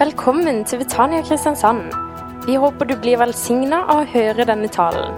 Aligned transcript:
Velkommen 0.00 0.62
til 0.64 0.78
Betania 0.80 1.20
Kristiansand. 1.20 1.90
Vi 2.46 2.54
håper 2.56 2.88
du 2.88 2.94
blir 3.02 3.18
velsigna 3.20 3.82
av 3.84 3.98
å 4.00 4.06
høre 4.08 4.46
denne 4.48 4.70
talen. 4.72 5.12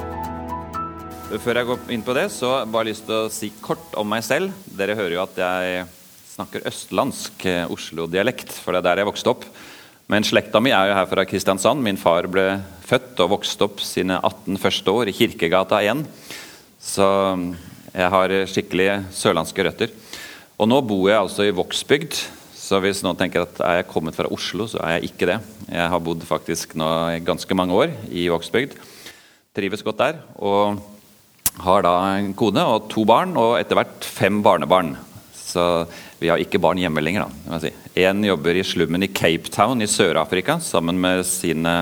Før 1.30 1.61
jeg 1.61 1.68
går 1.68 1.93
inn 1.95 2.02
på 2.02 2.16
det, 2.18 2.24
så 2.34 2.50
bare 2.66 2.88
lyst 2.88 3.06
til 3.06 3.14
å 3.14 3.29
si 3.30 3.53
kort 3.62 3.95
om 3.95 4.11
meg 4.11 4.26
selv. 4.26 4.50
Dere 4.66 4.96
hører 4.98 5.14
jo 5.14 5.22
at 5.22 5.39
jeg 5.39 5.86
snakker 6.32 6.66
østlandsk 6.66 7.46
eh, 7.46 7.71
Oslo-dialekt, 7.71 8.50
for 8.58 8.75
det 8.75 8.82
er 8.82 8.89
der 8.89 9.04
jeg 9.04 9.11
vokste 9.12 9.36
opp. 9.36 9.46
Men 10.11 10.26
slekta 10.26 10.58
mi 10.58 10.75
er 10.75 10.90
jo 10.90 10.99
her 10.99 11.08
fra 11.14 11.29
Kristiansand. 11.30 11.86
Min 11.86 12.03
far 12.03 12.26
ble 12.26 12.49
født 12.82 13.22
og 13.22 13.36
vokste 13.36 13.71
opp 13.71 13.86
sine 13.86 14.18
18 14.18 14.58
første 14.67 14.99
år 14.99 15.14
i 15.14 15.18
Kirkegata 15.21 15.79
1. 15.94 16.03
Så 16.82 17.07
jeg 17.94 18.12
har 18.18 18.39
skikkelig 18.50 18.93
sørlandske 19.14 19.71
røtter. 19.71 19.99
Og 20.58 20.75
nå 20.75 20.82
bor 20.82 21.07
jeg 21.07 21.22
altså 21.22 21.46
i 21.46 21.54
Vågsbygd. 21.54 22.25
Så 22.62 22.79
hvis 22.79 23.00
noen 23.02 23.18
tenker 23.18 23.43
at 23.43 23.58
er 23.66 23.80
jeg 23.80 23.89
kommet 23.90 24.14
fra 24.14 24.30
Oslo, 24.30 24.68
så 24.70 24.79
er 24.86 24.96
jeg 24.96 25.11
ikke 25.11 25.26
det. 25.32 25.39
Jeg 25.66 25.90
har 25.90 26.03
bodd 26.04 26.22
faktisk 26.26 26.76
nå 26.79 26.89
ganske 27.26 27.57
mange 27.58 27.75
år 27.75 27.94
i 28.07 28.29
Vågsbygd. 28.30 28.76
Trives 29.57 29.82
godt 29.82 29.98
der. 29.98 30.20
Og 30.39 30.79
har 31.67 31.82
da 31.84 31.96
en 32.20 32.30
kone 32.39 32.62
og 32.64 32.86
to 32.92 33.03
barn, 33.08 33.34
og 33.36 33.58
etter 33.58 33.80
hvert 33.80 34.06
fem 34.06 34.39
barnebarn. 34.47 34.94
Så 35.34 35.67
vi 36.22 36.30
har 36.30 36.41
ikke 36.41 36.62
barn 36.62 36.80
hjemme 36.80 37.03
lenger, 37.03 37.27
da. 37.27 37.58
si. 37.61 37.75
En 38.06 38.22
jobber 38.25 38.56
i 38.56 38.64
slummen 38.64 39.05
i 39.05 39.11
Cape 39.11 39.50
Town 39.53 39.83
i 39.83 39.91
Sør-Afrika 39.91 40.61
sammen 40.62 41.03
med 41.03 41.27
sine, 41.28 41.75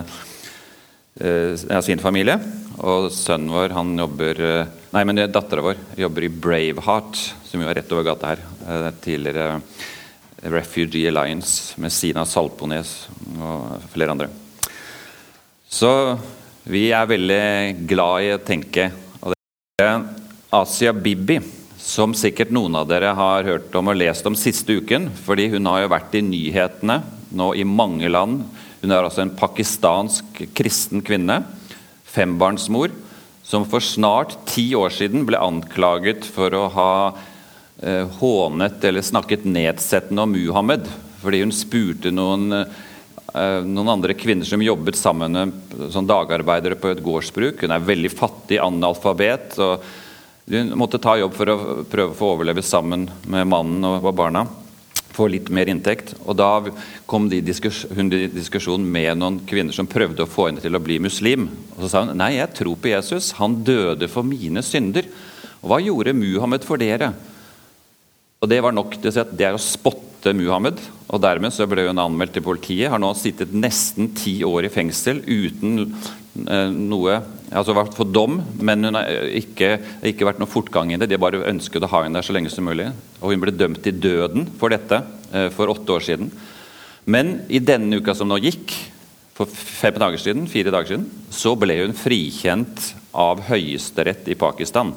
eh, 1.20 1.54
sin 1.84 2.00
familie. 2.02 2.40
Og 2.80 3.12
sønnen 3.12 3.52
vår, 3.52 3.76
han 3.76 3.92
jobber 4.00 4.38
uh, 4.40 4.76
Nei, 4.90 5.04
men 5.04 5.20
dattera 5.28 5.62
vår 5.62 5.76
jobber 6.00 6.24
i 6.24 6.30
Braveheart, 6.32 7.18
som 7.46 7.60
jo 7.60 7.68
er 7.68 7.76
rett 7.78 7.92
over 7.92 8.06
gata 8.08 8.32
her. 8.32 8.40
Uh, 8.64 8.88
tidligere 9.04 9.60
Refugee 10.42 11.08
Alliance 11.08 11.76
med 11.80 11.92
Sina 11.92 12.24
Salpones 12.24 13.08
og 13.36 13.82
flere 13.92 14.14
andre. 14.14 14.28
Så 15.70 15.90
vi 16.64 16.88
er 16.94 17.08
veldig 17.08 17.86
glad 17.88 18.26
i 18.26 18.32
å 18.34 18.42
tenke. 18.42 18.88
Og 19.20 19.34
det 19.34 19.84
er 19.84 20.02
Asia 20.54 20.92
Bibi, 20.96 21.38
som 21.80 22.14
sikkert 22.16 22.52
noen 22.54 22.74
av 22.80 22.88
dere 22.90 23.12
har 23.16 23.46
hørt 23.46 23.74
om 23.78 23.92
og 23.92 24.00
lest 24.00 24.26
om 24.28 24.36
siste 24.38 24.80
uken. 24.80 25.10
fordi 25.24 25.48
hun 25.54 25.66
har 25.66 25.82
jo 25.82 25.92
vært 25.92 26.14
i 26.14 26.24
nyhetene 26.24 27.02
nå 27.30 27.52
i 27.54 27.64
mange 27.64 28.08
land. 28.08 28.44
Hun 28.80 28.90
er 28.90 29.04
altså 29.04 29.22
en 29.22 29.36
pakistansk 29.36 30.42
kristen 30.56 31.04
kvinne, 31.04 31.44
fembarnsmor, 32.04 32.90
som 33.44 33.66
for 33.66 33.82
snart 33.82 34.36
ti 34.46 34.70
år 34.74 34.90
siden 34.94 35.26
ble 35.26 35.38
anklaget 35.38 36.24
for 36.24 36.54
å 36.54 36.68
ha 36.74 36.92
hånet 38.20 38.84
eller 38.84 39.02
snakket 39.02 39.46
nedsettende 39.48 40.22
om 40.22 40.34
Muhammed. 40.34 40.88
Fordi 41.20 41.40
hun 41.42 41.52
spurte 41.52 42.12
noen, 42.12 42.52
eh, 42.52 43.62
noen 43.64 43.88
andre 43.88 44.14
kvinner 44.14 44.44
som 44.48 44.62
jobbet 44.62 44.96
sammen 44.96 45.32
med 45.32 45.90
som 45.92 46.06
dagarbeidere 46.06 46.78
på 46.80 46.92
et 46.92 47.02
gårdsbruk. 47.04 47.60
Hun 47.60 47.72
er 47.72 47.84
veldig 47.84 48.12
fattig, 48.12 48.60
analfabet. 48.60 49.58
og 49.58 49.82
Hun 50.50 50.72
måtte 50.76 51.00
ta 51.00 51.16
jobb 51.16 51.34
for 51.34 51.46
å 51.46 51.84
prøve 51.84 52.10
å 52.10 52.16
få 52.16 52.36
overleve 52.36 52.62
sammen 52.62 53.08
med 53.26 53.46
mannen 53.46 53.84
og 53.84 54.14
barna. 54.14 54.48
Få 55.12 55.28
litt 55.30 55.50
mer 55.50 55.66
inntekt. 55.66 56.14
Og 56.26 56.36
Da 56.36 56.64
kom 57.06 57.28
de 57.28 57.40
hun 57.94 58.12
i 58.12 58.26
diskusjon 58.28 58.84
med 58.84 59.18
noen 59.18 59.40
kvinner 59.46 59.72
som 59.72 59.86
prøvde 59.86 60.24
å 60.24 60.28
få 60.28 60.48
henne 60.48 60.60
til 60.60 60.74
å 60.74 60.82
bli 60.82 60.98
muslim. 60.98 61.48
Og 61.76 61.84
Så 61.84 61.90
sa 61.90 62.04
hun 62.04 62.16
nei, 62.16 62.36
jeg 62.36 62.54
tror 62.54 62.76
på 62.76 62.88
Jesus. 62.88 63.32
Han 63.32 63.62
døde 63.62 64.08
for 64.08 64.22
mine 64.22 64.62
synder. 64.62 65.04
Og 65.62 65.70
Hva 65.70 65.80
gjorde 65.84 66.14
Muhammed 66.14 66.64
for 66.64 66.76
dere? 66.76 67.14
Og 68.40 68.48
Det 68.48 68.62
var 68.64 68.72
nok 68.72 68.94
til 68.96 69.10
å 69.10 69.12
si 69.12 69.20
at 69.20 69.32
det 69.36 69.44
er 69.44 69.52
å 69.52 69.60
spotte 69.60 70.32
Muhammed. 70.32 70.78
og 71.12 71.20
Dermed 71.20 71.52
så 71.52 71.66
ble 71.68 71.82
hun 71.90 72.00
anmeldt 72.00 72.32
til 72.38 72.44
politiet. 72.46 72.88
Har 72.88 73.00
nå 73.02 73.10
sittet 73.12 73.52
nesten 73.52 74.14
ti 74.16 74.38
år 74.48 74.64
i 74.64 74.70
fengsel 74.72 75.20
uten 75.26 75.82
eh, 76.48 76.70
noe 76.72 77.18
altså 77.50 77.74
vært 77.76 77.98
for 77.98 78.08
dom, 78.08 78.38
men 78.64 78.86
hun 78.88 78.96
har 78.96 79.12
ikke, 79.36 79.74
ikke 80.08 80.24
vært 80.24 80.40
noe 80.40 80.48
fortgang 80.48 80.94
i 80.94 80.96
det. 80.96 81.10
De 81.10 81.18
bare 81.20 81.42
ønsket 81.50 81.84
å 81.84 81.90
ha 81.92 82.00
henne 82.06 82.16
der 82.16 82.24
så 82.24 82.32
lenge 82.32 82.48
som 82.54 82.64
mulig. 82.64 82.88
Og 83.20 83.34
hun 83.34 83.44
ble 83.44 83.52
dømt 83.52 83.82
til 83.84 84.00
døden 84.00 84.48
for 84.56 84.72
dette 84.72 85.02
eh, 85.36 85.50
for 85.52 85.74
åtte 85.74 85.98
år 85.98 86.08
siden. 86.08 86.32
Men 87.04 87.42
i 87.52 87.60
denne 87.60 88.00
uka 88.00 88.16
som 88.16 88.32
nå 88.32 88.40
gikk, 88.40 88.72
for 89.36 89.52
fem 89.52 90.00
dager 90.00 90.24
siden, 90.24 90.48
fire 90.48 90.72
dager 90.72 90.94
siden, 90.94 91.08
så 91.28 91.52
ble 91.60 91.76
hun 91.82 91.92
frikjent 91.92 92.94
av 93.12 93.44
Høyesterett 93.52 94.32
i 94.32 94.40
Pakistan. 94.40 94.96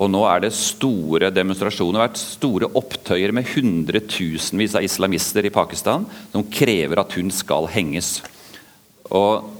Og 0.00 0.10
nå 0.10 0.22
er 0.26 0.42
det 0.42 0.54
store 0.56 1.30
demonstrasjoner, 1.34 2.02
vært 2.06 2.20
store 2.20 2.70
opptøyer 2.78 3.34
med 3.36 3.48
hundretusenvis 3.52 4.76
av 4.78 4.86
islamister 4.86 5.46
i 5.46 5.52
Pakistan 5.54 6.06
som 6.32 6.46
krever 6.50 7.02
at 7.02 7.18
hun 7.18 7.30
skal 7.34 7.68
henges. 7.70 8.16
Og 9.12 9.50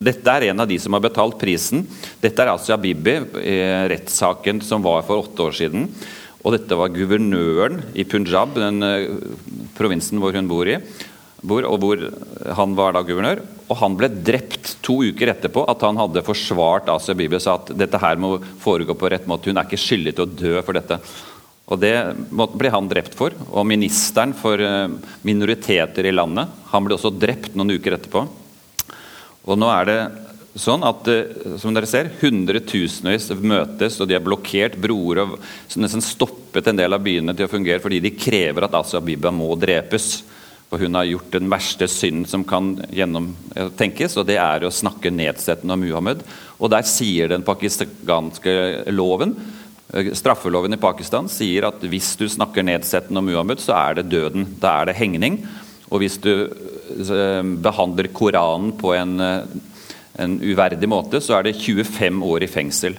dette 0.00 0.32
er 0.32 0.48
en 0.48 0.64
av 0.64 0.68
de 0.70 0.78
som 0.80 0.96
har 0.96 1.04
betalt 1.04 1.36
prisen. 1.38 1.84
Dette 2.22 2.40
er 2.40 2.54
Asia 2.54 2.78
Bibi, 2.80 3.18
eh, 3.44 3.84
rettssaken 3.92 4.62
som 4.64 4.82
var 4.82 5.04
for 5.04 5.20
åtte 5.20 5.44
år 5.44 5.52
siden. 5.52 5.86
Og 6.40 6.56
dette 6.56 6.72
var 6.72 6.88
guvernøren 6.88 7.82
i 7.92 8.06
Punjab, 8.08 8.54
den 8.56 8.82
eh, 8.82 9.10
provinsen 9.76 10.18
hvor 10.18 10.32
hun 10.32 10.48
bor 10.48 10.64
i 10.66 10.78
hvor, 11.40 11.64
og 11.64 11.80
hvor 11.80 12.04
han 12.56 12.76
var 12.76 12.94
da 12.94 13.02
guvernør. 13.06 13.42
Og 13.70 13.78
han 13.80 13.96
ble 13.98 14.10
drept 14.10 14.76
to 14.84 14.98
uker 15.10 15.32
etterpå 15.32 15.64
at 15.70 15.82
han 15.86 15.98
hadde 16.00 16.24
forsvart 16.26 16.90
Asia 16.92 17.16
Bibi 17.16 17.38
og 17.38 17.44
sa 17.44 17.56
at 17.58 17.72
dette 17.78 18.00
her 18.02 18.20
må 18.20 18.36
foregå 18.62 18.96
på 18.98 19.10
rett 19.12 19.28
måte. 19.30 19.50
Hun 19.50 19.60
er 19.60 19.68
ikke 19.68 19.80
skyldig 19.80 20.16
til 20.16 20.26
å 20.26 20.32
dø 20.42 20.56
for 20.66 20.76
dette. 20.76 21.00
Og 21.70 21.78
Det 21.78 21.94
ble 22.34 22.72
han 22.74 22.88
drept 22.90 23.14
for. 23.18 23.34
Og 23.50 23.68
ministeren 23.68 24.34
for 24.36 24.60
eh, 24.60 24.90
minoriteter 25.26 26.08
i 26.08 26.14
landet 26.14 26.50
han 26.72 26.86
ble 26.86 26.96
også 26.96 27.14
drept 27.14 27.54
noen 27.54 27.76
uker 27.78 27.96
etterpå. 27.96 28.26
Og 29.46 29.56
nå 29.58 29.70
er 29.72 29.86
det 29.88 30.00
sånn 30.58 30.82
at 30.86 31.06
eh, 31.08 31.54
som 31.62 31.74
dere 31.74 31.88
ser, 31.88 32.10
hundretusenvis 32.20 33.30
møtes, 33.38 34.00
og 34.02 34.10
de 34.10 34.18
har 34.18 34.26
blokkert 34.26 34.76
broer 34.82 35.22
og 35.22 35.38
nesten 35.78 36.02
stoppet 36.02 36.66
en 36.66 36.82
del 36.82 36.96
av 36.96 37.06
byene 37.06 37.36
til 37.38 37.46
å 37.46 37.52
fungere 37.54 37.82
fordi 37.82 38.02
de 38.02 38.16
krever 38.18 38.66
at 38.66 38.76
Asia 38.82 39.00
Bibi 39.04 39.30
må 39.34 39.54
drepes. 39.60 40.10
For 40.70 40.78
hun 40.78 40.94
har 40.94 41.08
gjort 41.08 41.32
den 41.34 41.50
verste 41.50 41.88
synden 41.90 42.28
som 42.30 42.44
kan 42.46 42.76
gjennomtenkes, 42.94 44.14
og 44.20 44.28
det 44.28 44.36
er 44.38 44.62
å 44.62 44.70
snakke 44.70 45.10
nedsettende 45.10 45.74
om 45.74 45.82
Muhammed. 45.82 46.22
Og 46.62 46.70
der 46.70 46.86
sier 46.86 47.32
den 47.32 47.42
pakistanske 47.42 48.54
loven, 48.94 49.34
eh, 49.92 50.12
straffeloven 50.14 50.76
i 50.76 50.78
Pakistan 50.78 51.26
sier 51.28 51.66
at 51.66 51.82
hvis 51.82 52.12
du 52.20 52.28
snakker 52.30 52.62
nedsettende 52.62 53.18
om 53.18 53.26
Muhammed, 53.26 53.58
så 53.58 53.74
er 53.74 53.98
det 53.98 54.12
døden. 54.14 54.46
Da 54.60 54.80
er 54.80 54.86
det 54.86 54.96
hengning. 55.00 55.42
Og 55.90 56.04
hvis 56.04 56.20
du 56.22 56.46
eh, 56.46 57.42
behandler 57.42 58.12
Koranen 58.14 58.70
på 58.78 58.94
en, 58.94 59.18
eh, 59.20 59.42
en 60.22 60.38
uverdig 60.38 60.86
måte, 60.86 61.18
så 61.18 61.40
er 61.40 61.48
det 61.50 61.58
25 61.58 62.22
år 62.22 62.46
i 62.46 62.52
fengsel. 62.52 62.94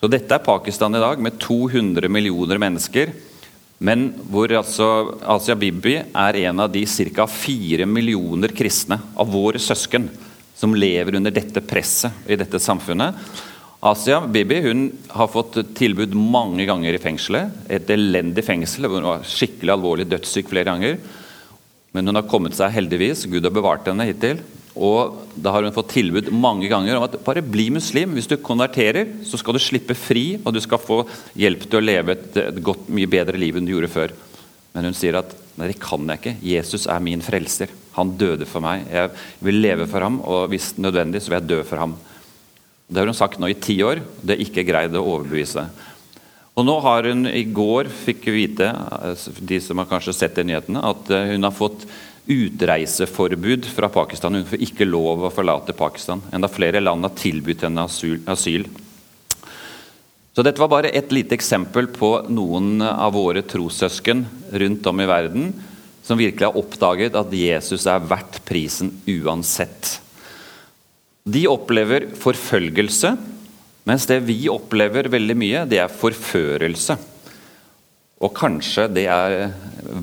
Så 0.00 0.10
dette 0.10 0.34
er 0.34 0.42
Pakistan 0.42 0.96
i 0.96 1.06
dag, 1.06 1.20
med 1.22 1.38
200 1.38 2.08
millioner 2.10 2.58
mennesker 2.58 3.14
men 3.80 4.10
hvor 4.28 4.52
altså 4.52 4.86
Asia 5.24 5.56
Bibi 5.56 5.94
er 6.00 6.38
en 6.42 6.60
av 6.60 6.72
de 6.72 6.82
ca. 6.84 7.24
fire 7.26 7.86
millioner 7.88 8.52
kristne 8.52 8.98
av 9.16 9.30
våre 9.32 9.58
søsken 9.58 10.08
som 10.54 10.74
lever 10.76 11.16
under 11.16 11.32
dette 11.32 11.62
presset 11.64 12.28
i 12.28 12.36
dette 12.36 12.60
samfunnet. 12.60 13.16
Asia 13.80 14.20
Bibi 14.20 14.58
hun 14.66 14.82
har 15.08 15.30
fått 15.32 15.56
tilbud 15.78 16.12
mange 16.12 16.66
ganger 16.68 16.92
i 16.92 17.00
fengselet. 17.00 17.56
Et 17.72 17.88
elendig 17.96 18.44
fengsel. 18.44 18.84
Hun 18.84 19.08
var 19.08 19.24
skikkelig 19.24 19.72
alvorlig 19.72 20.04
dødssyk 20.10 20.52
flere 20.52 20.68
ganger. 20.68 20.98
Men 21.96 22.10
hun 22.10 22.20
har 22.20 22.28
kommet 22.28 22.58
seg 22.58 22.74
heldigvis. 22.76 23.24
Gud 23.32 23.48
har 23.48 23.54
bevart 23.56 23.88
henne 23.88 24.04
hittil. 24.10 24.42
Og 24.78 25.18
da 25.34 25.50
har 25.54 25.66
hun 25.66 25.74
fått 25.74 25.90
tilbud 25.96 26.30
mange 26.30 26.68
ganger 26.70 26.96
om 26.96 27.06
at 27.06 27.16
bare 27.26 27.42
bli 27.42 27.68
muslim. 27.74 28.14
Hvis 28.14 28.30
du 28.30 28.36
konverterer, 28.38 29.08
så 29.26 29.40
skal 29.40 29.56
du 29.56 29.62
slippe 29.62 29.96
fri, 29.98 30.38
og 30.44 30.54
du 30.54 30.60
skal 30.62 30.82
få 30.82 31.02
hjelp 31.38 31.66
til 31.66 31.80
å 31.80 31.84
leve 31.84 32.14
et, 32.14 32.30
et 32.38 32.60
godt, 32.64 32.86
mye 32.92 33.10
bedre 33.10 33.40
liv 33.40 33.58
enn 33.58 33.66
du 33.66 33.74
gjorde 33.74 33.90
før. 33.90 34.14
Men 34.74 34.86
hun 34.86 34.94
sier 34.94 35.18
at 35.18 35.34
nei, 35.58 35.72
det 35.72 35.80
kan 35.82 36.06
jeg 36.06 36.22
ikke. 36.22 36.36
Jesus 36.46 36.86
er 36.86 37.02
min 37.02 37.24
frelser. 37.24 37.72
Han 37.98 38.14
døde 38.20 38.46
for 38.46 38.62
meg. 38.62 38.86
Jeg 38.92 39.10
vil 39.42 39.58
leve 39.58 39.88
for 39.90 40.06
ham, 40.06 40.20
og 40.22 40.46
hvis 40.52 40.76
nødvendig 40.78 41.24
så 41.24 41.32
vil 41.32 41.40
jeg 41.40 41.50
dø 41.50 41.62
for 41.66 41.82
ham. 41.82 41.96
Det 42.90 43.02
har 43.02 43.10
hun 43.10 43.18
sagt 43.18 43.38
nå 43.42 43.50
i 43.50 43.58
ti 43.58 43.80
år. 43.86 44.02
Det 44.22 44.36
er 44.36 44.44
ikke 44.44 44.66
greid 44.66 44.94
å 44.94 45.02
overbevise. 45.02 45.66
Og 46.58 46.66
nå 46.66 46.76
har 46.82 47.06
hun 47.08 47.26
i 47.30 47.44
går 47.46 47.88
fikk 48.04 48.26
vite, 48.34 48.70
de 49.38 49.58
som 49.62 49.78
har 49.80 49.88
kanskje 49.90 50.14
sett 50.16 50.38
i 50.42 50.44
nyhetene, 50.46 50.82
at 50.82 51.12
hun 51.30 51.46
har 51.46 51.54
fått 51.54 51.86
utreiseforbud 52.30 53.66
fra 53.66 53.88
Pakistan. 53.92 54.38
Hun 54.38 54.46
får 54.46 54.62
ikke 54.62 54.86
lov 54.86 55.26
å 55.26 55.32
forlate 55.34 55.74
Pakistan. 55.76 56.22
Enda 56.32 56.48
flere 56.50 56.82
land 56.82 57.04
har 57.06 57.16
tilbudt 57.18 57.66
henne 57.66 57.86
asyl. 57.86 58.68
Så 60.30 60.44
Dette 60.46 60.62
var 60.62 60.70
bare 60.70 60.92
et 60.94 61.10
lite 61.12 61.34
eksempel 61.34 61.90
på 61.90 62.12
noen 62.30 62.78
av 62.86 63.16
våre 63.18 63.42
trossøsken 63.42 64.22
rundt 64.62 64.86
om 64.86 65.02
i 65.02 65.08
verden 65.10 65.50
som 66.06 66.18
virkelig 66.18 66.46
har 66.46 66.58
oppdaget 66.58 67.18
at 67.18 67.34
Jesus 67.34 67.84
er 67.90 68.06
verdt 68.06 68.40
prisen 68.48 68.94
uansett. 69.10 69.98
De 71.28 71.44
opplever 71.50 72.08
forfølgelse, 72.18 73.12
mens 73.86 74.06
det 74.08 74.22
vi 74.24 74.44
opplever 74.50 75.10
veldig 75.12 75.36
mye, 75.38 75.66
det 75.68 75.82
er 75.82 75.92
forførelse. 75.92 76.96
Og 78.20 78.34
kanskje 78.36 78.84
det 78.92 79.06
er 79.08 79.54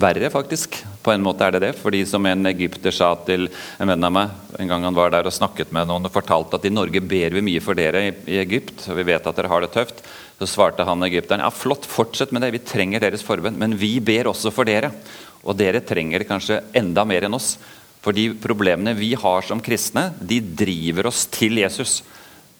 verre, 0.01 0.29
faktisk. 0.33 0.79
På 1.05 1.11
en 1.13 1.21
måte 1.21 1.45
er 1.45 1.53
det 1.53 1.59
det. 1.67 1.75
Fordi 1.77 1.99
som 2.09 2.25
en 2.25 2.49
egypter 2.49 2.95
sa 2.95 3.11
til 3.27 3.45
en 3.77 3.91
venn 3.91 4.07
av 4.07 4.15
meg 4.15 4.57
en 4.57 4.71
gang 4.71 4.87
han 4.87 4.97
var 4.97 5.13
der 5.13 5.29
og 5.29 5.35
snakket 5.35 5.69
med 5.75 5.85
noen 5.85 6.09
og 6.09 6.15
fortalte 6.15 6.57
at 6.57 6.65
i 6.65 6.73
Norge 6.73 7.03
ber 7.05 7.35
vi 7.37 7.45
mye 7.45 7.61
for 7.61 7.77
dere 7.77 8.07
i, 8.09 8.39
Egypt, 8.41 8.87
og 8.89 8.97
vi 8.97 9.05
vet 9.11 9.29
at 9.29 9.37
dere 9.37 9.53
har 9.53 9.61
det 9.61 9.69
tøft. 9.75 10.01
Så 10.41 10.49
svarte 10.49 10.85
han 10.87 11.05
egypteren 11.05 11.45
ja 11.45 11.53
flott, 11.53 11.85
fortsett 11.85 12.33
med 12.33 12.41
det, 12.41 12.51
vi 12.57 12.65
trenger 12.65 13.05
deres 13.05 13.25
forbønn, 13.25 13.57
men 13.61 13.77
vi 13.77 13.99
ber 14.01 14.33
også 14.33 14.49
for 14.53 14.65
dere. 14.65 14.89
Og 15.45 15.53
dere 15.61 15.85
trenger 15.85 16.23
det 16.23 16.31
kanskje 16.31 16.63
enda 16.77 17.05
mer 17.05 17.29
enn 17.29 17.37
oss. 17.37 17.53
For 18.01 18.17
de 18.17 18.31
problemene 18.41 18.97
vi 18.97 19.13
har 19.13 19.45
som 19.45 19.61
kristne, 19.61 20.09
de 20.17 20.41
driver 20.41 21.13
oss 21.13 21.27
til 21.29 21.61
Jesus. 21.61 21.99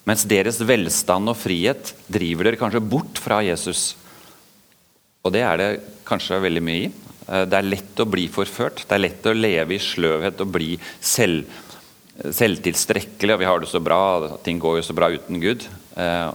Mens 0.06 0.22
deres 0.30 0.62
velstand 0.62 1.34
og 1.34 1.42
frihet 1.42 1.96
driver 2.06 2.46
dere 2.46 2.62
kanskje 2.62 2.90
bort 2.94 3.18
fra 3.18 3.42
Jesus. 3.42 3.96
Og 5.26 5.34
det 5.34 5.44
er 5.44 5.62
det 5.62 5.70
kanskje 6.08 6.42
veldig 6.44 6.64
mye 6.64 6.88
i. 6.88 6.90
Eh, 7.28 7.46
det 7.50 7.60
er 7.60 7.72
lett 7.72 8.04
å 8.04 8.10
bli 8.10 8.28
forført. 8.32 8.86
Det 8.88 8.98
er 8.98 9.04
lett 9.04 9.28
å 9.28 9.36
leve 9.36 9.76
i 9.76 9.82
sløvhet 9.84 10.44
og 10.44 10.52
bli 10.56 10.76
selv, 11.00 11.48
selvtilstrekkelig. 12.18 13.36
Og 13.36 13.42
vi 13.42 13.50
har 13.50 13.64
det 13.64 13.72
så 13.72 13.84
bra, 13.84 14.02
ting 14.44 14.62
går 14.62 14.80
jo 14.80 14.88
så 14.90 14.98
bra 14.98 15.12
uten 15.14 15.42
Gud. 15.44 15.68
Eh, 15.98 16.30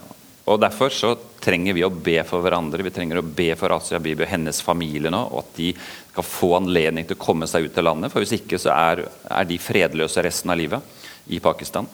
og 0.50 0.58
Derfor 0.58 0.90
så 0.90 1.14
trenger 1.43 1.75
vi 1.76 1.84
å 1.87 1.90
be 1.90 2.19
for 2.26 2.43
hverandre. 2.43 2.82
Vi 2.82 2.94
trenger 2.94 3.20
å 3.20 3.26
be 3.26 3.52
for 3.58 3.75
Asia 3.76 4.00
Bibi 4.02 4.26
og 4.26 4.31
hennes 4.31 4.58
familie 4.62 5.11
nå, 5.11 5.20
og 5.31 5.44
at 5.44 5.56
de 5.58 5.70
skal 6.12 6.26
få 6.26 6.50
anledning 6.58 7.06
til 7.06 7.17
å 7.17 7.23
komme 7.23 7.49
seg 7.50 7.69
ut 7.69 7.75
til 7.76 7.87
landet. 7.87 8.12
For 8.12 8.23
hvis 8.23 8.37
ikke 8.40 8.61
så 8.61 8.75
er, 8.75 9.05
er 9.31 9.49
de 9.49 9.58
fredløse 9.62 10.25
resten 10.26 10.52
av 10.52 10.58
livet 10.61 11.31
i 11.32 11.38
Pakistan. 11.43 11.87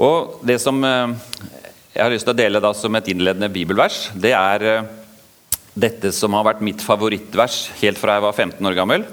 Og 0.00 0.40
Det 0.46 0.56
som 0.62 0.80
eh, 0.84 1.12
jeg 1.92 2.02
har 2.02 2.12
lyst 2.12 2.26
til 2.28 2.32
å 2.32 2.40
dele 2.40 2.62
da 2.64 2.72
som 2.76 2.96
et 2.96 3.12
innledende 3.12 3.50
bibelvers, 3.52 4.08
det 4.16 4.32
er 4.32 4.66
dette 5.74 6.10
som 6.14 6.34
har 6.34 6.46
vært 6.48 6.62
mitt 6.64 6.82
favorittvers 6.82 7.68
helt 7.80 7.98
fra 8.00 8.16
jeg 8.16 8.24
var 8.26 8.36
15 8.36 8.70
år 8.70 8.76
gammel. 8.78 9.04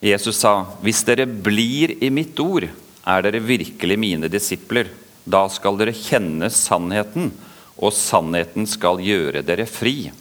Jesus 0.00 0.36
sa, 0.40 0.66
'Hvis 0.82 1.04
dere 1.04 1.26
blir 1.26 2.02
i 2.02 2.10
mitt 2.10 2.38
ord, 2.40 2.68
er 3.06 3.22
dere 3.22 3.40
virkelig 3.40 3.98
mine 3.98 4.28
disipler.' 4.28 4.88
'Da 5.26 5.48
skal 5.48 5.76
dere 5.76 5.92
kjenne 5.92 6.48
sannheten, 6.50 7.32
og 7.78 7.92
sannheten 7.92 8.66
skal 8.66 8.98
gjøre 8.98 9.44
dere 9.44 9.66
fri.' 9.66 10.12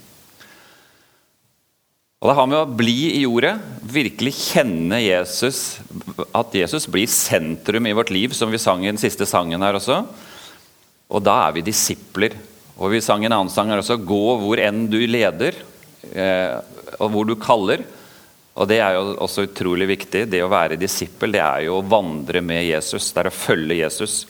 Og 2.19 2.27
Det 2.27 2.35
har 2.35 2.47
med 2.47 2.57
å 2.59 2.75
bli 2.75 3.15
i 3.15 3.23
jordet, 3.23 3.55
virkelig 3.81 4.33
kjenne 4.51 4.99
Jesus, 4.99 5.79
at 6.35 6.51
Jesus 6.51 6.85
blir 6.85 7.07
sentrum 7.07 7.87
i 7.87 7.93
vårt 7.95 8.11
liv, 8.11 8.33
som 8.33 8.51
vi 8.51 8.57
sang 8.59 8.83
i 8.83 8.91
den 8.91 8.99
siste 8.99 9.25
sangen 9.25 9.61
her 9.61 9.73
også. 9.79 10.05
Og 11.09 11.23
da 11.23 11.47
er 11.47 11.53
vi 11.53 11.61
disipler 11.61 12.35
og 12.79 12.93
Vi 12.93 13.01
sang 13.03 13.25
en 13.27 13.35
annen 13.35 13.51
sang 13.51 13.69
her 13.69 13.81
også 13.81 13.99
'Gå 13.99 14.39
hvor 14.39 14.57
enn 14.57 14.87
du 14.87 14.97
leder', 15.03 15.55
eh, 16.15 16.61
og 16.99 17.11
hvor 17.11 17.25
du 17.27 17.35
kaller. 17.35 17.83
Og 18.55 18.67
Det 18.67 18.79
er 18.79 18.93
jo 18.95 19.15
også 19.19 19.47
utrolig 19.47 19.87
viktig. 19.87 20.29
Det 20.29 20.41
å 20.43 20.51
være 20.51 20.79
disippel 20.79 21.31
det 21.31 21.41
er 21.41 21.65
jo 21.67 21.79
å 21.79 21.87
vandre 21.87 22.41
med 22.41 22.65
Jesus. 22.65 23.11
Det 23.11 23.19
er 23.19 23.29
å 23.29 23.35
følge 23.35 23.83
Jesus. 23.83 24.25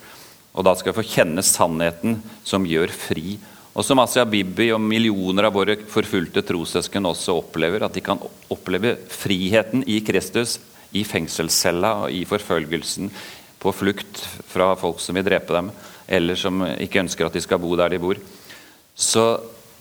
Og 0.53 0.65
da 0.65 0.73
skal 0.75 0.93
vi 0.93 1.01
få 1.01 1.15
kjenne 1.15 1.41
sannheten 1.41 2.21
som 2.43 2.65
gjør 2.65 2.89
fri. 2.89 3.37
Og 3.75 3.85
som 3.85 3.99
Asia 3.99 4.25
Bibi 4.25 4.71
og 4.73 4.81
millioner 4.81 5.45
av 5.45 5.53
våre 5.53 5.77
forfulgte 5.87 6.41
trossøsken 6.41 7.05
også 7.05 7.37
opplever, 7.37 7.83
at 7.85 7.93
de 7.93 8.01
kan 8.01 8.19
oppleve 8.49 8.97
friheten 9.07 9.85
i 9.87 10.01
Kristus 10.01 10.59
i 10.91 11.03
fengselscella 11.05 11.93
og 12.03 12.11
i 12.11 12.25
forfølgelsen, 12.25 13.11
på 13.59 13.73
flukt 13.75 14.21
fra 14.49 14.71
folk 14.79 14.99
som 15.03 15.17
vil 15.17 15.25
drepe 15.27 15.53
dem, 15.53 15.71
eller 16.07 16.37
som 16.39 16.63
ikke 16.79 17.01
ønsker 17.03 17.27
at 17.27 17.35
de 17.35 17.41
skal 17.43 17.59
bo 17.61 17.75
der 17.77 17.93
de 17.93 17.99
bor. 18.01 18.19
Så 18.99 19.23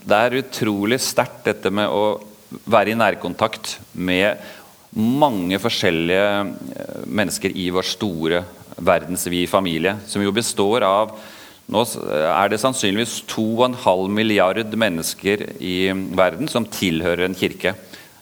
det 0.09 0.19
er 0.19 0.38
utrolig 0.38 1.00
sterkt 1.03 1.49
dette 1.49 1.73
med 1.75 1.91
å 1.91 2.20
være 2.70 2.94
i 2.94 2.99
nærkontakt 2.99 3.75
med 3.99 4.38
mange 4.99 5.59
forskjellige 5.61 6.29
eh, 6.38 7.03
mennesker 7.05 7.53
i 7.59 7.67
vår 7.75 7.85
store 7.85 8.44
verdensvide 8.79 9.50
familie, 9.50 9.97
som 10.06 10.23
jo 10.23 10.32
består 10.32 10.87
av 10.87 11.12
nå 11.69 11.82
er 12.09 12.49
det 12.49 12.61
sannsynligvis 12.62 13.19
2,5 13.29 14.09
milliard 14.09 14.73
mennesker 14.73 15.43
i 15.61 15.91
verden 16.17 16.49
som 16.49 16.64
tilhører 16.64 17.26
en 17.26 17.37
kirke. 17.37 17.75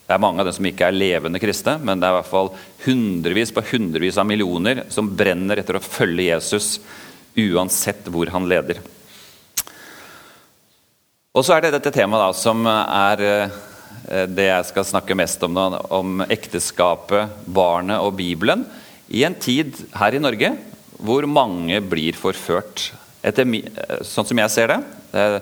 Det 0.07 0.15
er 0.15 0.23
mange 0.23 0.43
av 0.43 0.49
dem 0.49 0.57
som 0.57 0.67
ikke 0.67 0.89
er 0.89 0.97
levende 0.97 1.39
kristne, 1.39 1.77
men 1.79 2.03
det 2.03 2.09
er 2.09 2.17
i 2.17 2.19
hvert 2.19 2.33
fall 2.33 2.51
hundrevis 2.83 3.55
på 3.55 3.63
hundrevis 3.71 4.19
av 4.19 4.27
millioner 4.27 4.83
som 4.91 5.13
brenner 5.15 5.63
etter 5.63 5.79
å 5.79 5.85
følge 5.85 6.27
Jesus 6.33 6.81
uansett 7.39 8.11
hvor 8.11 8.35
han 8.35 8.51
leder. 8.51 8.83
Og 11.37 11.45
så 11.45 11.53
er 11.53 11.67
det 11.67 11.75
dette 11.75 11.93
temaet 11.93 12.23
da, 12.23 12.29
som 12.33 12.65
er 12.65 13.23
eh, 13.27 13.57
det 14.33 14.47
jeg 14.47 14.69
skal 14.71 14.87
snakke 14.89 15.17
mest 15.19 15.43
om, 15.45 15.53
da, 15.53 15.83
om 15.93 16.23
ekteskapet, 16.25 17.35
barnet 17.45 18.01
og 18.01 18.15
Bibelen, 18.17 18.63
i 19.13 19.21
en 19.27 19.37
tid 19.37 19.77
her 20.01 20.17
i 20.17 20.23
Norge 20.23 20.55
hvor 20.97 21.27
mange 21.29 21.83
blir 21.85 22.17
forført. 22.17 22.87
Etter, 23.21 23.45
sånn 24.01 24.25
som 24.25 24.41
jeg 24.41 24.55
ser 24.55 24.73
det. 24.73 24.79
Eh, 25.13 25.37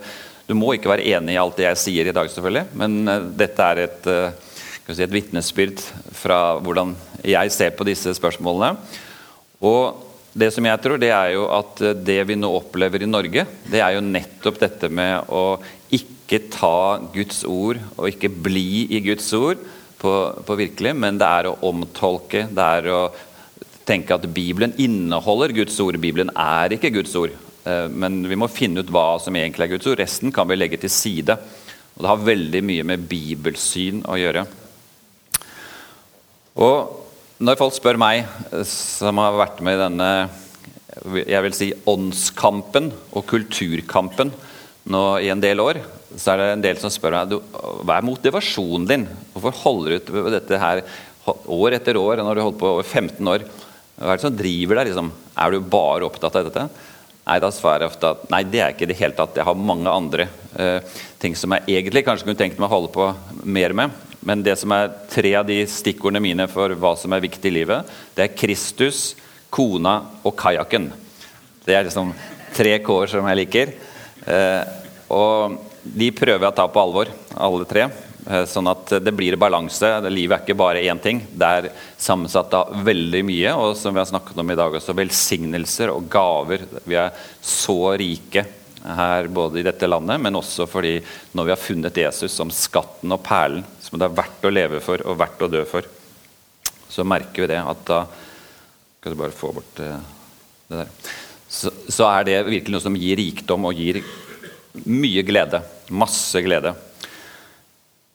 du 0.51 0.57
må 0.59 0.73
ikke 0.75 0.91
være 0.91 1.07
enig 1.15 1.37
i 1.37 1.39
alt 1.41 1.61
det 1.61 1.69
jeg 1.69 1.83
sier 1.85 2.11
i 2.11 2.17
dag, 2.17 2.27
selvfølgelig, 2.33 2.65
men 2.83 2.99
eh, 3.13 3.29
dette 3.45 3.69
er 3.71 3.83
et, 3.85 4.11
si, 4.89 4.99
et 4.99 5.15
vitnesbyrd 5.15 5.85
fra 6.19 6.41
hvordan 6.59 6.97
jeg 7.23 7.55
ser 7.55 7.71
på 7.79 7.87
disse 7.87 8.17
spørsmålene. 8.19 8.75
Og 9.63 10.11
det 10.35 10.51
som 10.51 10.67
jeg 10.67 10.83
tror, 10.83 10.99
det 10.99 11.13
er 11.15 11.35
jo 11.37 11.45
at 11.55 11.81
det 12.03 12.19
vi 12.27 12.37
nå 12.39 12.51
opplever 12.57 13.05
i 13.05 13.11
Norge, 13.11 13.47
det 13.71 13.81
er 13.81 13.95
jo 13.95 14.03
nettopp 14.03 14.59
dette 14.63 14.91
med 14.91 15.31
å 15.31 15.61
ikke 15.95 16.41
ta 16.51 16.99
Guds 17.15 17.45
ord 17.47 17.79
og 17.95 18.09
ikke 18.11 18.33
bli 18.33 18.89
i 18.97 19.03
Guds 19.05 19.29
ord 19.39 19.63
på, 20.01 20.15
på 20.43 20.57
virkelig, 20.59 20.95
men 20.99 21.21
det 21.21 21.29
er 21.29 21.49
å 21.49 21.59
omtolke, 21.71 22.49
det 22.51 22.67
er 22.81 22.91
å 22.91 23.05
tenke 23.87 24.17
at 24.17 24.27
Bibelen 24.35 24.75
inneholder 24.81 25.55
Guds 25.55 25.79
ord. 25.85 26.01
Bibelen 26.01 26.33
er 26.35 26.75
ikke 26.75 26.93
Guds 26.95 27.15
ord. 27.21 27.35
Eh, 27.65 27.87
men 27.93 28.23
vi 28.29 28.39
må 28.39 28.51
finne 28.51 28.83
ut 28.83 28.93
hva 28.93 29.21
som 29.23 29.37
egentlig 29.37 29.69
er 29.69 29.75
Guds 29.77 29.89
ord. 29.91 30.01
Resten 30.01 30.33
kan 30.35 30.49
vi 30.51 30.59
legge 30.59 30.81
til 30.83 30.93
side. 30.93 31.37
Og 31.95 32.03
Det 32.03 32.11
har 32.11 32.27
veldig 32.27 32.63
mye 32.67 32.87
med 32.91 33.07
bibelsyn 33.09 34.03
å 34.09 34.19
gjøre. 34.19 34.47
Og 36.65 37.04
Når 37.43 37.59
folk 37.59 37.75
spør 37.75 37.99
meg, 37.99 38.29
eh, 38.53 38.63
som 38.69 39.19
har 39.19 39.35
vært 39.35 39.63
med 39.65 39.75
i 39.75 39.83
denne 39.83 40.11
jeg 41.27 41.43
vil 41.43 41.55
si 41.57 41.73
åndskampen 41.91 42.93
og 43.19 43.25
kulturkampen 43.27 44.31
nå 44.87 45.01
i 45.19 45.31
en 45.33 45.43
del 45.43 45.59
år, 45.59 45.81
så 46.15 46.31
er 46.33 46.39
det 46.39 46.47
en 46.53 46.63
del 46.63 46.79
som 46.79 46.93
spør 46.93 47.17
meg 47.17 47.35
hva 47.83 47.97
er 47.97 48.07
motivasjonen 48.07 48.87
din. 48.87 49.09
Hvorfor 49.33 49.59
holder 49.65 49.91
du 49.91 49.97
ut 49.97 50.13
med 50.15 50.37
dette 50.37 50.61
her 50.63 50.85
år 51.27 51.75
etter 51.75 51.99
år 51.99 52.23
når 52.23 52.31
du 52.31 52.41
har 52.41 52.47
holdt 52.47 52.61
på 52.63 52.71
over 52.77 52.87
15 52.87 53.33
år? 53.33 53.47
Hva 53.99 54.13
er 54.13 54.21
det 54.21 54.27
som 54.29 54.39
driver 54.39 54.79
deg? 54.79 54.93
Liksom? 54.93 55.11
Er 55.35 55.51
du 55.51 55.71
bare 55.75 56.07
opptatt 56.07 56.39
av 56.39 56.47
dette? 56.47 56.69
Nei, 57.25 57.41
da 57.41 57.51
svarer 57.57 57.87
jeg 57.87 57.91
ofte 57.91 58.15
at 58.15 58.25
nei, 58.31 58.45
det 58.47 58.61
er 58.63 58.75
ikke 58.77 58.87
det 58.87 59.01
hele 59.01 59.17
tatt. 59.19 59.35
Jeg 59.41 59.49
har 59.49 59.59
mange 59.59 59.91
andre 59.91 60.29
uh, 60.55 60.97
ting 61.19 61.35
som 61.35 61.57
jeg 61.57 61.81
egentlig 61.81 62.05
kanskje 62.07 62.29
kunne 62.29 62.39
tenkt 62.39 62.61
meg 62.61 62.69
å 62.69 62.77
holde 62.77 62.95
på 62.95 63.09
mer 63.43 63.75
med. 63.75 64.03
Men 64.25 64.43
det 64.45 64.57
som 64.61 64.73
er 64.73 64.93
tre 65.13 65.35
av 65.37 65.45
de 65.49 65.59
stikkordene 65.69 66.23
mine 66.25 66.47
for 66.49 66.73
hva 66.81 66.95
som 66.97 67.13
er 67.13 67.25
viktig 67.25 67.51
i 67.51 67.59
livet, 67.59 67.91
det 68.17 68.25
er 68.25 68.37
Kristus, 68.37 69.13
kona 69.53 69.99
og 70.25 70.33
kajakken. 70.41 70.89
Det 71.65 71.77
er 71.77 71.87
liksom 71.87 72.15
tre 72.57 72.79
k-er 72.85 73.13
som 73.13 73.29
jeg 73.29 73.41
liker. 73.43 73.75
Eh, 74.25 74.63
og 75.13 75.61
de 75.85 76.09
prøver 76.17 76.41
jeg 76.41 76.55
å 76.55 76.57
ta 76.57 76.67
på 76.73 76.83
alvor, 76.83 77.13
alle 77.37 77.69
tre. 77.69 77.87
Eh, 78.25 78.47
sånn 78.49 78.71
at 78.73 78.97
det 79.05 79.13
blir 79.13 79.37
balanse. 79.41 79.93
Livet 80.09 80.39
er 80.39 80.45
ikke 80.47 80.59
bare 80.59 80.83
én 80.89 81.01
ting. 81.05 81.21
Det 81.29 81.53
er 81.61 81.71
sammensatt 82.01 82.57
av 82.57 82.73
veldig 82.87 83.23
mye. 83.29 83.55
Og 83.61 83.77
som 83.77 83.93
vi 83.93 84.01
har 84.01 84.09
snakket 84.09 84.41
om 84.41 84.53
i 84.53 84.59
dag 84.59 84.81
også, 84.81 84.97
velsignelser 84.97 85.93
og 85.93 86.09
gaver. 86.13 86.65
Vi 86.89 86.97
er 86.97 87.13
så 87.45 87.79
rike 88.01 88.47
her 88.85 89.29
både 89.33 89.61
i 89.61 89.65
dette 89.65 89.89
landet, 89.89 90.21
men 90.21 90.37
også 90.37 90.67
fordi 90.69 90.99
når 91.33 91.47
vi 91.47 91.53
har 91.55 91.61
funnet 91.61 92.01
Jesus 92.05 92.35
som 92.37 92.53
skatten 92.53 93.13
og 93.15 93.23
perlen, 93.25 93.65
som 93.81 93.99
det 93.99 94.09
er 94.09 94.17
verdt 94.19 94.45
å 94.45 94.53
leve 94.53 94.81
for 94.85 95.05
og 95.09 95.19
verdt 95.21 95.45
å 95.47 95.51
dø 95.53 95.63
for, 95.69 95.89
så 96.93 97.07
merker 97.09 97.45
vi 97.45 97.53
det 97.55 97.63
at 97.63 97.89
da 97.89 98.05
Skal 99.05 99.13
du 99.13 99.19
bare 99.21 99.37
få 99.37 99.51
bort 99.53 99.81
eh, 99.85 100.05
det 100.71 100.79
der. 100.79 100.93
Så, 101.45 101.69
så 101.93 102.07
er 102.09 102.25
det 102.25 102.39
virkelig 102.47 102.73
noe 102.73 102.81
som 102.81 102.95
gir 102.97 103.19
rikdom 103.21 103.67
og 103.69 103.77
gir 103.77 103.99
mye 104.89 105.21
glede. 105.29 105.61
Masse 105.93 106.41
glede. 106.41 106.73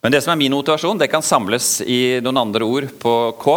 Men 0.01 0.15
det 0.15 0.23
som 0.25 0.33
er 0.33 0.39
min 0.41 0.55
motivasjon, 0.55 0.97
det 0.97 1.11
kan 1.11 1.21
samles 1.21 1.75
i 1.85 2.17
noen 2.25 2.41
andre 2.41 2.65
ord 2.65 2.89
på 2.97 3.13
K. 3.37 3.55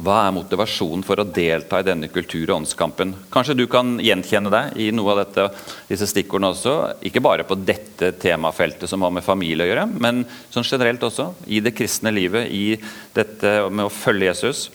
Eh, 0.00 0.04
hva 0.04 0.26
er 0.26 0.34
motivasjonen 0.34 1.04
for 1.04 1.20
å 1.20 1.24
delta 1.28 1.80
i 1.80 1.84
denne 1.84 2.08
kultur- 2.08 2.50
og 2.50 2.62
åndskampen? 2.62 3.14
Kanskje 3.30 3.56
du 3.56 3.66
kan 3.66 3.98
gjenkjenne 3.98 4.50
deg 4.50 4.76
i 4.76 4.90
noe 4.90 5.12
av 5.12 5.24
dette, 5.24 5.50
disse 5.88 6.06
stikkordene 6.06 6.52
også. 6.52 7.02
Ikke 7.04 7.20
bare 7.20 7.44
på 7.44 7.54
dette 7.56 8.12
temafeltet 8.18 8.88
som 8.88 9.02
har 9.02 9.10
med 9.10 9.24
familie 9.24 9.64
å 9.64 9.70
gjøre, 9.70 9.88
men 10.00 10.24
sånn 10.50 10.64
generelt 10.64 11.00
også. 11.00 11.34
I 11.46 11.60
det 11.60 11.74
kristne 11.74 12.12
livet, 12.12 12.48
i 12.50 12.78
dette 13.14 13.70
med 13.70 13.86
å 13.86 13.92
følge 13.92 14.30
Jesus. 14.30 14.70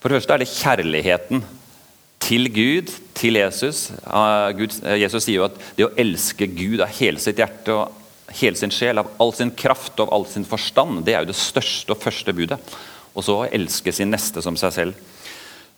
For 0.00 0.08
det 0.08 0.20
første 0.20 0.34
er 0.34 0.38
det 0.38 0.52
kjærligheten 0.52 1.44
til 2.24 2.48
Gud, 2.48 2.90
til 3.14 3.36
Jesus. 3.36 3.90
Jesus 4.96 5.24
sier 5.24 5.38
jo 5.38 5.46
at 5.48 5.60
det 5.76 5.86
å 5.86 5.94
elske 5.96 6.48
Gud 6.48 6.80
av 6.80 6.92
hele 6.98 7.20
sitt 7.20 7.38
hjerte 7.38 7.72
og 7.72 8.00
hele 8.34 8.56
sin 8.56 8.72
sjel, 8.72 8.98
av 8.98 9.12
all 9.20 9.32
sin 9.36 9.52
kraft 9.52 10.00
og 10.00 10.08
av 10.08 10.14
all 10.16 10.26
sin 10.26 10.44
forstand. 10.48 11.04
Det 11.04 11.14
er 11.14 11.22
jo 11.22 11.32
det 11.32 11.38
største 11.38 11.92
og 11.92 12.02
første 12.02 12.32
budet. 12.32 12.58
Og 13.14 13.24
så 13.24 13.36
å 13.38 13.48
elske 13.48 13.92
sin 13.94 14.10
neste 14.12 14.42
som 14.42 14.56
seg 14.58 14.74
selv. 14.74 15.02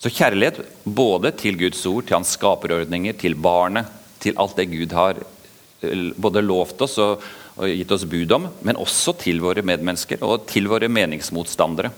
Så 0.01 0.13
kjærlighet 0.13 0.61
både 0.85 1.33
til 1.41 1.57
Guds 1.61 1.81
ord, 1.89 2.05
til 2.05 2.19
hans 2.19 2.35
skaperordninger, 2.37 3.17
til 3.17 3.37
barnet, 3.37 3.89
til 4.21 4.37
alt 4.41 4.57
det 4.59 4.69
Gud 4.73 4.93
har 4.97 5.21
eh, 5.21 6.11
både 6.17 6.45
lovt 6.45 6.83
oss 6.85 6.99
og, 7.03 7.25
og 7.57 7.73
gitt 7.73 7.93
oss 7.97 8.05
bud 8.09 8.33
om, 8.37 8.49
men 8.67 8.81
også 8.81 9.17
til 9.21 9.41
våre 9.45 9.65
medmennesker 9.65 10.25
og 10.27 10.49
til 10.51 10.69
våre 10.73 10.91
meningsmotstandere. 10.93 11.93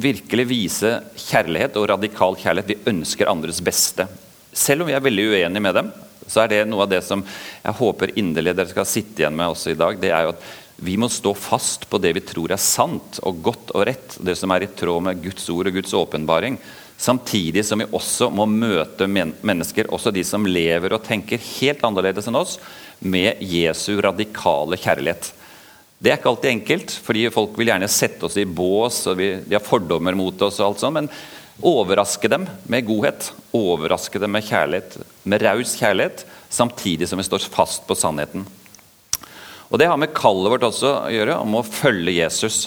Virkelig 0.00 0.46
vise 0.48 0.92
kjærlighet 1.18 1.76
og 1.76 1.88
radikal 1.90 2.36
kjærlighet. 2.38 2.70
Vi 2.70 2.92
ønsker 2.92 3.28
andres 3.28 3.60
beste. 3.64 4.06
Selv 4.52 4.84
om 4.84 4.90
vi 4.90 4.96
er 4.96 5.04
veldig 5.04 5.26
uenige 5.32 5.64
med 5.64 5.76
dem, 5.76 5.90
så 6.30 6.44
er 6.44 6.52
det 6.52 6.60
noe 6.68 6.84
av 6.84 6.92
det 6.92 7.00
som 7.04 7.22
jeg 7.24 7.76
håper 7.80 8.14
inderlig 8.20 8.54
dere 8.54 8.70
skal 8.70 8.88
sitte 8.88 9.22
igjen 9.22 9.36
med 9.36 9.50
også 9.50 9.72
i 9.72 9.78
dag. 9.78 9.98
det 9.98 10.12
er 10.14 10.26
jo 10.26 10.34
at 10.34 10.44
vi 10.82 10.96
må 10.96 11.08
stå 11.12 11.34
fast 11.36 11.84
på 11.90 11.98
det 12.00 12.14
vi 12.16 12.22
tror 12.24 12.54
er 12.54 12.60
sant 12.60 13.18
og 13.28 13.42
godt 13.44 13.72
og 13.76 13.84
rett, 13.84 14.14
det 14.24 14.36
som 14.38 14.52
er 14.54 14.64
i 14.64 14.70
tråd 14.72 15.04
med 15.04 15.20
Guds 15.20 15.48
ord 15.52 15.68
og 15.68 15.76
Guds 15.76 15.92
åpenbaring. 15.96 16.56
Samtidig 17.00 17.64
som 17.68 17.80
vi 17.80 17.88
også 17.96 18.30
må 18.32 18.46
møte 18.48 19.08
men 19.08 19.34
mennesker, 19.44 19.90
også 19.92 20.12
de 20.12 20.24
som 20.24 20.46
lever 20.48 20.92
og 20.96 21.04
tenker 21.04 21.40
helt 21.58 21.84
annerledes 21.84 22.28
enn 22.28 22.38
oss, 22.40 22.58
med 23.00 23.40
Jesu 23.40 23.94
radikale 24.00 24.76
kjærlighet. 24.80 25.30
Det 26.00 26.12
er 26.12 26.16
ikke 26.16 26.32
alltid 26.32 26.50
enkelt, 26.54 26.94
fordi 27.04 27.26
folk 27.32 27.56
vil 27.60 27.68
gjerne 27.72 27.88
sette 27.92 28.24
oss 28.28 28.38
i 28.40 28.46
bås, 28.48 29.02
og 29.08 29.18
vi, 29.20 29.34
de 29.44 29.56
har 29.56 29.64
fordommer 29.64 30.16
mot 30.16 30.46
oss. 30.46 30.60
og 30.60 30.70
alt 30.70 30.80
sånt, 30.80 30.96
Men 30.96 31.10
overraske 31.60 32.28
dem 32.28 32.46
med 32.72 32.86
godhet, 32.88 33.32
overraske 33.52 34.20
dem 34.20 34.32
med 34.32 34.48
kjærlighet, 34.48 34.96
med 35.24 35.44
raus 35.44 35.76
kjærlighet, 35.76 36.24
samtidig 36.48 37.08
som 37.08 37.20
vi 37.20 37.28
står 37.28 37.48
fast 37.52 37.84
på 37.88 37.96
sannheten. 37.96 38.48
Og 39.70 39.78
Det 39.78 39.86
har 39.86 39.98
med 40.02 40.14
kallet 40.14 40.50
vårt 40.50 40.66
også 40.66 40.92
å 41.06 41.10
gjøre, 41.14 41.38
om 41.38 41.58
å 41.60 41.66
følge 41.66 42.16
Jesus. 42.18 42.64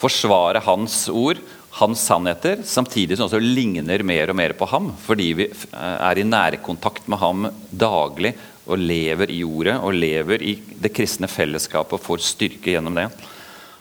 Forsvare 0.00 0.62
hans 0.64 1.02
ord, 1.12 1.40
hans 1.76 2.00
sannheter, 2.08 2.62
samtidig 2.64 3.18
som 3.18 3.28
også 3.28 3.42
ligner 3.42 4.02
mer 4.02 4.32
og 4.32 4.38
mer 4.40 4.54
på 4.56 4.68
ham. 4.70 4.88
Fordi 5.04 5.28
vi 5.36 5.50
er 5.76 6.18
i 6.18 6.24
nærkontakt 6.24 7.10
med 7.12 7.20
ham 7.20 7.50
daglig 7.68 8.32
og 8.70 8.80
lever 8.80 9.32
i 9.34 9.42
ordet 9.44 9.76
og 9.82 9.96
lever 9.96 10.42
i 10.46 10.56
det 10.80 10.92
kristne 10.96 11.28
fellesskapet 11.28 11.98
og 11.98 12.04
får 12.06 12.24
styrke 12.24 12.72
gjennom 12.72 12.96
det. 12.96 13.10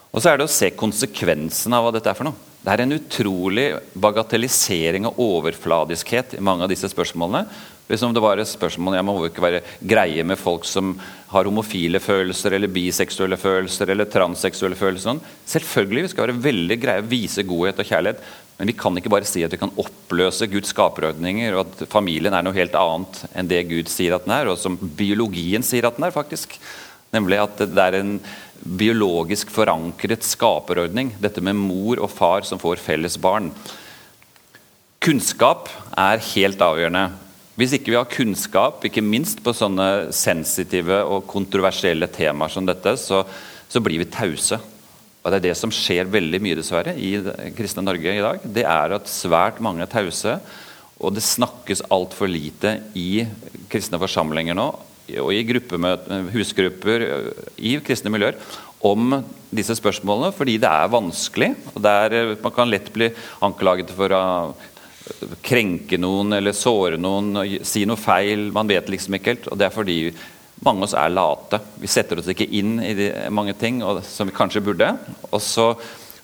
Og 0.09 0.19
så 0.19 0.31
er 0.31 0.39
det 0.39 0.49
å 0.49 0.51
se 0.51 0.71
konsekvensen 0.75 1.73
av 1.77 1.85
hva 1.85 1.95
dette 1.95 2.11
er 2.11 2.17
for 2.17 2.27
noe. 2.27 2.47
Det 2.59 2.73
er 2.73 2.83
en 2.83 2.97
utrolig 2.97 3.67
bagatellisering 3.95 5.05
og 5.07 5.19
overfladiskhet 5.23 6.35
i 6.35 6.43
mange 6.43 6.65
av 6.65 6.71
disse 6.73 6.89
spørsmålene. 6.91 7.45
Liksom 7.89 8.13
det 8.13 8.21
var 8.21 8.37
et 8.37 8.47
spørsmål, 8.47 8.99
Jeg 8.99 9.05
må 9.05 9.15
ikke 9.25 9.41
være 9.41 9.61
greie 9.81 10.23
med 10.23 10.37
folk 10.37 10.65
som 10.65 10.91
har 11.31 11.47
homofile 11.49 11.99
følelser 11.99 12.53
eller 12.53 12.69
biseksuelle 12.69 13.37
følelser 13.37 13.89
eller 13.89 14.05
transseksuelle 14.05 14.77
følelser. 14.77 15.09
Sånn. 15.09 15.23
Selvfølgelig 15.49 16.03
vi 16.05 16.11
skal 16.11 16.27
være 16.27 16.43
veldig 16.43 16.77
greie, 16.81 17.07
vise 17.09 17.43
godhet 17.43 17.81
og 17.81 17.89
kjærlighet. 17.89 18.21
Men 18.59 18.69
vi 18.69 18.75
kan 18.77 18.97
ikke 18.99 19.11
bare 19.13 19.25
si 19.25 19.41
at 19.45 19.53
vi 19.55 19.61
kan 19.61 19.73
oppløse 19.79 20.49
Guds 20.51 20.73
skaperordninger, 20.73 21.55
og 21.55 21.65
at 21.65 21.89
familien 21.89 22.35
er 22.35 22.43
noe 22.45 22.57
helt 22.57 22.75
annet 22.75 23.23
enn 23.33 23.49
det 23.49 23.63
Gud 23.69 23.89
sier 23.89 24.17
at 24.17 24.27
den 24.27 24.35
er, 24.35 24.51
og 24.51 24.59
som 24.59 24.75
biologien 24.77 25.65
sier 25.65 25.87
at 25.87 25.97
den 25.97 26.05
er. 26.05 26.13
faktisk. 26.13 26.59
Nemlig 27.15 27.39
at 27.41 27.57
det 27.63 27.85
er 27.85 27.97
en 27.97 28.19
biologisk 28.59 29.49
forankret 29.49 30.27
skaperordning. 30.27 31.15
Dette 31.23 31.41
med 31.41 31.57
mor 31.57 32.03
og 32.03 32.11
far 32.11 32.45
som 32.45 32.61
får 32.61 32.83
felles 32.83 33.17
barn. 33.17 33.49
Kunnskap 35.01 35.71
er 35.97 36.21
helt 36.35 36.61
avgjørende. 36.61 37.07
Hvis 37.59 37.73
ikke 37.75 37.91
vi 37.91 37.97
har 37.97 38.07
kunnskap, 38.07 38.85
ikke 38.87 39.03
minst 39.03 39.41
på 39.43 39.51
sånne 39.51 40.13
sensitive 40.15 41.01
og 41.03 41.25
kontroversielle 41.27 42.07
temaer 42.07 42.53
som 42.53 42.67
dette, 42.67 42.93
så, 42.95 43.25
så 43.67 43.81
blir 43.83 43.99
vi 43.99 44.07
tause. 44.07 44.61
Og 45.19 45.27
Det 45.27 45.41
er 45.41 45.45
det 45.49 45.57
som 45.59 45.73
skjer 45.73 46.07
veldig 46.07 46.39
mye 46.39 46.55
dessverre 46.55 46.93
i 46.95 47.17
kristne 47.57 47.83
Norge 47.83 48.13
i 48.15 48.23
dag. 48.23 48.45
Det 48.45 48.63
er 48.63 48.95
at 48.95 49.11
svært 49.11 49.59
mange 49.59 49.83
er 49.83 49.91
tause, 49.91 50.37
og 50.99 51.15
det 51.15 51.25
snakkes 51.25 51.83
altfor 51.91 52.31
lite 52.31 52.77
i 52.95 53.25
kristne 53.71 53.99
forsamlinger 53.99 54.55
nå 54.55 54.69
og 55.17 55.33
i 55.33 55.41
husgrupper 56.35 57.05
i 57.57 57.71
kristne 57.81 58.11
miljøer 58.13 58.37
om 58.85 59.15
disse 59.49 59.73
spørsmålene, 59.75 60.31
fordi 60.35 60.59
det 60.61 60.69
er 60.69 60.91
vanskelig. 60.93 61.49
og 61.73 61.85
er, 61.85 62.35
Man 62.41 62.53
kan 62.53 62.69
lett 62.69 62.91
bli 62.93 63.09
anklaget 63.41 63.91
for 63.95 64.13
å 64.13 64.23
krenke 65.45 65.99
noen 66.01 66.35
eller 66.37 66.55
såre 66.55 66.99
noen, 66.99 67.61
si 67.65 67.85
noe 67.87 67.99
feil. 67.99 68.49
Man 68.55 68.69
vet 68.69 68.89
liksom 68.91 69.17
ikke 69.17 69.33
helt. 69.33 69.47
og 69.51 69.59
Det 69.59 69.67
er 69.67 69.75
fordi 69.75 69.99
mange 70.65 70.83
av 70.83 70.89
oss 70.89 70.97
er 70.97 71.13
late. 71.13 71.61
Vi 71.79 71.89
setter 71.91 72.19
oss 72.19 72.29
ikke 72.31 72.47
inn 72.59 72.77
i 72.83 72.93
de, 72.97 73.07
mange 73.31 73.55
ting 73.57 73.81
og, 73.85 74.01
som 74.07 74.29
vi 74.29 74.35
kanskje 74.35 74.63
burde. 74.65 74.91
Og 75.31 75.41
så, 75.43 75.71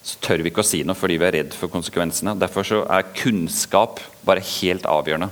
så, 0.01 0.20
tør 0.24 0.44
vi 0.44 0.51
ikke 0.51 0.63
å 0.63 0.68
si 0.68 0.84
noe 0.88 0.98
fordi 0.98 1.20
vi 1.22 1.27
er 1.30 1.38
redd 1.39 1.56
for 1.56 1.72
konsekvensene. 1.72 2.36
Derfor 2.39 2.68
så 2.68 2.84
er 2.92 3.12
kunnskap 3.15 4.04
bare 4.27 4.44
helt 4.60 4.88
avgjørende. 4.89 5.32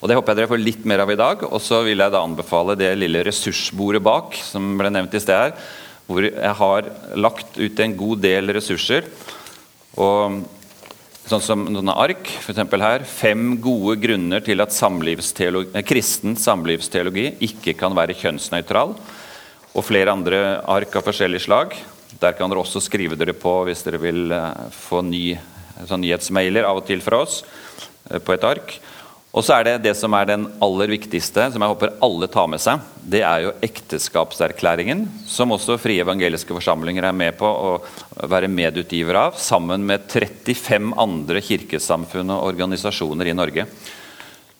Og 0.00 0.10
Det 0.10 0.16
håper 0.18 0.34
jeg 0.34 0.42
dere 0.42 0.52
får 0.52 0.60
litt 0.60 0.82
mer 0.88 1.00
av 1.04 1.12
i 1.12 1.20
dag. 1.20 1.46
Og 1.48 1.60
så 1.64 1.80
vil 1.86 2.02
jeg 2.02 2.12
da 2.12 2.24
anbefale 2.24 2.76
det 2.76 2.90
lille 2.98 3.24
ressursbordet 3.24 4.02
bak, 4.04 4.36
som 4.36 4.74
ble 4.80 4.92
nevnt 4.92 5.16
i 5.16 5.22
sted 5.22 5.46
her, 5.46 5.54
hvor 6.04 6.26
jeg 6.26 6.56
har 6.58 6.90
lagt 7.16 7.56
ut 7.56 7.80
en 7.80 7.94
god 7.96 8.20
del 8.20 8.52
ressurser. 8.52 9.08
Og 9.96 10.42
sånn 11.24 11.42
som 11.42 11.64
noen 11.72 11.90
ark, 11.92 12.28
f.eks. 12.42 12.60
her. 12.82 13.04
Fem 13.08 13.56
gode 13.62 13.96
grunner 14.02 14.44
til 14.44 14.60
at 14.60 14.74
samlivsteologi, 14.76 15.72
eh, 15.72 15.86
kristen 15.86 16.36
samlivsteologi 16.40 17.30
ikke 17.48 17.76
kan 17.80 17.96
være 17.96 18.16
kjønnsnøytral. 18.20 18.94
Og 19.74 19.84
flere 19.86 20.12
andre 20.12 20.60
ark 20.70 20.94
av 20.96 21.06
forskjellig 21.08 21.40
slag. 21.46 21.74
Der 22.20 22.36
kan 22.36 22.50
dere 22.50 22.62
også 22.62 22.82
skrive 22.84 23.16
dere 23.18 23.34
på 23.34 23.56
hvis 23.66 23.82
dere 23.86 24.02
vil 24.02 24.32
eh, 24.32 24.66
få 24.70 25.02
ny, 25.06 25.38
sånn 25.88 26.04
nyhetsmailer 26.04 26.68
av 26.68 26.82
og 26.82 26.88
til 26.88 27.02
fra 27.04 27.24
oss 27.24 27.40
eh, 28.10 28.20
på 28.20 28.36
et 28.36 28.44
ark. 28.44 28.76
Og 29.34 29.42
så 29.42 29.56
er 29.56 29.64
det 29.66 29.78
det 29.88 29.96
som 29.98 30.14
er 30.14 30.28
den 30.30 30.44
aller 30.62 30.92
viktigste, 30.94 31.48
som 31.50 31.62
jeg 31.62 31.72
håper 31.72 31.96
alle 32.06 32.28
tar 32.30 32.46
med 32.52 32.62
seg. 32.62 32.82
Det 33.02 33.24
er 33.26 33.48
jo 33.48 33.54
ekteskapserklæringen, 33.66 35.08
som 35.26 35.50
også 35.56 35.74
Frie 35.82 36.04
evangeliske 36.04 36.54
forsamlinger 36.54 37.08
er 37.08 37.16
med 37.18 37.34
på 37.40 37.48
å 37.50 37.72
være 38.30 38.50
medutgiver 38.52 39.18
av, 39.18 39.40
sammen 39.42 39.82
med 39.88 40.06
35 40.06 40.94
andre 41.02 41.42
kirkesamfunn 41.42 42.30
og 42.30 42.46
organisasjoner 42.52 43.32
i 43.32 43.34
Norge. 43.34 43.66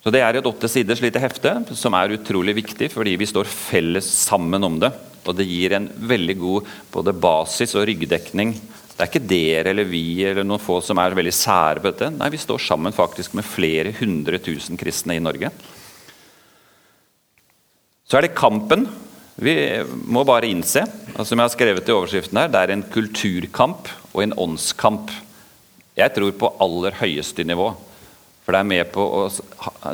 Så 0.03 0.11
Det 0.13 0.21
er 0.21 0.37
et 0.37 0.47
åtte 0.51 0.69
siders 0.69 1.01
lite 1.01 1.23
hefte 1.23 1.55
som 1.79 1.95
er 1.95 2.19
utrolig 2.19 2.59
viktig, 2.59 2.91
fordi 2.93 3.15
vi 3.17 3.31
står 3.31 3.47
felles 3.49 4.11
sammen 4.27 4.67
om 4.67 4.83
det. 4.83 4.91
Og 5.25 5.39
det 5.39 5.47
gir 5.49 5.73
en 5.73 5.87
veldig 5.89 6.37
god 6.37 6.67
både 6.93 7.15
basis 7.17 7.73
og 7.79 7.87
ryggdekning 7.89 8.53
det 8.95 9.03
er 9.03 9.11
ikke 9.11 9.27
dere 9.27 9.73
eller 9.73 9.89
vi 9.91 10.23
eller 10.23 10.47
noen 10.47 10.63
få 10.63 10.77
som 10.85 11.01
er 11.03 11.17
veldig 11.19 11.33
sære 11.35 11.83
på 11.83 11.91
dette. 11.91 12.13
Nei, 12.15 12.29
vi 12.31 12.39
står 12.39 12.61
sammen 12.63 12.95
faktisk 12.95 13.35
med 13.35 13.47
flere 13.47 13.91
hundre 13.99 14.39
tusen 14.39 14.79
kristne 14.79 15.17
i 15.19 15.23
Norge. 15.23 15.51
Så 18.07 18.19
er 18.19 18.29
det 18.29 18.37
kampen. 18.39 18.87
Vi 19.35 19.55
må 20.07 20.23
bare 20.23 20.47
innse, 20.47 20.85
altså 21.11 21.33
som 21.33 21.41
jeg 21.41 21.49
har 21.49 21.55
skrevet 21.57 21.89
i 21.91 21.95
overskriften 21.97 22.39
her, 22.39 22.53
det 22.53 22.61
er 22.61 22.73
en 22.77 22.87
kulturkamp 22.87 23.91
og 24.13 24.21
en 24.23 24.37
åndskamp. 24.45 25.11
Jeg 25.99 26.15
tror 26.15 26.37
på 26.39 26.53
aller 26.63 26.95
høyeste 27.01 27.43
nivå. 27.47 27.73
For 28.45 28.53
det 28.53 28.61
er 28.61 28.69
med 28.69 28.91
på 28.93 29.03
å, 29.03 29.21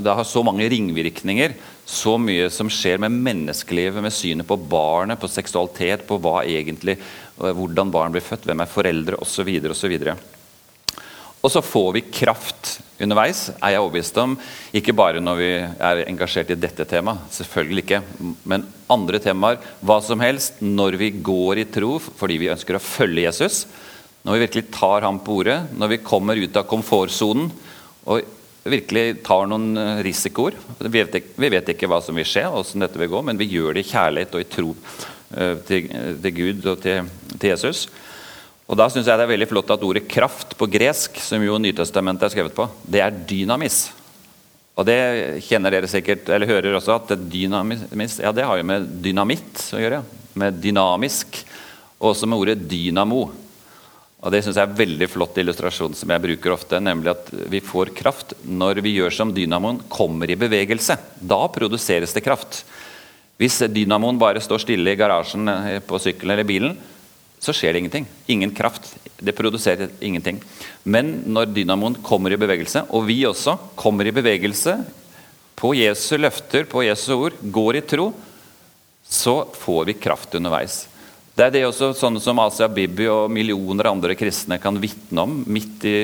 det 0.02 0.14
har 0.18 0.26
så 0.26 0.42
mange 0.44 0.66
ringvirkninger. 0.68 1.54
Så 1.86 2.16
mye 2.18 2.48
som 2.52 2.68
skjer 2.70 2.98
med 3.00 3.14
menneskelivet, 3.14 4.02
med 4.02 4.14
synet 4.14 4.48
på 4.48 4.58
barnet, 4.58 5.20
på 5.22 5.30
seksualitet, 5.30 6.02
på 6.08 6.18
hva 6.20 6.40
egentlig, 6.42 6.98
hvordan 7.40 7.90
barn 7.92 8.14
blir 8.14 8.24
født, 8.24 8.46
hvem 8.48 8.62
er 8.62 8.70
foreldre 8.70 9.18
osv. 9.20 9.44
videre, 9.46 10.16
Og 11.42 11.50
så 11.50 11.62
får 11.62 11.92
vi 11.92 12.00
kraft 12.12 12.80
underveis, 13.00 13.50
er 13.62 13.72
jeg 13.72 13.80
overbevist 13.80 14.18
om. 14.20 14.36
Ikke 14.76 14.92
bare 14.92 15.20
når 15.20 15.36
vi 15.36 15.50
er 15.56 16.02
engasjert 16.06 16.50
i 16.50 16.58
dette 16.60 16.84
temaet, 16.84 17.18
selvfølgelig 17.32 17.84
ikke. 17.84 18.02
Men 18.44 18.66
andre 18.88 19.18
temaer, 19.18 19.56
hva 19.80 20.00
som 20.02 20.20
helst, 20.20 20.60
når 20.60 20.98
vi 21.00 21.10
går 21.10 21.62
i 21.62 21.64
tro 21.64 21.98
fordi 21.98 22.36
vi 22.38 22.50
ønsker 22.52 22.76
å 22.76 22.82
følge 22.84 23.24
Jesus. 23.24 23.66
Når 24.22 24.36
vi 24.36 24.44
virkelig 24.44 24.70
tar 24.76 25.02
ham 25.02 25.18
på 25.24 25.40
ordet, 25.40 25.62
når 25.72 25.94
vi 25.94 26.04
kommer 26.04 26.36
ut 26.36 26.56
av 26.56 26.68
komfortsonen. 26.68 27.48
Og 28.04 28.20
virkelig 28.64 29.22
tar 29.24 29.48
noen 29.48 29.72
eh, 29.80 30.02
risikoer. 30.04 30.56
Vi 30.78 30.92
vet, 30.92 31.14
ikke, 31.20 31.32
vi 31.40 31.50
vet 31.52 31.72
ikke 31.72 31.88
hva 31.90 32.00
som 32.04 32.18
vil 32.18 32.28
skje, 32.28 32.44
hvordan 32.52 32.84
dette 32.84 33.00
vil 33.00 33.10
gå, 33.12 33.22
men 33.24 33.40
vi 33.40 33.48
gjør 33.54 33.76
det 33.76 33.84
i 33.86 33.90
kjærlighet 33.92 34.36
og 34.36 34.44
i 34.44 34.50
tro 34.52 34.74
til, 35.30 35.90
til, 36.22 36.32
Gud 36.34 36.66
og 36.72 36.80
til, 36.82 37.06
til 37.36 37.52
Jesus. 37.52 37.86
Og 38.70 38.78
Da 38.78 38.86
syns 38.90 39.08
jeg 39.10 39.18
det 39.18 39.26
er 39.26 39.32
veldig 39.32 39.48
flott 39.50 39.70
at 39.74 39.82
ordet 39.82 40.06
'kraft' 40.06 40.54
på 40.58 40.66
gresk, 40.70 41.18
som 41.18 41.42
jo 41.42 41.58
Nytestamentet 41.58 42.28
er 42.28 42.34
skrevet 42.34 42.54
på, 42.54 42.68
det 42.86 43.02
er 43.02 43.10
dynamis. 43.10 43.90
Og 44.78 44.86
det 44.86 45.42
kjenner 45.44 45.74
dere 45.74 45.90
sikkert, 45.90 46.28
eller 46.28 46.48
hører 46.48 46.78
også, 46.78 46.96
at 46.96 47.28
dynamis 47.30 48.18
ja, 48.22 48.32
det 48.32 48.46
har 48.46 48.56
jo 48.56 48.64
med 48.64 48.86
dynamitt 49.02 49.66
å 49.74 49.80
gjøre. 49.82 50.02
Med 50.38 50.60
dynamisk. 50.62 51.42
Og 52.00 52.14
også 52.14 52.28
med 52.30 52.38
ordet 52.38 52.68
dynamo. 52.70 53.26
Og 54.20 54.32
Det 54.32 54.42
synes 54.44 54.56
jeg 54.56 54.68
er 54.68 54.78
veldig 54.78 55.08
flott 55.08 55.36
illustrasjon 55.40 55.96
som 55.96 56.10
jeg 56.12 56.22
bruker 56.22 56.52
ofte. 56.52 56.80
Nemlig 56.80 57.12
at 57.12 57.28
vi 57.52 57.60
får 57.64 57.92
kraft 57.96 58.34
når 58.44 58.82
vi 58.84 58.94
gjør 58.98 59.12
som 59.16 59.34
dynamoen 59.34 59.82
kommer 59.88 60.30
i 60.30 60.38
bevegelse. 60.38 60.96
Da 61.20 61.40
produseres 61.52 62.12
det 62.16 62.24
kraft. 62.24 62.62
Hvis 63.40 63.56
dynamoen 63.72 64.18
bare 64.20 64.42
står 64.44 64.60
stille 64.60 64.92
i 64.92 64.98
garasjen 65.00 65.48
eh, 65.48 65.78
på 65.80 65.98
sykkelen 66.02 66.34
eller 66.34 66.48
bilen, 66.48 66.74
så 67.40 67.54
skjer 67.56 67.72
det 67.72 67.80
ingenting. 67.80 68.08
Ingen 68.28 68.52
kraft. 68.52 68.90
Det 69.16 69.32
produserer 69.32 69.88
ingenting. 70.04 70.42
Men 70.84 71.22
når 71.24 71.48
dynamoen 71.54 71.96
kommer 72.04 72.34
i 72.34 72.40
bevegelse, 72.40 72.84
og 72.92 73.06
vi 73.08 73.22
også 73.24 73.56
kommer 73.80 74.04
i 74.04 74.12
bevegelse 74.12 74.76
på 75.56 75.72
Jesu 75.76 76.18
løfter, 76.20 76.66
på 76.68 76.84
Jesu 76.84 77.14
ord, 77.16 77.38
går 77.40 77.80
i 77.80 77.84
tro, 77.88 78.10
så 79.04 79.42
får 79.56 79.88
vi 79.88 79.96
kraft 79.96 80.36
underveis. 80.36 80.82
Det 81.32 81.46
er 81.46 81.54
det 81.54 81.64
også 81.64 81.94
sånne 81.96 82.20
som 82.20 82.38
Asia 82.42 82.68
Bibi 82.68 83.06
og 83.08 83.32
millioner 83.32 83.88
andre 83.88 84.16
kristne 84.18 84.60
kan 84.60 84.76
vitne 84.80 85.24
om 85.24 85.38
midt 85.48 85.86
i, 85.88 85.96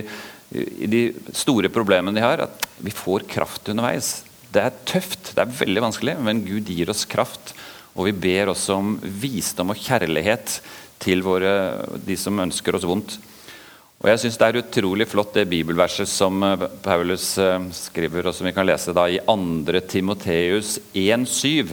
i 0.57 0.88
de 0.88 1.02
store 1.37 1.69
problemene 1.73 2.16
de 2.16 2.25
har, 2.25 2.47
at 2.49 2.66
vi 2.81 2.95
får 2.95 3.28
kraft 3.28 3.69
underveis. 3.69 4.23
Det 4.52 4.62
er 4.62 4.82
tøft, 4.88 5.32
det 5.34 5.42
er 5.42 5.56
veldig 5.60 5.82
vanskelig, 5.88 6.16
men 6.22 6.44
Gud 6.46 6.68
gir 6.70 6.90
oss 6.92 7.06
kraft. 7.08 7.54
Og 7.96 8.10
vi 8.10 8.16
ber 8.26 8.52
også 8.52 8.76
om 8.76 8.96
visdom 9.00 9.72
og 9.72 9.80
kjærlighet 9.80 10.60
til 11.02 11.24
våre, 11.24 11.52
de 11.96 12.16
som 12.20 12.44
ønsker 12.44 12.76
oss 12.76 12.86
vondt. 12.88 13.18
Og 14.02 14.10
jeg 14.10 14.20
synes 14.20 14.36
Det 14.36 14.46
er 14.46 14.60
utrolig 14.60 15.06
flott 15.08 15.34
det 15.34 15.48
bibelverset 15.48 16.08
som 16.08 16.42
eh, 16.44 16.66
Paulus 16.84 17.38
eh, 17.40 17.58
skriver, 17.72 18.28
og 18.28 18.34
som 18.36 18.46
vi 18.46 18.52
kan 18.52 18.66
lese 18.68 18.92
da 18.92 19.06
i 19.08 19.18
2. 19.24 19.80
Timoteus 19.88 20.76
1,7. 20.92 21.72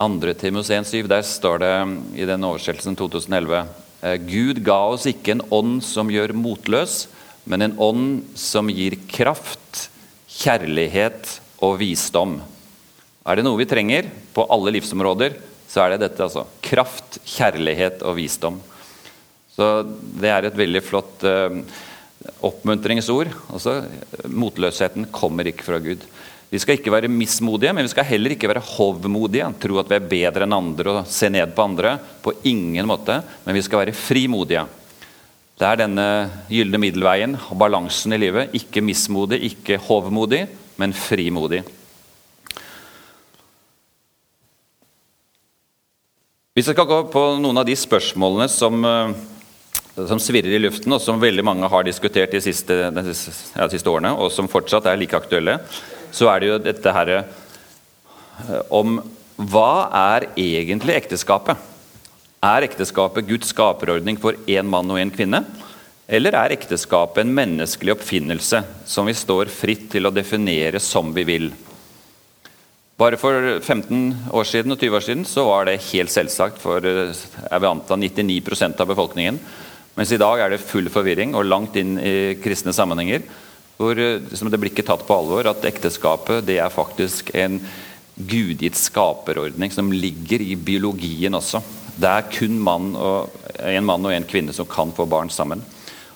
2. 0.00 0.32
Timoteus 0.40 0.72
1,7, 0.72 1.06
Der 1.06 1.22
står 1.22 1.58
det 1.60 1.74
i 2.16 2.24
den 2.24 2.44
oversettelsen 2.44 2.96
2011 2.96 3.66
eh, 4.02 4.16
Gud 4.24 4.62
ga 4.64 4.80
oss 4.94 5.04
ikke 5.10 5.36
en 5.36 5.44
ånd 5.52 5.82
som 5.84 6.08
gjør 6.08 6.32
motløs, 6.32 7.06
men 7.44 7.62
en 7.62 7.76
ånd 7.76 8.08
som 8.38 8.72
gir 8.72 8.96
kraft, 9.12 9.90
kjærlighet 10.38 11.34
og 11.64 11.78
visdom. 11.80 12.38
Er 13.28 13.38
det 13.38 13.44
noe 13.44 13.58
vi 13.60 13.68
trenger 13.68 14.08
på 14.34 14.46
alle 14.48 14.72
livsområder, 14.78 15.36
så 15.68 15.84
er 15.84 15.94
det 15.94 16.06
dette. 16.06 16.22
altså. 16.24 16.46
Kraft, 16.64 17.20
kjærlighet 17.28 18.02
og 18.06 18.16
visdom. 18.16 18.60
Så 19.52 19.82
Det 19.84 20.30
er 20.30 20.46
et 20.46 20.56
veldig 20.56 20.82
flott 20.86 21.26
uh, 21.26 21.58
oppmuntringsord. 22.46 23.32
Altså, 23.52 23.82
motløsheten 24.30 25.10
kommer 25.12 25.50
ikke 25.50 25.66
fra 25.66 25.82
Gud. 25.82 26.06
Vi 26.48 26.60
skal 26.62 26.78
ikke 26.78 26.92
være 26.94 27.10
mismodige, 27.12 27.74
men 27.76 27.84
vi 27.84 27.92
skal 27.92 28.06
heller 28.08 28.32
ikke 28.32 28.48
være 28.48 28.64
hovmodige. 28.64 29.50
Tro 29.60 29.82
at 29.82 29.90
vi 29.90 29.98
er 29.98 30.08
bedre 30.08 30.46
enn 30.46 30.56
andre 30.56 30.94
og 30.94 31.10
se 31.12 31.28
ned 31.28 31.52
på 31.52 31.66
andre. 31.66 31.98
På 32.24 32.32
ingen 32.48 32.88
måte. 32.88 33.18
Men 33.44 33.58
vi 33.58 33.64
skal 33.66 33.82
være 33.82 33.96
frimodige. 33.96 34.64
Det 35.58 35.66
er 35.66 35.80
denne 35.80 36.04
gylne 36.46 36.78
middelveien, 36.78 37.32
balansen 37.58 38.14
i 38.14 38.18
livet. 38.20 38.52
Ikke 38.54 38.82
mismodig, 38.84 39.40
ikke 39.48 39.80
hovmodig, 39.88 40.44
men 40.78 40.92
frimodig. 40.94 41.64
Hvis 46.54 46.70
jeg 46.70 46.74
skal 46.74 46.86
gå 46.90 47.00
på 47.10 47.24
noen 47.42 47.58
av 47.58 47.66
de 47.66 47.74
spørsmålene 47.78 48.46
som, 48.50 48.84
eh, 48.86 49.10
som 49.98 50.22
svirrer 50.22 50.54
i 50.54 50.62
luften, 50.62 50.94
og 50.94 51.02
som 51.02 51.18
veldig 51.18 51.44
mange 51.46 51.68
har 51.70 51.82
diskutert 51.86 52.30
de 52.30 52.40
siste, 52.40 52.90
de 52.94 53.14
siste, 53.14 53.90
årene, 53.90 54.14
og 54.14 54.30
som 54.30 54.50
fortsatt 54.50 54.86
er 54.86 54.96
like 54.96 55.14
aktuelle, 55.14 55.58
så 56.10 56.30
er 56.30 56.40
det 56.40 56.48
jo 56.48 56.58
dette 56.58 56.92
her 56.92 57.08
eh, 57.18 58.62
om 58.70 59.00
hva 59.38 59.90
er 59.94 60.30
egentlig 60.36 60.94
ekteskapet? 60.98 61.58
Er 62.38 62.62
ekteskapet 62.62 63.26
Guds 63.26 63.48
skaperordning 63.50 64.18
for 64.22 64.36
én 64.46 64.68
mann 64.70 64.86
og 64.94 65.00
én 65.02 65.10
kvinne? 65.10 65.40
Eller 66.06 66.36
er 66.38 66.52
ekteskapet 66.54 67.24
en 67.24 67.32
menneskelig 67.34 67.96
oppfinnelse 67.96 68.60
som 68.86 69.08
vi 69.10 69.14
står 69.18 69.50
fritt 69.50 69.88
til 69.90 70.06
å 70.06 70.12
definere 70.14 70.78
som 70.78 71.10
vi 71.16 71.24
vil? 71.26 71.48
Bare 72.98 73.18
for 73.18 73.58
15 73.58 74.30
år 74.30 74.46
siden 74.46 74.74
og 74.74 74.78
20 74.78 74.94
år 74.94 75.04
siden 75.06 75.26
så 75.26 75.48
var 75.48 75.66
det 75.66 75.80
helt 75.90 76.14
selvsagt 76.14 76.62
for 76.62 76.86
jeg 76.86 77.58
vil 77.58 77.68
anta 77.68 77.98
99% 77.98 78.84
av 78.84 78.90
befolkningen. 78.90 79.42
Mens 79.98 80.14
i 80.14 80.20
dag 80.22 80.38
er 80.38 80.54
det 80.54 80.62
full 80.62 80.86
forvirring 80.94 81.34
og 81.34 81.46
langt 81.46 81.74
inn 81.78 81.96
i 81.98 82.14
kristne 82.38 82.74
sammenhenger. 82.74 83.26
Hvor 83.78 83.98
liksom, 83.98 84.50
det 84.50 84.62
blir 84.62 84.70
ikke 84.70 84.86
tatt 84.86 85.02
på 85.06 85.18
alvor 85.18 85.50
at 85.50 85.66
ekteskapet 85.66 86.46
det 86.46 86.60
er 86.62 86.70
faktisk 86.70 87.34
en 87.34 87.58
gudgitt 88.14 88.78
skaperordning 88.78 89.74
som 89.74 89.90
ligger 89.90 90.42
i 90.42 90.54
biologien 90.54 91.34
også. 91.34 91.62
Det 91.98 92.06
er 92.06 92.30
kun 92.30 92.60
mann 92.62 92.92
en 92.94 93.86
mann 93.86 94.06
og 94.06 94.14
en 94.14 94.26
kvinne 94.28 94.54
som 94.54 94.68
kan 94.70 94.92
få 94.94 95.06
barn 95.10 95.30
sammen. 95.34 95.64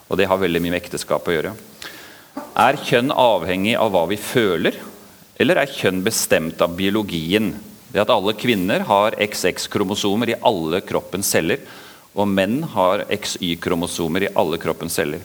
Og 0.09 0.19
det 0.19 0.29
har 0.31 0.39
veldig 0.39 0.61
mye 0.63 0.75
med 0.75 0.83
ekteskap 0.83 1.27
å 1.27 1.35
gjøre. 1.35 1.53
Er 2.63 2.79
kjønn 2.85 3.11
avhengig 3.11 3.75
av 3.81 3.91
hva 3.95 4.05
vi 4.11 4.19
føler, 4.21 4.77
eller 5.41 5.59
er 5.59 5.73
kjønn 5.73 6.03
bestemt 6.05 6.63
av 6.63 6.77
biologien? 6.79 7.55
Det 7.93 8.01
at 8.05 8.13
alle 8.13 8.35
kvinner 8.39 8.85
har 8.89 9.17
XX-kromosomer 9.21 10.33
i 10.33 10.39
alle 10.49 10.83
kroppens 10.87 11.33
celler, 11.35 11.65
og 12.13 12.29
menn 12.29 12.61
har 12.75 13.07
XY-kromosomer 13.09 14.29
i 14.29 14.33
alle 14.39 14.61
kroppens 14.61 15.01
celler. 15.01 15.25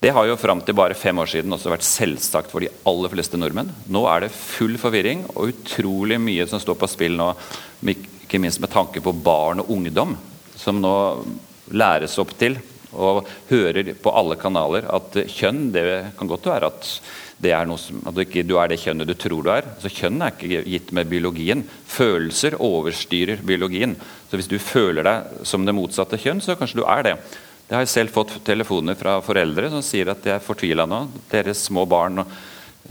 Det 0.00 0.14
har 0.16 0.24
jo 0.24 0.38
fram 0.40 0.62
til 0.64 0.76
bare 0.76 0.96
fem 0.96 1.18
år 1.20 1.28
siden 1.28 1.52
også 1.52 1.72
vært 1.74 1.84
selvsagt 1.84 2.48
for 2.52 2.64
de 2.64 2.70
aller 2.88 3.12
fleste 3.12 3.36
nordmenn. 3.36 3.68
Nå 3.92 4.06
er 4.08 4.24
det 4.24 4.32
full 4.32 4.78
forvirring 4.80 5.26
og 5.34 5.52
utrolig 5.52 6.16
mye 6.20 6.46
som 6.48 6.62
står 6.62 6.78
på 6.80 6.88
spill 6.88 7.18
nå, 7.20 7.34
ikke 8.30 8.42
minst 8.46 8.62
med 8.62 8.70
tanke 8.70 9.02
på 9.02 9.12
barn 9.26 9.64
og 9.64 9.72
ungdom, 9.74 10.14
som 10.54 10.78
nå 10.78 10.96
læres 11.74 12.14
opp 12.22 12.36
til 12.38 12.60
og 12.90 13.26
hører 13.50 13.92
på 14.02 14.12
alle 14.14 14.36
kanaler 14.38 14.86
at 14.90 15.18
kjønn 15.30 15.68
det 15.74 15.82
kan 16.18 16.30
godt 16.30 16.46
være 16.50 16.70
at 16.70 16.94
er 17.48 17.70
som, 17.80 18.00
at 18.04 18.14
du 18.14 18.20
ikke 18.20 18.44
du 18.44 18.56
er 18.60 18.68
det 18.68 18.80
kjønnet 18.82 19.08
du 19.08 19.14
tror 19.16 19.42
du 19.42 19.50
er. 19.50 19.64
Så 19.80 19.88
Kjønn 19.88 20.20
er 20.20 20.34
ikke 20.34 20.60
gitt 20.68 20.90
med 20.92 21.08
biologien. 21.08 21.62
Følelser 21.88 22.58
overstyrer 22.60 23.40
biologien. 23.40 23.94
Så 24.28 24.36
Hvis 24.36 24.50
du 24.50 24.58
føler 24.60 25.06
deg 25.06 25.46
som 25.48 25.64
det 25.64 25.72
motsatte 25.72 26.20
kjønn, 26.20 26.42
så 26.44 26.58
kanskje 26.60 26.82
du 26.82 26.84
er 26.84 27.06
det. 27.06 27.14
Det 27.64 27.78
har 27.78 27.86
jeg 27.86 27.94
selv 27.94 28.12
fått 28.12 28.44
telefoner 28.44 28.98
fra 28.98 29.20
foreldre 29.24 29.70
som 29.72 29.80
sier 29.80 30.10
at 30.12 30.20
de 30.20 30.34
er 30.34 30.44
fortvila 30.44 30.84
nå. 30.90 31.06
Deres 31.32 31.64
små 31.64 31.86
barn 31.88 32.20
og 32.20 32.36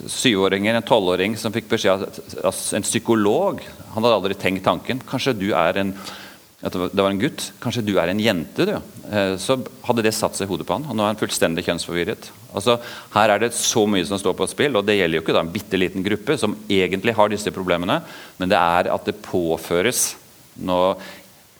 syvåringer, 0.08 0.78
en 0.78 0.86
tolvåring 0.86 1.36
som 1.38 1.54
fikk 1.54 1.70
beskjed 1.72 2.06
av 2.44 2.56
en 2.76 2.86
psykolog 2.86 3.62
Han 3.94 4.04
hadde 4.04 4.16
aldri 4.16 4.38
tenkt 4.40 4.64
tanken. 4.68 5.02
Kanskje 5.10 5.36
du 5.38 5.50
er 5.58 5.82
en 5.82 5.96
det 6.60 6.76
var 6.76 7.08
en 7.08 7.20
gutt. 7.22 7.54
Kanskje 7.64 7.86
du 7.88 7.94
er 8.02 8.10
en 8.12 8.20
jente, 8.20 8.66
du. 8.68 8.74
Eh, 9.08 9.38
så 9.40 9.56
hadde 9.88 10.04
det 10.04 10.12
satt 10.12 10.36
seg 10.36 10.44
i 10.44 10.50
hodet 10.50 10.66
på 10.68 10.76
han. 10.76 10.90
og 10.90 10.98
Nå 10.98 11.06
er 11.06 11.14
han 11.14 11.20
fullstendig 11.20 11.64
kjønnsforvirret. 11.64 12.28
Altså, 12.52 12.76
her 13.14 13.32
er 13.32 13.40
det 13.46 13.54
så 13.56 13.86
mye 13.88 14.04
som 14.08 14.20
står 14.20 14.36
på 14.36 14.48
spill, 14.52 14.76
og 14.76 14.84
det 14.84 14.98
gjelder 14.98 15.22
jo 15.22 15.24
ikke 15.24 15.38
da 15.38 15.46
en 15.46 15.54
bitte 15.54 15.80
liten 15.80 16.04
gruppe 16.04 16.36
som 16.42 16.58
egentlig 16.68 17.16
har 17.16 17.32
disse 17.32 17.54
problemene, 17.56 18.02
men 18.42 18.52
det 18.52 18.60
er 18.60 18.92
at 18.92 19.08
det 19.08 19.22
påføres 19.24 20.18
når 20.60 21.00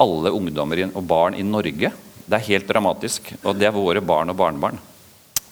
alle 0.04 0.36
ungdommer 0.36 0.84
og 0.90 1.08
barn 1.08 1.40
i 1.40 1.48
Norge. 1.48 1.94
Det 2.28 2.36
er 2.36 2.48
helt 2.52 2.68
dramatisk, 2.68 3.32
og 3.40 3.56
det 3.56 3.70
er 3.70 3.76
våre 3.76 4.04
barn 4.04 4.36
og 4.36 4.40
barnebarn. 4.42 4.84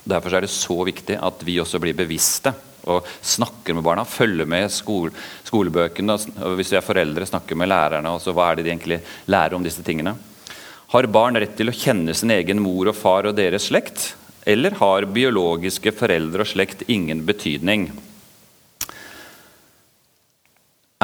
Derfor 0.08 0.36
er 0.36 0.44
det 0.44 0.52
så 0.52 0.82
viktig 0.88 1.22
at 1.24 1.48
vi 1.48 1.56
også 1.64 1.80
blir 1.84 1.96
bevisste 1.96 2.52
og 2.88 3.08
snakker 3.22 3.78
med 3.78 3.86
barna. 3.86 4.06
Følger 4.08 4.50
med 4.50 4.72
skole, 4.74 5.12
skolebøkene. 5.48 6.16
og 6.16 6.56
Hvis 6.58 6.72
vi 6.74 6.80
er 6.80 6.86
foreldre, 6.86 7.28
snakker 7.30 7.60
med 7.60 7.72
lærerne. 7.72 8.14
Altså, 8.16 8.34
hva 8.36 8.52
er 8.52 8.60
det 8.60 8.68
de 8.68 8.74
egentlig 8.74 9.02
lærer 9.28 9.58
om 9.58 9.66
disse 9.66 9.84
tingene? 9.86 10.16
Har 10.94 11.10
barn 11.12 11.36
rett 11.36 11.58
til 11.60 11.68
å 11.68 11.76
kjenne 11.76 12.16
sin 12.16 12.32
egen 12.32 12.62
mor 12.64 12.88
og 12.88 12.96
far 12.96 13.28
og 13.28 13.36
deres 13.36 13.68
slekt? 13.68 14.14
Eller 14.48 14.78
har 14.80 15.10
biologiske 15.12 15.92
foreldre 15.92 16.46
og 16.46 16.48
slekt 16.48 16.86
ingen 16.88 17.26
betydning? 17.28 17.90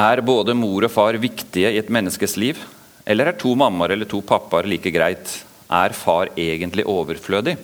Er 0.00 0.24
både 0.24 0.56
mor 0.56 0.86
og 0.88 0.90
far 0.90 1.18
viktige 1.20 1.70
i 1.70 1.78
et 1.78 1.92
menneskes 1.92 2.38
liv? 2.40 2.62
Eller 3.04 3.28
er 3.28 3.36
to 3.38 3.52
mammaer 3.54 3.92
eller 3.94 4.08
to 4.08 4.22
pappaer 4.24 4.66
like 4.66 4.90
greit? 4.90 5.36
Er 5.68 5.92
far 5.92 6.32
egentlig 6.40 6.86
overflødig? 6.88 7.58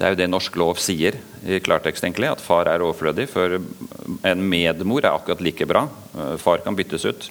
Det 0.00 0.06
er 0.06 0.14
jo 0.14 0.16
det 0.22 0.30
norsk 0.32 0.54
lov 0.56 0.78
sier 0.80 1.18
i 1.44 1.58
klartekst, 1.60 2.06
egentlig, 2.06 2.30
at 2.32 2.40
far 2.40 2.70
er 2.72 2.80
overflødig. 2.80 3.26
For 3.28 3.58
en 3.60 4.44
medmor 4.48 5.04
er 5.04 5.12
akkurat 5.12 5.42
like 5.44 5.66
bra. 5.68 5.82
Far 6.40 6.62
kan 6.64 6.76
byttes 6.78 7.04
ut. 7.04 7.26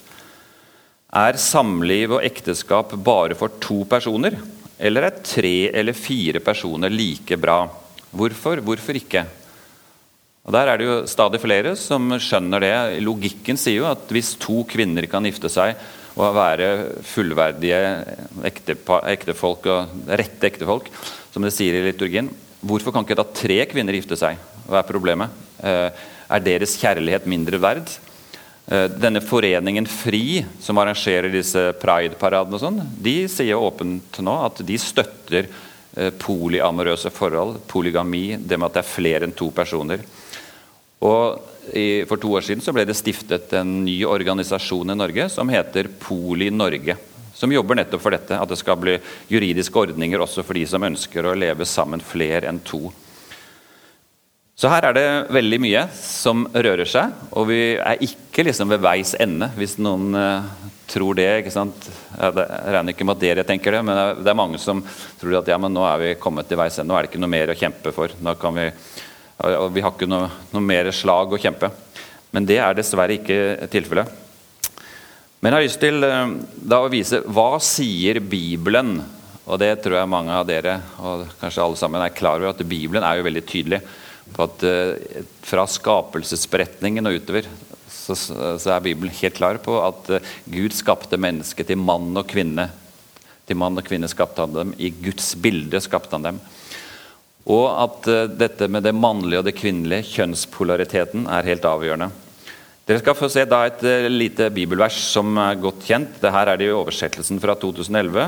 Er 1.18 1.40
samliv 1.42 2.14
og 2.14 2.26
ekteskap 2.28 2.92
bare 3.02 3.34
for 3.34 3.56
to 3.58 3.80
personer? 3.90 4.36
Eller 4.78 5.08
er 5.08 5.24
tre 5.26 5.72
eller 5.74 5.98
fire 5.98 6.38
personer 6.46 6.94
like 6.94 7.40
bra? 7.42 7.64
Hvorfor? 8.14 8.62
Hvorfor 8.62 9.00
ikke? 9.00 9.24
Og 10.46 10.54
Der 10.54 10.70
er 10.70 10.78
det 10.78 10.86
jo 10.86 10.98
stadig 11.10 11.42
flere 11.42 11.74
som 11.76 12.06
skjønner 12.22 12.62
det. 12.62 12.76
Logikken 13.02 13.58
sier 13.58 13.82
jo 13.82 13.88
at 13.90 14.14
hvis 14.14 14.36
to 14.38 14.62
kvinner 14.70 15.10
kan 15.10 15.26
gifte 15.26 15.50
seg 15.50 15.74
og 16.20 16.38
være 16.38 16.70
fullverdige 17.02 17.82
ektefolk 18.46 19.66
og 19.74 20.14
rette 20.22 20.50
ektefolk, 20.50 20.94
som 21.34 21.46
det 21.46 21.54
sier 21.56 21.78
i 21.78 21.84
liturgien, 21.90 22.30
Hvorfor 22.60 22.92
kan 22.92 23.06
ikke 23.06 23.16
da 23.16 23.24
tre 23.24 23.62
kvinner 23.72 23.96
gifte 23.96 24.18
seg? 24.20 24.40
Hva 24.68 24.82
er 24.82 24.88
problemet? 24.88 25.32
Eh, 25.64 25.88
er 26.30 26.44
deres 26.44 26.76
kjærlighet 26.80 27.28
mindre 27.30 27.60
verd? 27.62 27.88
Eh, 28.68 28.88
denne 29.00 29.22
foreningen 29.24 29.88
FRI, 29.88 30.44
som 30.60 30.78
arrangerer 30.82 31.32
disse 31.32 31.70
pride-paradene, 31.80 32.60
og 32.60 32.64
sånn, 32.64 32.82
de 33.00 33.24
sier 33.32 33.56
åpent 33.56 34.20
nå 34.26 34.36
at 34.44 34.60
de 34.68 34.76
støtter 34.76 35.48
eh, 35.48 36.12
polyamorøse 36.20 37.14
forhold, 37.16 37.62
polygami, 37.72 38.36
det 38.36 38.60
med 38.60 38.68
at 38.68 38.82
det 38.82 38.84
er 38.84 38.92
flere 38.92 39.30
enn 39.30 39.36
to 39.38 39.54
personer. 39.56 40.04
Og 41.00 41.48
for 42.10 42.18
to 42.18 42.32
år 42.34 42.42
siden 42.44 42.64
så 42.66 42.74
ble 42.74 42.82
det 42.88 42.96
stiftet 42.98 43.52
en 43.54 43.84
ny 43.86 44.00
organisasjon 44.10 44.90
i 44.90 44.96
Norge 44.98 45.28
som 45.30 45.52
heter 45.54 45.88
Poli 46.02 46.48
Norge. 46.50 46.96
Som 47.40 47.54
jobber 47.56 47.78
nettopp 47.80 48.02
for 48.04 48.12
dette, 48.12 48.36
at 48.36 48.52
det 48.52 48.58
skal 48.60 48.76
bli 48.82 48.98
juridiske 49.32 49.80
ordninger 49.80 50.20
også 50.20 50.44
for 50.44 50.60
de 50.60 50.66
som 50.68 50.84
ønsker 50.84 51.24
å 51.24 51.38
leve 51.40 51.68
sammen 51.68 52.04
flere 52.04 52.50
enn 52.52 52.60
to. 52.68 52.90
Så 54.60 54.68
her 54.68 54.90
er 54.90 54.98
det 54.98 55.06
veldig 55.32 55.62
mye 55.64 55.86
som 55.96 56.44
rører 56.52 56.90
seg, 56.90 57.14
og 57.32 57.48
vi 57.48 57.62
er 57.80 58.04
ikke 58.04 58.44
liksom 58.44 58.74
ved 58.74 58.84
veis 58.84 59.14
ende, 59.16 59.48
hvis 59.56 59.78
noen 59.80 60.12
uh, 60.20 60.50
tror 60.92 61.16
det. 61.16 61.30
ikke 61.40 61.54
sant? 61.56 61.88
Jeg 62.12 62.36
regner 62.36 62.92
ikke 62.92 63.08
med 63.08 63.16
at 63.16 63.24
dere 63.24 63.46
tenker 63.48 63.78
det, 63.78 63.86
men 63.88 64.20
det 64.20 64.28
er 64.28 64.36
mange 64.36 64.60
som 64.60 64.84
tror 65.22 65.40
at 65.40 65.48
ja, 65.48 65.56
men 65.64 65.72
nå 65.72 65.86
er 65.88 66.04
vi 66.04 66.14
kommet 66.20 66.52
til 66.52 66.60
veis 66.60 66.76
ende, 66.76 66.92
nå 66.92 66.98
er 66.98 67.08
det 67.08 67.14
ikke 67.14 67.24
noe 67.24 67.32
mer 67.38 67.54
å 67.54 67.60
kjempe 67.62 67.96
for. 67.96 68.12
Nå 68.20 68.36
kan 68.42 68.60
vi, 68.60 68.68
og 69.48 69.70
vi 69.78 69.86
har 69.86 69.96
ikke 69.96 70.12
noe, 70.12 70.28
noe 70.52 70.72
mer 70.76 70.92
slag 70.92 71.32
å 71.32 71.40
kjempe. 71.40 71.72
Men 72.36 72.52
det 72.52 72.60
er 72.60 72.76
dessverre 72.76 73.16
ikke 73.16 73.70
tilfellet. 73.72 74.12
Men 75.40 75.54
jeg 75.54 75.56
har 75.56 75.64
lyst 75.64 75.80
til 75.80 76.04
uh, 76.04 76.34
da 76.68 76.82
å 76.84 76.92
vise 76.92 77.22
hva 77.24 77.54
sier 77.64 78.20
Bibelen 78.20 78.98
og 79.50 79.58
det 79.62 79.72
tror 79.82 79.98
jeg 79.98 80.12
mange 80.12 80.36
av 80.36 80.46
dere 80.46 80.76
og 81.02 81.24
kanskje 81.40 81.64
alle 81.64 81.80
sammen 81.80 82.04
er 82.04 82.14
klar 82.14 82.38
over 82.42 82.52
at 82.52 82.68
Bibelen 82.68 83.06
er 83.08 83.18
jo 83.18 83.26
veldig 83.26 83.46
tydelig 83.48 83.80
på 84.36 84.46
at 84.46 84.66
uh, 84.68 85.24
fra 85.48 85.66
skapelsesberetningen 85.66 87.08
og 87.08 87.22
utover 87.22 87.48
så, 87.88 88.18
så, 88.20 88.76
er 88.76 88.84
Bibelen 88.84 89.16
helt 89.16 89.40
klar 89.40 89.62
på 89.64 89.80
at 89.82 90.12
uh, 90.12 90.30
Gud 90.52 90.76
skapte 90.76 91.18
mennesket 91.18 91.72
til 91.72 91.80
mann 91.82 92.12
og 92.20 92.28
kvinne. 92.30 92.68
Til 93.48 93.58
mann 93.58 93.80
og 93.80 93.88
kvinne 93.88 94.10
skapte 94.12 94.44
han 94.44 94.54
dem. 94.54 94.76
I 94.78 94.92
Guds 94.92 95.32
bilde 95.40 95.80
skapte 95.82 96.20
han 96.20 96.28
dem. 96.28 96.40
Og 97.50 97.66
at 97.70 98.10
dette 98.38 98.68
med 98.70 98.84
det 98.86 98.94
mannlige 98.94 99.40
og 99.40 99.46
det 99.48 99.56
kvinnelige, 99.58 100.06
kjønnspolariteten, 100.12 101.30
er 101.32 101.48
helt 101.48 101.66
avgjørende. 101.66 102.10
Dere 102.90 103.04
skal 103.04 103.14
få 103.14 103.28
se 103.30 103.44
da 103.46 103.68
et 103.68 103.84
lite 104.10 104.48
bibelvers 104.50 104.96
som 105.12 105.36
er 105.38 105.60
godt 105.62 105.84
kjent. 105.86 106.16
Dette 106.18 106.40
er 106.42 106.58
det 106.58 106.66
i 106.66 106.74
oversettelsen 106.74 107.38
fra 107.38 107.54
2011. 107.62 108.24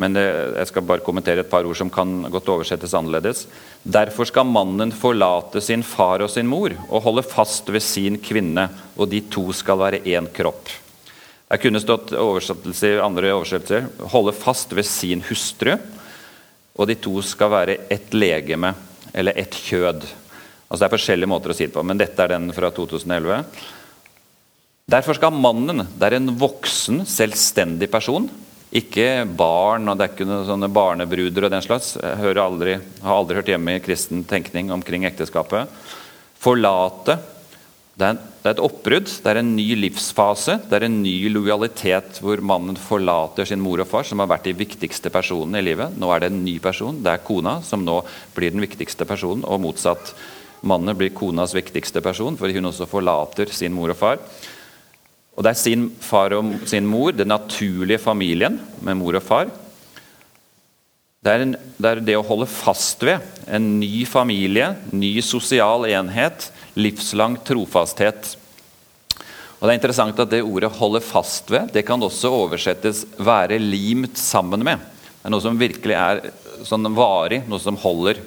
Men 0.00 0.16
jeg 0.16 0.70
skal 0.70 0.86
bare 0.88 1.04
kommentere 1.04 1.44
et 1.44 1.50
par 1.50 1.68
ord 1.68 1.76
som 1.76 1.90
kan 1.92 2.14
godt 2.32 2.48
oversettes 2.54 2.94
annerledes. 2.96 3.42
Derfor 3.84 4.24
skal 4.30 4.48
mannen 4.48 4.94
forlate 4.96 5.60
sin 5.60 5.84
far 5.84 6.24
og 6.24 6.32
sin 6.32 6.48
mor 6.48 6.72
og 6.88 7.04
holde 7.04 7.26
fast 7.28 7.68
ved 7.68 7.84
sin 7.84 8.16
kvinne, 8.24 8.70
og 8.96 9.12
de 9.12 9.20
to 9.28 9.50
skal 9.52 9.82
være 9.84 10.00
én 10.16 10.32
kropp. 10.32 10.72
Det 11.44 11.60
kunne 11.60 11.84
stått 11.84 12.16
oversettelse, 12.16 12.96
andre 13.04 13.36
oversettelser 13.36 14.08
holde 14.16 14.32
fast 14.32 14.72
ved 14.72 14.88
sin 14.88 15.20
hustru, 15.28 15.76
og 16.72 16.88
de 16.88 16.96
to 16.96 17.18
skal 17.20 17.52
være 17.52 17.82
ett 17.92 18.16
legeme, 18.16 18.72
eller 19.12 19.36
ett 19.44 19.60
kjød. 19.68 20.08
Altså 20.74 20.80
Det 20.80 20.86
er 20.88 20.96
forskjellige 20.96 21.30
måter 21.30 21.52
å 21.52 21.54
si 21.54 21.68
det 21.68 21.74
på, 21.76 21.82
men 21.86 22.00
dette 22.00 22.18
er 22.24 22.32
den 22.32 22.48
fra 22.56 22.72
2011. 22.74 23.44
Derfor 24.84 25.16
skal 25.16 25.32
mannen, 25.32 25.86
det 25.96 26.04
er 26.10 26.18
en 26.18 26.34
voksen, 26.36 27.06
selvstendig 27.08 27.86
person, 27.88 28.26
ikke 28.74 29.24
barn, 29.32 29.88
og 29.88 29.96
det 29.96 30.04
er 30.04 30.10
ikke 30.12 30.26
noen 30.28 30.44
sånne 30.44 30.68
barnebruder 30.76 31.46
og 31.46 31.52
den 31.54 31.64
slags. 31.64 31.94
Jeg 31.96 32.36
aldri, 32.42 32.74
har 33.00 33.16
aldri 33.16 33.38
hørt 33.38 33.48
hjemme 33.48 33.78
i 33.78 33.80
kristen 33.80 34.26
tenkning 34.28 34.68
omkring 34.74 35.06
ekteskapet. 35.08 35.72
Forlate. 36.36 37.16
Det 37.96 38.10
er, 38.10 38.18
det 38.18 38.50
er, 38.50 38.56
et 38.58 38.62
oppbrudd, 38.66 39.08
det 39.24 39.32
er 39.32 39.40
en 39.40 39.54
ny 39.56 39.68
livsfase. 39.86 40.58
Det 40.68 40.76
er 40.76 40.88
en 40.90 41.00
ny 41.00 41.16
lojalitet 41.32 42.18
hvor 42.20 42.42
mannen 42.44 42.76
forlater 42.76 43.48
sin 43.48 43.62
mor 43.64 43.80
og 43.80 43.88
far, 43.88 44.04
som 44.04 44.20
har 44.20 44.28
vært 44.34 44.50
de 44.50 44.58
viktigste 44.58 45.08
personene 45.14 45.62
i 45.62 45.68
livet. 45.70 45.96
Nå 45.96 46.10
er 46.12 46.26
det 46.26 46.34
en 46.34 46.42
ny 46.44 46.58
person, 46.60 46.98
det 47.00 47.14
er 47.14 47.24
kona, 47.24 47.62
som 47.64 47.86
nå 47.86 48.02
blir 48.36 48.52
den 48.52 48.66
viktigste 48.66 49.08
personen. 49.08 49.46
Og 49.48 49.64
motsatt. 49.64 50.12
Mannen 50.64 50.96
blir 50.96 51.14
konas 51.16 51.56
viktigste 51.56 52.00
person 52.04 52.36
fordi 52.40 52.56
hun 52.56 52.70
også 52.70 52.86
forlater 52.88 53.48
sin 53.52 53.72
mor 53.76 53.94
og 53.94 54.00
far. 54.00 54.20
Og 55.34 55.42
det 55.42 55.50
er 55.50 55.58
sin 55.58 55.88
far 56.02 56.34
og 56.36 56.54
sin 56.70 56.86
mor, 56.86 57.12
den 57.12 57.32
naturlige 57.32 58.02
familien 58.02 58.60
med 58.84 58.98
mor 59.00 59.18
og 59.18 59.24
far. 59.26 59.50
Det 61.24 61.32
er, 61.32 61.42
en, 61.42 61.54
det 61.80 61.90
er, 61.90 62.00
det 62.04 62.16
å 62.18 62.26
holde 62.26 62.46
fast 62.50 63.02
ved 63.06 63.22
en 63.48 63.78
ny 63.80 64.04
familie, 64.06 64.74
ny 64.92 65.16
sosial 65.24 65.86
enhet, 65.88 66.50
livslang 66.76 67.38
trofasthet. 67.48 68.34
Og 69.56 69.64
Det 69.64 69.72
er 69.72 69.78
interessant 69.78 70.18
at 70.20 70.28
det 70.28 70.42
ordet 70.44 70.68
'holde 70.76 71.00
fast 71.00 71.48
ved' 71.48 71.72
det 71.72 71.86
kan 71.86 72.02
også 72.02 72.28
oversettes 72.28 73.06
'være 73.16 73.56
limt 73.58 74.18
sammen 74.20 74.60
med'. 74.60 74.76
Det 74.76 75.24
er 75.24 75.30
noe 75.32 75.40
som 75.40 75.58
virkelig 75.58 75.96
er 75.96 76.20
sånn 76.62 76.84
varig, 76.94 77.48
noe 77.48 77.58
som 77.58 77.76
holder 77.76 78.20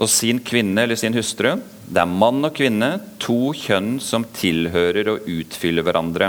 og 0.00 0.08
sin 0.08 0.40
kvinne 0.40 0.82
eller 0.82 0.96
sin 0.96 1.14
hustru. 1.14 1.60
Det 1.90 1.98
er 1.98 2.06
mann 2.06 2.44
og 2.46 2.54
kvinne, 2.54 2.92
to 3.18 3.50
kjønn 3.56 3.96
som 3.98 4.22
tilhører 4.36 5.08
og 5.10 5.24
utfyller 5.26 5.82
hverandre. 5.82 6.28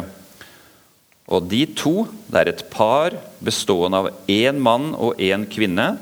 Og 1.30 1.45
de 1.52 1.60
to, 1.78 2.08
det 2.26 2.39
er 2.39 2.50
et 2.50 2.63
par 2.74 3.13
bestående 3.45 4.00
av 4.00 4.10
én 4.26 4.58
mann 4.58 4.95
og 4.97 5.21
én 5.21 5.45
kvinne. 5.45 5.93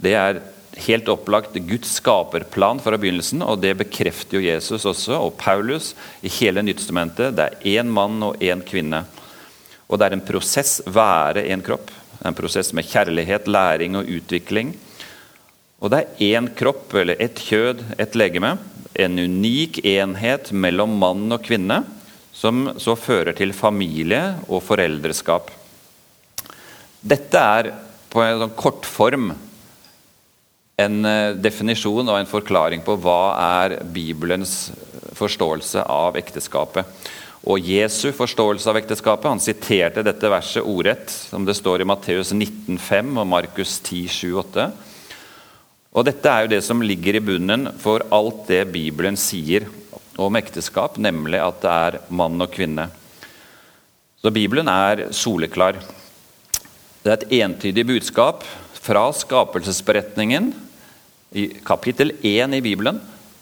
Det 0.00 0.14
er 0.16 0.40
helt 0.86 1.10
opplagt 1.12 1.58
Guds 1.68 1.92
skaperplan 1.98 2.80
fra 2.80 2.96
begynnelsen, 2.96 3.44
og 3.44 3.60
det 3.60 3.74
bekrefter 3.82 4.38
jo 4.38 4.46
Jesus 4.46 4.88
også, 4.88 5.18
og 5.20 5.36
Paulus 5.36 5.92
i 6.24 6.32
hele 6.40 6.64
Nyttestamentet. 6.64 7.36
Det 7.36 7.50
er 7.50 7.82
én 7.82 7.92
mann 7.92 8.16
og 8.24 8.40
én 8.40 8.64
kvinne. 8.64 9.04
Og 9.92 10.00
det 10.00 10.08
er 10.08 10.16
en 10.16 10.24
prosess 10.24 10.80
være 10.88 11.44
en 11.52 11.60
kropp. 11.60 11.92
En 12.24 12.38
prosess 12.38 12.72
med 12.72 12.88
kjærlighet, 12.88 13.44
læring 13.44 14.00
og 14.00 14.08
utvikling. 14.08 14.72
Og 15.84 15.92
det 15.92 16.00
er 16.00 16.28
én 16.32 16.48
kropp, 16.56 16.94
eller 16.96 17.20
ett 17.20 17.44
kjød, 17.44 17.84
ett 18.00 18.16
legeme. 18.16 18.56
En 18.94 19.18
unik 19.18 19.80
enhet 19.86 20.52
mellom 20.52 20.98
mann 21.00 21.32
og 21.32 21.44
kvinne, 21.46 21.82
som 22.32 22.72
så 22.80 22.96
fører 22.96 23.36
til 23.36 23.54
familie 23.56 24.22
og 24.48 24.64
foreldreskap. 24.66 25.50
Dette 27.02 27.38
er 27.38 27.72
på 28.12 28.22
en 28.22 28.44
sånn 28.44 28.54
kortform 28.58 29.32
en 30.82 31.04
eh, 31.04 31.34
definisjon 31.38 32.08
og 32.08 32.18
en 32.18 32.30
forklaring 32.30 32.84
på 32.84 32.96
hva 33.02 33.34
er 33.62 33.78
Bibelens 33.92 34.72
forståelse 35.18 35.84
av 35.90 36.16
ekteskapet. 36.20 36.88
Og 37.42 37.58
Jesu 37.66 38.12
forståelse 38.14 38.70
av 38.70 38.76
ekteskapet 38.78 39.26
Han 39.26 39.40
siterte 39.42 40.04
dette 40.06 40.28
verset 40.30 40.62
ordrett, 40.62 41.10
som 41.10 41.44
det 41.44 41.56
står 41.58 41.82
i 41.82 41.88
Matteus 41.90 42.30
19,5 42.30 43.16
og 43.18 43.26
Markus 43.26 43.80
10, 43.80 44.06
7, 44.06 44.28
8. 44.44 44.68
Og 45.92 46.06
Dette 46.08 46.28
er 46.30 46.44
jo 46.44 46.52
det 46.54 46.62
som 46.64 46.80
ligger 46.80 47.18
i 47.18 47.24
bunnen 47.24 47.68
for 47.80 48.04
alt 48.14 48.46
det 48.48 48.64
Bibelen 48.72 49.18
sier 49.20 49.66
om 50.20 50.36
ekteskap, 50.40 50.96
nemlig 50.96 51.40
at 51.40 51.60
det 51.60 51.72
er 51.72 51.98
mann 52.12 52.40
og 52.40 52.52
kvinne. 52.52 52.88
Så 54.22 54.32
Bibelen 54.32 54.70
er 54.72 55.08
soleklar. 55.12 55.76
Det 57.02 57.10
er 57.10 57.18
et 57.18 57.32
entydig 57.42 57.84
budskap 57.88 58.44
fra 58.82 59.08
skapelsesberetningen 59.14 60.52
i 61.36 61.48
kapittel 61.66 62.14
1 62.22 62.56
i 62.56 62.62
Bibelen 62.64 63.00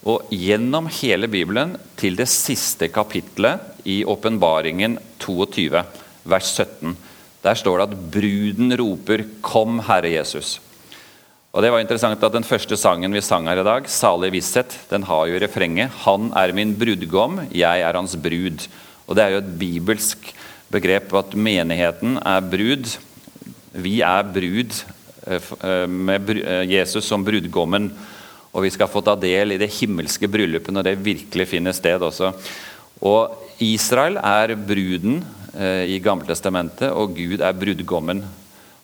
og 0.08 0.30
gjennom 0.32 0.88
hele 1.00 1.28
Bibelen 1.30 1.76
til 2.00 2.16
det 2.18 2.26
siste 2.32 2.88
kapittelet 2.90 3.84
i 3.84 4.00
åpenbaringen 4.08 4.96
22, 5.20 5.84
vers 6.24 6.50
17. 6.56 6.96
Der 7.44 7.54
står 7.56 7.78
det 7.78 7.86
at 7.90 8.10
bruden 8.16 8.76
roper 8.80 9.24
'Kom, 9.40 9.80
Herre 9.86 10.08
Jesus'. 10.18 10.58
Og 11.50 11.64
det 11.64 11.72
var 11.74 11.82
interessant 11.82 12.22
at 12.22 12.32
Den 12.32 12.46
første 12.46 12.76
sangen 12.78 13.10
vi 13.10 13.20
sang 13.20 13.48
her 13.50 13.58
i 13.58 13.66
dag, 13.66 13.82
'Salig 13.90 14.30
visshet', 14.30 14.76
den 14.90 15.02
har 15.02 15.26
jo 15.26 15.40
refrenget 15.42 15.90
'Han 16.06 16.32
er 16.36 16.52
min 16.52 16.76
brudgom, 16.78 17.48
jeg 17.50 17.80
er 17.80 17.92
hans 17.92 18.14
brud'. 18.14 18.68
Og 19.08 19.16
Det 19.16 19.24
er 19.24 19.30
jo 19.30 19.38
et 19.38 19.58
bibelsk 19.58 20.34
begrep 20.70 21.12
at 21.14 21.34
menigheten 21.34 22.18
er 22.24 22.40
brud. 22.40 22.98
Vi 23.72 24.00
er 24.00 24.22
brud 24.22 24.70
eh, 25.26 25.42
eh, 25.64 25.86
med 25.88 26.30
eh, 26.30 26.70
Jesus 26.70 27.04
som 27.04 27.24
brudgommen. 27.24 27.90
Og 28.52 28.62
vi 28.62 28.70
skal 28.70 28.88
få 28.88 29.00
ta 29.00 29.16
del 29.16 29.52
i 29.52 29.58
det 29.58 29.70
himmelske 29.70 30.28
bryllupet 30.28 30.72
når 30.72 30.82
det 30.82 31.04
virkelig 31.04 31.48
finner 31.48 31.72
sted 31.72 32.02
også. 32.02 32.32
Og 33.02 33.34
Israel 33.58 34.16
er 34.16 34.54
bruden 34.54 35.24
i 35.86 35.98
Gammeltestamentet, 35.98 36.90
og 36.90 37.14
Gud 37.14 37.40
er 37.40 37.52
brudgommen. 37.52 38.22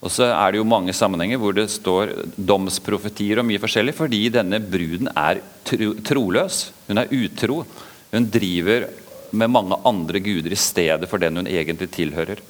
Og 0.05 0.13
så 0.13 0.29
er 0.29 0.53
det 0.53 0.61
jo 0.61 0.69
mange 0.69 0.93
sammenhenger 0.95 1.41
hvor 1.41 1.57
det 1.57 1.71
står 1.73 2.13
domsprofetier 2.37 3.41
og 3.41 3.49
mye 3.49 3.61
forskjellig, 3.63 3.95
fordi 3.97 4.27
denne 4.35 4.61
bruden 4.61 5.09
er 5.17 5.41
tro, 5.67 5.93
troløs. 6.05 6.61
Hun 6.89 7.01
er 7.01 7.13
utro. 7.17 7.63
Hun 8.13 8.29
driver 8.33 8.87
med 9.37 9.51
mange 9.51 9.79
andre 9.89 10.21
guder 10.23 10.53
i 10.53 10.61
stedet 10.61 11.09
for 11.11 11.23
den 11.23 11.41
hun 11.41 11.49
egentlig 11.51 11.89
tilhører. 11.97 12.43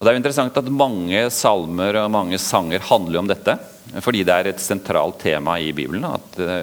Og 0.00 0.06
Det 0.06 0.08
er 0.08 0.16
jo 0.16 0.22
interessant 0.22 0.56
at 0.56 0.72
mange 0.72 1.26
salmer 1.28 1.98
og 2.00 2.12
mange 2.14 2.38
sanger 2.40 2.80
handler 2.88 3.20
om 3.20 3.28
dette. 3.28 3.58
Fordi 4.00 4.24
det 4.24 4.32
er 4.32 4.48
et 4.48 4.62
sentralt 4.62 5.18
tema 5.20 5.58
i 5.60 5.74
Bibelen. 5.76 6.06
At 6.08 6.38
eh, 6.40 6.62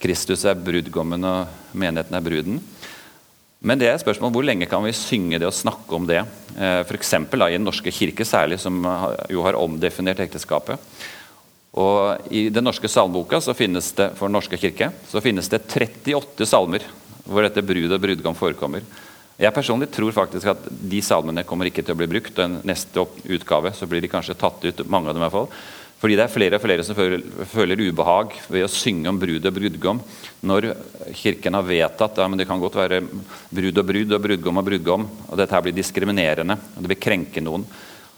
Kristus 0.00 0.46
er 0.48 0.56
brudgommen 0.56 1.26
og 1.26 1.74
menigheten 1.76 2.16
er 2.16 2.24
bruden. 2.24 2.60
Men 3.58 3.80
det 3.80 3.88
er 3.88 3.96
et 3.96 4.04
spørsmål 4.04 4.30
hvor 4.34 4.46
lenge 4.46 4.68
kan 4.70 4.84
vi 4.84 4.94
synge 4.94 5.40
det 5.40 5.48
og 5.48 5.56
snakke 5.56 5.96
om 5.96 6.06
det? 6.06 6.20
Eh, 6.54 6.80
F.eks. 6.84 7.14
i 7.18 7.56
Den 7.56 7.66
norske 7.66 7.90
kirke, 7.90 8.24
særlig, 8.24 8.60
som 8.62 8.84
jo 9.30 9.42
har 9.42 9.58
omdefinert 9.58 10.20
ekteskapet. 10.22 10.78
Og 11.78 12.30
I 12.32 12.48
Den 12.50 12.64
norske 12.64 12.88
salmeboka 12.88 13.40
så 13.40 13.54
finnes 13.54 13.90
det 13.98 14.12
for 14.18 14.30
norske 14.30 14.56
kirke, 14.56 14.92
så 15.10 15.20
finnes 15.20 15.50
det 15.50 15.66
38 15.66 16.46
salmer. 16.46 16.86
hvor 17.28 17.44
dette 17.44 17.60
brud 17.60 17.92
og 17.92 18.00
brudgom 18.00 18.34
forekommer. 18.34 18.80
Jeg 19.38 19.52
personlig 19.52 19.90
tror 19.92 20.14
faktisk 20.16 20.46
at 20.48 20.62
de 20.66 21.00
salmene 21.04 21.44
kommer 21.44 21.68
ikke 21.68 21.82
til 21.84 21.92
å 21.92 21.98
bli 21.98 22.08
brukt. 22.08 22.38
og 22.38 22.64
neste 22.64 23.04
utgave 23.28 23.72
så 23.76 23.86
blir 23.86 24.00
de 24.00 24.08
kanskje 24.08 24.34
tatt 24.34 24.64
ut, 24.64 24.88
mange 24.88 25.08
av 25.08 25.14
dem 25.14 25.22
i 25.22 25.26
hvert 25.26 25.36
fall. 25.36 25.48
Fordi 25.98 26.14
det 26.14 26.24
er 26.24 26.30
flere 26.30 26.58
og 26.58 26.62
flere 26.62 26.84
som 26.86 26.94
føler, 26.94 27.22
føler 27.50 27.80
ubehag 27.88 28.36
ved 28.46 28.62
å 28.62 28.70
synge 28.70 29.10
om 29.10 29.18
brud 29.18 29.48
og 29.50 29.56
brudgom. 29.56 30.02
Når 30.46 30.68
Kirken 31.18 31.58
har 31.58 31.66
vedtatt 31.66 32.20
ja, 32.22 32.28
men 32.30 32.38
det 32.38 32.46
kan 32.46 32.60
godt 32.62 32.78
være 32.78 33.00
brud 33.02 33.82
og 33.82 33.88
brud 33.88 34.14
og 34.14 34.22
brudgom 34.28 34.60
og 34.60 34.68
brudgom. 34.68 35.08
og 35.26 35.40
Dette 35.40 35.56
her 35.56 35.64
blir 35.66 35.74
diskriminerende, 35.74 36.54
og 36.54 36.84
det 36.84 36.92
vil 36.94 37.02
krenke 37.02 37.42
noen. 37.42 37.66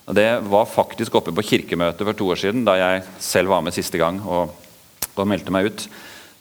Og 0.05 0.17
Det 0.19 0.29
var 0.53 0.69
faktisk 0.69 1.17
oppe 1.17 1.33
på 1.33 1.47
kirkemøtet 1.55 2.05
for 2.05 2.19
to 2.19 2.29
år 2.35 2.43
siden, 2.43 2.67
da 2.69 2.77
jeg 2.77 3.05
selv 3.23 3.55
var 3.55 3.65
med 3.65 3.77
siste 3.77 4.01
gang 4.01 4.21
og, 4.27 4.53
og 5.15 5.29
meldte 5.29 5.55
meg 5.55 5.71
ut 5.71 5.89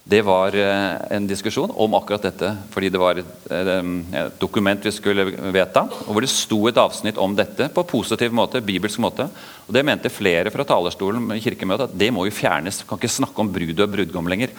det 0.03 0.21
var 0.25 0.55
eh, 0.55 0.95
en 1.15 1.27
diskusjon 1.27 1.71
om 1.75 1.93
akkurat 1.93 2.23
dette. 2.29 2.49
Fordi 2.73 2.89
det 2.89 3.01
var 3.01 3.19
et, 3.21 3.33
et, 3.53 4.39
dokument 4.41 4.85
vi 4.85 4.93
skulle 4.95 5.27
vedta, 5.53 5.83
og 6.07 6.15
hvor 6.15 6.25
det 6.25 6.31
sto 6.33 6.63
et 6.69 6.79
avsnitt 6.81 7.19
om 7.21 7.35
dette 7.37 7.69
på 7.73 7.85
positiv 7.89 8.33
måte. 8.33 8.61
bibelsk 8.61 9.01
måte. 9.03 9.27
Og 9.67 9.75
Det 9.75 9.85
mente 9.85 10.09
flere 10.09 10.49
fra 10.53 10.65
talerstolen 10.65 11.29
i 11.35 11.43
kirkemøtet 11.43 11.91
at 11.91 11.99
det 11.99 12.09
må 12.15 12.25
jo 12.25 12.33
fjernes. 12.33 12.81
Vi 12.81 12.89
kan 12.89 13.01
ikke 13.01 13.19
snakke 13.19 13.43
om 13.43 13.51
brud 13.53 13.79
og 13.79 13.91
brudgom 13.93 14.31
lenger. 14.31 14.55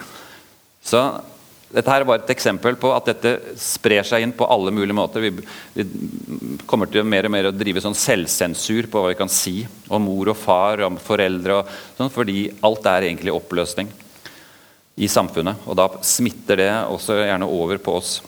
Så 0.81 1.03
dette 1.71 1.87
her 1.91 2.03
er 2.03 2.07
bare 2.07 2.23
et 2.23 2.31
eksempel 2.33 2.75
på 2.79 2.89
at 2.95 3.09
dette 3.11 3.55
sprer 3.59 4.07
seg 4.07 4.23
inn 4.23 4.33
på 4.35 4.47
alle 4.47 4.71
mulige 4.75 4.95
måter. 4.95 5.23
Vi, 5.23 5.31
vi 5.75 6.55
kommer 6.67 6.87
til 6.91 7.03
mer 7.07 7.27
og 7.27 7.31
mer 7.35 7.49
å 7.49 7.55
drive 7.55 7.83
sånn 7.83 7.95
selvsensur 7.95 8.87
på 8.91 9.03
hva 9.03 9.11
vi 9.11 9.19
kan 9.19 9.31
si 9.31 9.61
om 9.91 10.03
mor 10.03 10.31
og 10.31 10.39
far 10.39 10.83
og 10.87 10.99
foreldre, 11.03 11.59
og 11.59 11.99
sånn, 11.99 12.11
fordi 12.11 12.45
alt 12.67 12.87
er 12.91 13.09
egentlig 13.09 13.35
oppløsning 13.35 13.91
i 14.95 15.07
samfunnet. 15.07 15.63
Og 15.65 15.77
da 15.79 15.87
smitter 16.05 16.59
det 16.59 16.71
også 16.91 17.21
gjerne 17.21 17.47
over 17.47 17.79
på 17.81 17.95
oss. 17.99 18.19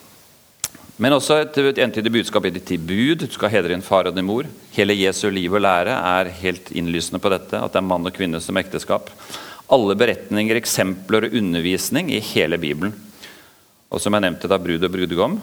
Men 1.02 1.16
også 1.16 1.40
et, 1.42 1.58
et 1.58 1.80
entydig 1.82 2.12
budskap 2.14 2.46
i 2.46 2.54
ditt 2.54 2.70
bud. 2.86 3.26
Du 3.26 3.34
skal 3.34 3.52
hedre 3.52 3.74
din 3.74 3.86
far 3.86 4.08
og 4.10 4.16
din 4.16 4.28
mor. 4.28 4.48
Hele 4.76 4.96
Jesu 4.96 5.26
liv 5.34 5.54
og 5.54 5.64
lære 5.66 5.96
er 5.96 6.30
helt 6.44 6.70
innlysende 6.72 7.22
på 7.22 7.32
dette, 7.34 7.58
at 7.58 7.74
det 7.74 7.82
er 7.82 7.88
mann 7.88 8.06
og 8.06 8.14
kvinne 8.14 8.42
som 8.44 8.60
ekteskap. 8.62 9.10
Alle 9.74 9.96
beretninger, 9.98 10.60
eksempler 10.60 11.28
og 11.28 11.36
undervisning 11.40 12.12
i 12.14 12.22
hele 12.34 12.60
Bibelen. 12.62 12.94
Og 13.90 14.02
som 14.02 14.14
jeg 14.14 14.26
nevnte, 14.26 14.50
da 14.50 14.62
brud 14.62 14.86
og 14.86 14.94
brudgom. 14.94 15.40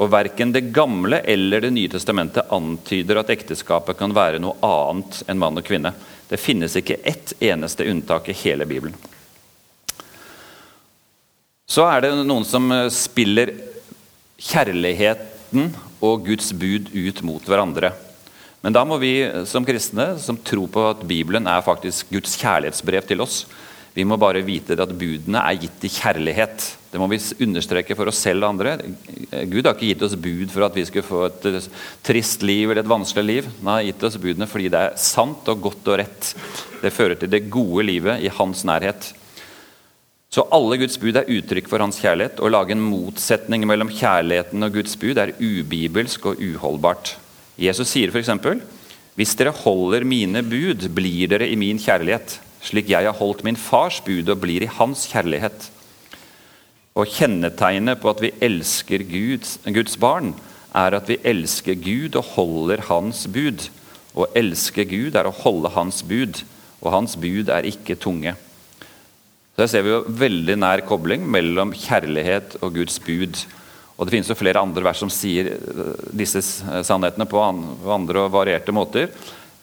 Og 0.00 0.10
Verken 0.10 0.52
Det 0.52 0.72
gamle 0.72 1.20
eller 1.28 1.60
Det 1.60 1.72
nye 1.74 1.90
testamentet 1.92 2.50
antyder 2.50 3.20
at 3.20 3.30
ekteskapet 3.30 3.98
kan 3.98 4.14
være 4.16 4.40
noe 4.42 4.56
annet 4.64 5.22
enn 5.28 5.38
mann 5.38 5.58
og 5.58 5.66
kvinne. 5.66 5.94
Det 6.30 6.40
finnes 6.40 6.76
ikke 6.76 7.00
ett 7.04 7.34
eneste 7.40 7.86
unntak 7.90 8.28
i 8.28 8.38
hele 8.42 8.66
Bibelen. 8.66 8.94
Så 11.70 11.86
er 11.86 12.02
det 12.02 12.12
noen 12.26 12.46
som 12.46 12.66
eh, 12.74 12.88
spiller 12.90 13.54
kjærligheten 14.40 15.70
og 16.02 16.24
Guds 16.26 16.50
bud 16.56 16.90
ut 16.90 17.20
mot 17.26 17.46
hverandre. 17.46 17.92
Men 18.60 18.74
da 18.74 18.82
må 18.84 18.98
vi 19.00 19.14
som 19.48 19.64
kristne, 19.64 20.14
som 20.20 20.38
tror 20.44 20.68
på 20.72 20.82
at 20.90 21.04
Bibelen 21.08 21.46
er 21.48 21.64
faktisk 21.64 22.10
Guds 22.12 22.34
kjærlighetsbrev 22.40 23.06
til 23.08 23.22
oss, 23.24 23.44
vi 23.94 24.04
må 24.06 24.14
bare 24.20 24.44
vite 24.46 24.76
at 24.78 24.92
budene 24.94 25.40
er 25.42 25.58
gitt 25.64 25.86
i 25.86 25.90
kjærlighet. 25.90 26.66
Det 26.92 26.98
må 27.00 27.08
vi 27.10 27.18
understreke 27.42 27.96
for 27.98 28.10
oss 28.10 28.20
selv 28.22 28.46
og 28.46 28.52
andre. 28.52 28.76
Gud 29.50 29.66
har 29.66 29.74
ikke 29.74 29.88
gitt 29.88 30.04
oss 30.06 30.14
bud 30.14 30.52
for 30.52 30.66
at 30.66 30.76
vi 30.78 30.84
skulle 30.86 31.06
få 31.06 31.24
et 31.26 31.70
trist 32.06 32.44
liv 32.46 32.70
eller 32.70 32.84
et 32.84 32.90
vanskelig 32.90 33.26
liv. 33.26 33.48
Han 33.58 33.72
har 33.72 33.88
gitt 33.88 34.06
oss 34.06 34.18
budene 34.22 34.46
fordi 34.50 34.70
det 34.70 34.82
er 34.84 35.00
sant 35.00 35.50
og 35.50 35.64
godt 35.66 35.90
og 35.90 35.98
rett. 36.04 36.30
Det 36.80 36.94
fører 36.94 37.18
til 37.18 37.32
det 37.32 37.48
gode 37.50 37.88
livet 37.88 38.22
i 38.22 38.30
hans 38.38 38.62
nærhet. 38.68 39.10
Så 40.30 40.44
alle 40.54 40.76
Guds 40.78 40.94
bud 41.02 41.16
er 41.18 41.26
uttrykk 41.26 41.66
for 41.66 41.82
hans 41.82 41.98
kjærlighet. 41.98 42.38
Å 42.38 42.50
lage 42.52 42.76
en 42.76 42.84
motsetning 42.84 43.64
mellom 43.66 43.88
kjærligheten 43.90 44.62
og 44.62 44.76
Guds 44.76 44.94
bud 45.00 45.18
er 45.18 45.32
ubibelsk 45.42 46.28
og 46.30 46.38
uholdbart. 46.38 47.16
Jesus 47.58 47.90
sier 47.90 48.14
f.eks.: 48.14 48.30
Hvis 49.18 49.34
dere 49.34 49.50
holder 49.50 50.06
mine 50.06 50.44
bud, 50.46 50.86
blir 50.94 51.32
dere 51.32 51.48
i 51.50 51.58
min 51.58 51.82
kjærlighet, 51.82 52.38
slik 52.62 52.92
jeg 52.92 53.08
har 53.08 53.18
holdt 53.18 53.42
min 53.42 53.58
fars 53.58 53.98
bud 54.06 54.30
og 54.30 54.38
blir 54.44 54.62
i 54.62 54.70
hans 54.70 55.08
kjærlighet. 55.10 55.66
Og 56.94 57.10
Kjennetegnet 57.10 57.98
på 57.98 58.10
at 58.12 58.22
vi 58.22 58.30
elsker 58.40 59.02
Guds, 59.10 59.58
Guds 59.66 59.98
barn, 59.98 60.34
er 60.70 60.94
at 60.94 61.10
vi 61.10 61.18
elsker 61.26 61.74
Gud 61.74 62.14
og 62.14 62.30
holder 62.36 62.84
Hans 62.86 63.24
bud. 63.26 63.66
Å 64.14 64.28
elske 64.38 64.84
Gud 64.86 65.18
er 65.18 65.26
å 65.26 65.34
holde 65.42 65.74
Hans 65.74 66.04
bud, 66.06 66.44
og 66.78 66.94
Hans 66.94 67.16
bud 67.18 67.50
er 67.50 67.66
ikke 67.66 67.98
tunge. 67.98 68.36
Der 69.60 69.68
ser 69.68 69.84
vi 69.84 69.90
jo 69.92 70.04
veldig 70.08 70.54
nær 70.56 70.80
kobling 70.88 71.26
mellom 71.28 71.74
kjærlighet 71.76 72.54
og 72.64 72.78
Guds 72.78 72.96
bud. 73.04 73.42
Og 73.98 74.06
Det 74.06 74.14
finnes 74.14 74.30
jo 74.32 74.38
flere 74.38 74.62
andre 74.62 74.86
vers 74.86 75.02
som 75.02 75.10
sier 75.12 75.50
eh, 75.52 76.06
disse 76.16 76.40
sannhetene 76.40 77.26
på 77.28 77.42
andre 77.44 78.22
og 78.22 78.32
varierte 78.32 78.72
måter. 78.72 79.10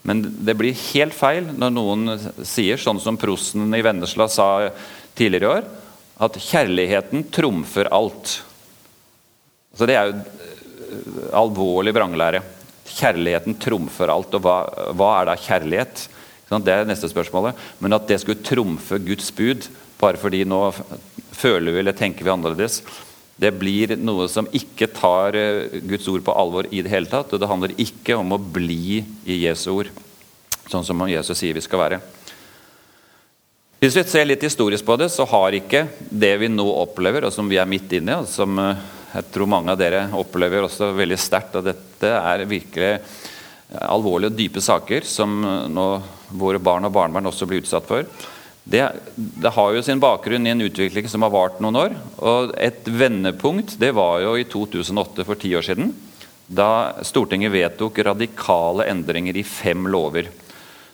Men 0.06 0.22
det 0.22 0.54
blir 0.60 0.78
helt 0.92 1.18
feil 1.18 1.50
når 1.50 1.74
noen 1.74 2.12
sier, 2.46 2.78
sånn 2.78 3.02
som 3.02 3.18
prosten 3.18 3.74
i 3.74 3.82
Vennesla 3.82 4.28
sa 4.30 4.70
tidligere 5.18 5.48
i 5.48 5.56
år, 5.56 5.66
at 6.28 6.38
kjærligheten 6.46 7.26
trumfer 7.34 7.90
alt. 7.90 8.36
Så 9.74 9.90
Det 9.90 9.98
er 9.98 10.12
jo 10.12 10.22
eh, 10.22 11.34
alvorlig 11.42 11.96
vranglære. 11.98 12.44
Kjærligheten 13.00 13.58
trumfer 13.66 14.14
alt. 14.14 14.38
Og 14.38 14.46
hva, 14.46 14.60
hva 14.94 15.10
er 15.24 15.32
da 15.32 15.38
kjærlighet? 15.42 16.06
Det 16.48 16.72
er 16.72 16.86
neste 16.88 17.10
spørsmålet. 17.10 17.58
Men 17.82 17.98
at 17.98 18.06
det 18.08 18.22
skulle 18.22 18.46
trumfe 18.46 19.02
Guds 19.02 19.34
bud, 19.34 19.66
bare 19.98 20.20
fordi 20.22 20.44
nå 20.48 20.62
føler 21.38 21.74
vi 21.74 21.82
eller 21.82 21.98
tenker 21.98 22.26
vi 22.26 22.34
annerledes. 22.34 22.82
Det 23.38 23.52
blir 23.54 23.94
noe 24.02 24.26
som 24.32 24.50
ikke 24.56 24.90
tar 24.94 25.38
eh, 25.38 25.80
Guds 25.86 26.08
ord 26.10 26.24
på 26.26 26.34
alvor 26.34 26.70
i 26.74 26.82
det 26.82 26.92
hele 26.92 27.10
tatt. 27.10 27.34
Og 27.34 27.42
det 27.42 27.50
handler 27.50 27.76
ikke 27.78 28.18
om 28.18 28.34
å 28.34 28.42
bli 28.42 29.04
i 29.30 29.42
Jesu 29.44 29.70
ord, 29.76 29.92
sånn 30.70 30.86
som 30.86 31.06
Jesus 31.10 31.38
sier 31.38 31.58
vi 31.58 31.66
skal 31.66 31.84
være. 31.84 32.00
Hvis 33.78 33.94
vi 33.94 34.04
ser 34.10 34.26
litt 34.26 34.42
historisk 34.42 34.86
på 34.88 34.96
det, 34.98 35.12
så 35.14 35.28
har 35.30 35.54
ikke 35.54 35.84
det 36.10 36.34
vi 36.42 36.50
nå 36.50 36.66
opplever, 36.66 37.28
og 37.28 37.34
som 37.34 37.50
vi 37.50 37.60
er 37.62 37.70
midt 37.70 37.94
inne 38.00 38.16
i, 38.16 38.24
og 38.24 38.30
som 38.32 38.58
eh, 38.62 38.86
jeg 39.14 39.30
tror 39.34 39.50
mange 39.50 39.74
av 39.74 39.78
dere 39.80 40.08
opplever 40.18 40.66
også 40.66 40.90
veldig 40.98 41.20
sterkt, 41.22 41.60
at 41.60 41.70
dette 41.70 42.10
er 42.18 42.46
virkelig 42.50 42.96
alvorlige 43.86 44.32
og 44.32 44.38
dype 44.40 44.62
saker 44.64 45.06
som 45.08 45.42
nå 45.74 45.86
våre 46.40 46.60
barn 46.64 46.88
og 46.88 46.94
barnebarn 46.96 47.28
også 47.30 47.48
blir 47.50 47.60
utsatt 47.64 47.88
for 47.88 48.08
det, 48.70 48.84
det, 49.16 49.50
har 49.56 49.74
jo 49.74 49.84
sin 49.84 50.00
bakgrunn 50.00 50.48
i 50.48 50.52
en 50.52 50.62
utvikling 50.66 51.08
som 51.08 51.24
har 51.24 51.32
vart 51.32 51.62
noen 51.64 51.78
år. 51.80 51.94
og 52.20 52.52
Et 52.60 52.88
vendepunkt 52.92 53.78
det 53.80 53.94
var 53.96 54.20
jo 54.26 54.34
i 54.36 54.44
2008, 54.44 55.24
for 55.24 55.40
ti 55.40 55.54
år 55.56 55.64
siden, 55.64 55.94
da 56.48 56.98
Stortinget 57.08 57.54
vedtok 57.54 58.02
radikale 58.04 58.90
endringer 58.92 59.40
i 59.40 59.46
fem 59.48 59.88
lover. 59.88 60.28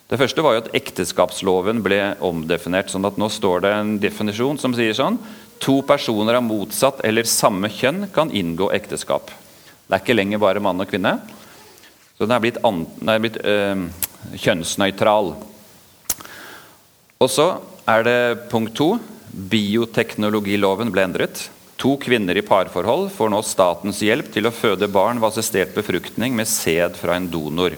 Det 0.10 0.20
første 0.22 0.44
var 0.46 0.54
jo 0.54 0.62
at 0.62 0.74
ekteskapsloven 0.78 1.82
ble 1.82 2.02
omdefinert. 2.22 2.92
sånn 2.94 3.08
at 3.10 3.18
Nå 3.18 3.30
står 3.34 3.64
det 3.66 3.72
en 3.74 3.96
definisjon 4.02 4.60
som 4.62 4.76
sier 4.78 4.94
sånn 4.94 5.18
To 5.64 5.80
personer 5.88 6.38
av 6.38 6.44
motsatt 6.44 7.00
eller 7.08 7.24
samme 7.24 7.72
kjønn 7.72 8.10
kan 8.14 8.30
inngå 8.30 8.68
ekteskap. 8.76 9.32
Det 9.88 9.96
er 9.96 10.04
ikke 10.04 10.18
lenger 10.18 10.42
bare 10.44 10.62
mann 10.62 10.82
og 10.82 10.90
kvinne. 10.92 11.16
Så 12.18 12.28
den 12.28 12.36
er 12.36 12.44
blitt, 12.44 12.60
an, 12.68 12.84
den 13.00 13.10
er 13.10 13.24
blitt 13.24 13.40
øh, 13.40 13.86
kjønnsnøytral. 14.44 15.34
Og 17.24 17.32
så 17.32 17.48
er 17.88 18.04
det 18.04 18.20
punkt 18.52 18.76
to. 18.76 18.98
Bioteknologiloven 19.32 20.92
ble 20.92 21.06
endret. 21.08 21.48
To 21.80 21.96
kvinner 22.00 22.38
i 22.38 22.44
parforhold 22.46 23.10
får 23.16 23.32
nå 23.32 23.40
statens 23.48 24.02
hjelp 24.04 24.30
til 24.34 24.48
å 24.48 24.54
føde 24.56 24.92
barn 24.92 25.22
ved 25.22 25.32
assistert 25.32 25.74
befruktning 25.76 26.36
med 26.36 26.50
sæd 26.52 27.00
fra 27.00 27.16
en 27.18 27.30
donor. 27.32 27.78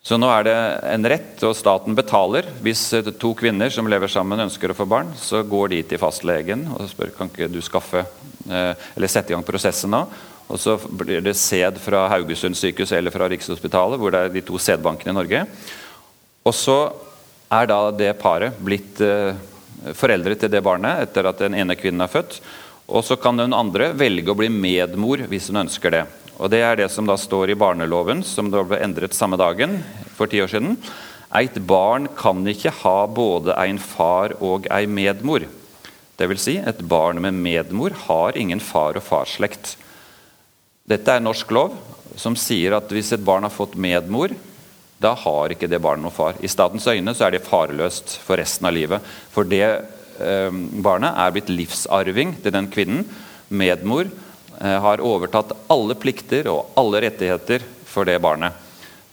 Så 0.00 0.16
nå 0.16 0.30
er 0.32 0.46
det 0.46 0.56
en 0.94 1.06
rett, 1.12 1.42
og 1.44 1.52
staten 1.58 1.94
betaler. 1.98 2.46
Hvis 2.64 2.86
to 3.20 3.34
kvinner 3.36 3.70
som 3.74 3.90
lever 3.90 4.08
sammen 4.08 4.46
ønsker 4.46 4.72
å 4.72 4.78
få 4.78 4.86
barn, 4.88 5.12
så 5.20 5.42
går 5.44 5.74
de 5.74 5.82
til 5.90 6.00
fastlegen 6.00 6.64
og 6.72 6.88
spør 6.88 7.12
kan 7.18 7.28
ikke 7.28 7.50
du 7.52 7.60
skaffe 7.62 8.06
eh, 8.48 8.72
eller 8.96 9.12
sette 9.12 9.34
i 9.34 9.36
gang 9.36 9.44
prosessen 9.44 9.92
nå. 9.92 10.06
Og 10.50 10.58
så 10.58 10.78
blir 10.80 11.20
det 11.22 11.36
sæd 11.38 11.76
fra 11.78 12.06
Haugesund 12.10 12.56
sykehus 12.58 12.94
eller 12.96 13.14
fra 13.14 13.28
Rikshospitalet, 13.30 14.00
hvor 14.00 14.14
det 14.14 14.24
er 14.24 14.34
de 14.34 14.42
to 14.46 14.58
sædbankene 14.58 15.12
i 15.12 15.18
Norge. 15.20 15.44
Og 16.48 16.56
så 16.56 16.78
er 17.50 17.66
da 17.70 17.80
det 17.90 18.14
paret 18.20 18.58
blitt 18.62 19.00
eh, 19.02 19.34
foreldre 19.96 20.36
til 20.38 20.52
det 20.52 20.62
barnet 20.62 21.06
etter 21.06 21.26
at 21.30 21.40
den 21.42 21.56
ene 21.58 21.76
kvinnen 21.78 22.04
er 22.04 22.12
født. 22.12 22.38
Og 22.90 23.04
så 23.06 23.16
kan 23.18 23.38
den 23.38 23.54
andre 23.54 23.92
velge 23.94 24.32
å 24.32 24.38
bli 24.38 24.50
medmor 24.50 25.22
hvis 25.30 25.50
hun 25.50 25.64
ønsker 25.64 25.94
det. 25.94 26.04
Og 26.40 26.50
Det 26.50 26.62
er 26.64 26.78
det 26.78 26.88
som 26.90 27.06
da 27.06 27.18
står 27.20 27.52
i 27.52 27.58
barneloven, 27.58 28.22
som 28.24 28.48
da 28.50 28.62
ble 28.64 28.80
endret 28.80 29.14
samme 29.14 29.36
dagen 29.38 29.76
for 30.16 30.30
ti 30.30 30.40
år 30.40 30.50
siden. 30.50 30.78
Eit 31.36 31.58
barn 31.62 32.08
kan 32.16 32.40
ikke 32.48 32.72
ha 32.80 32.98
både 33.06 33.54
en 33.60 33.78
far 33.78 34.34
og 34.40 34.66
ei 34.72 34.86
medmor. 34.90 35.44
Dvs. 36.18 36.42
Si, 36.42 36.56
et 36.58 36.80
barn 36.84 37.20
med 37.22 37.36
medmor 37.36 37.94
har 38.06 38.38
ingen 38.38 38.60
far 38.60 38.98
og 38.98 39.04
farsslekt. 39.04 39.76
Dette 40.88 41.12
er 41.12 41.22
norsk 41.22 41.52
lov, 41.54 41.76
som 42.18 42.34
sier 42.36 42.74
at 42.76 42.90
hvis 42.90 43.12
et 43.14 43.24
barn 43.24 43.46
har 43.46 43.54
fått 43.54 43.76
medmor, 43.78 44.34
da 45.00 45.14
har 45.16 45.54
ikke 45.54 45.68
det 45.70 45.80
barnet 45.80 46.04
noen 46.04 46.14
far. 46.14 46.36
I 46.44 46.50
statens 46.50 46.86
øyne 46.90 47.14
så 47.16 47.26
er 47.26 47.36
det 47.36 47.46
farløst 47.46 48.18
for 48.20 48.40
resten 48.40 48.68
av 48.68 48.74
livet. 48.76 49.04
For 49.32 49.48
det 49.48 49.64
eh, 49.64 50.50
barnet 50.84 51.16
er 51.16 51.32
blitt 51.32 51.52
livsarving 51.52 52.36
til 52.44 52.52
den 52.52 52.68
kvinnen. 52.72 53.06
medmor 53.48 54.04
eh, 54.06 54.78
har 54.84 55.00
overtatt 55.00 55.56
alle 55.72 55.96
plikter 55.96 56.50
og 56.52 56.76
alle 56.76 57.00
rettigheter 57.06 57.64
for 57.88 58.04
det 58.04 58.20
barnet. 58.20 58.52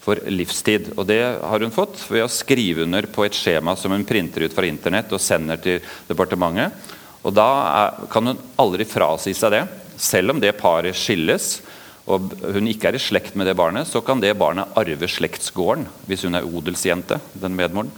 For 0.04 0.20
livstid. 0.28 0.92
Og 0.98 1.08
det 1.08 1.22
har 1.24 1.64
hun 1.64 1.72
fått 1.72 2.04
ved 2.12 2.26
å 2.26 2.32
skrive 2.32 2.84
under 2.84 3.08
på 3.08 3.24
et 3.24 3.36
skjema 3.36 3.76
som 3.76 3.96
hun 3.96 4.06
printer 4.08 4.44
ut 4.44 4.56
fra 4.56 4.68
internett 4.68 5.12
og 5.16 5.24
sender 5.24 5.64
til 5.64 5.80
departementet. 6.08 6.76
Og 7.24 7.32
da 7.36 7.48
er, 7.72 8.08
kan 8.12 8.28
hun 8.28 8.44
aldri 8.60 8.84
frasi 8.88 9.34
seg 9.36 9.56
det. 9.56 9.64
Selv 9.98 10.36
om 10.36 10.44
det 10.44 10.56
paret 10.60 10.96
skilles, 10.96 11.62
og 12.08 12.32
hun 12.56 12.70
ikke 12.72 12.88
er 12.90 12.98
i 12.98 13.04
slekt 13.04 13.36
med 13.36 13.50
det 13.50 13.58
barnet, 13.60 13.88
så 13.90 14.00
kan 14.02 14.22
det 14.24 14.38
barnet 14.40 14.72
arve 14.80 15.10
slektsgården 15.12 15.86
hvis 16.08 16.24
hun 16.24 16.40
er 16.40 16.48
odelsjente. 16.48 17.20
den 17.34 17.56
medmoren. 17.56 17.92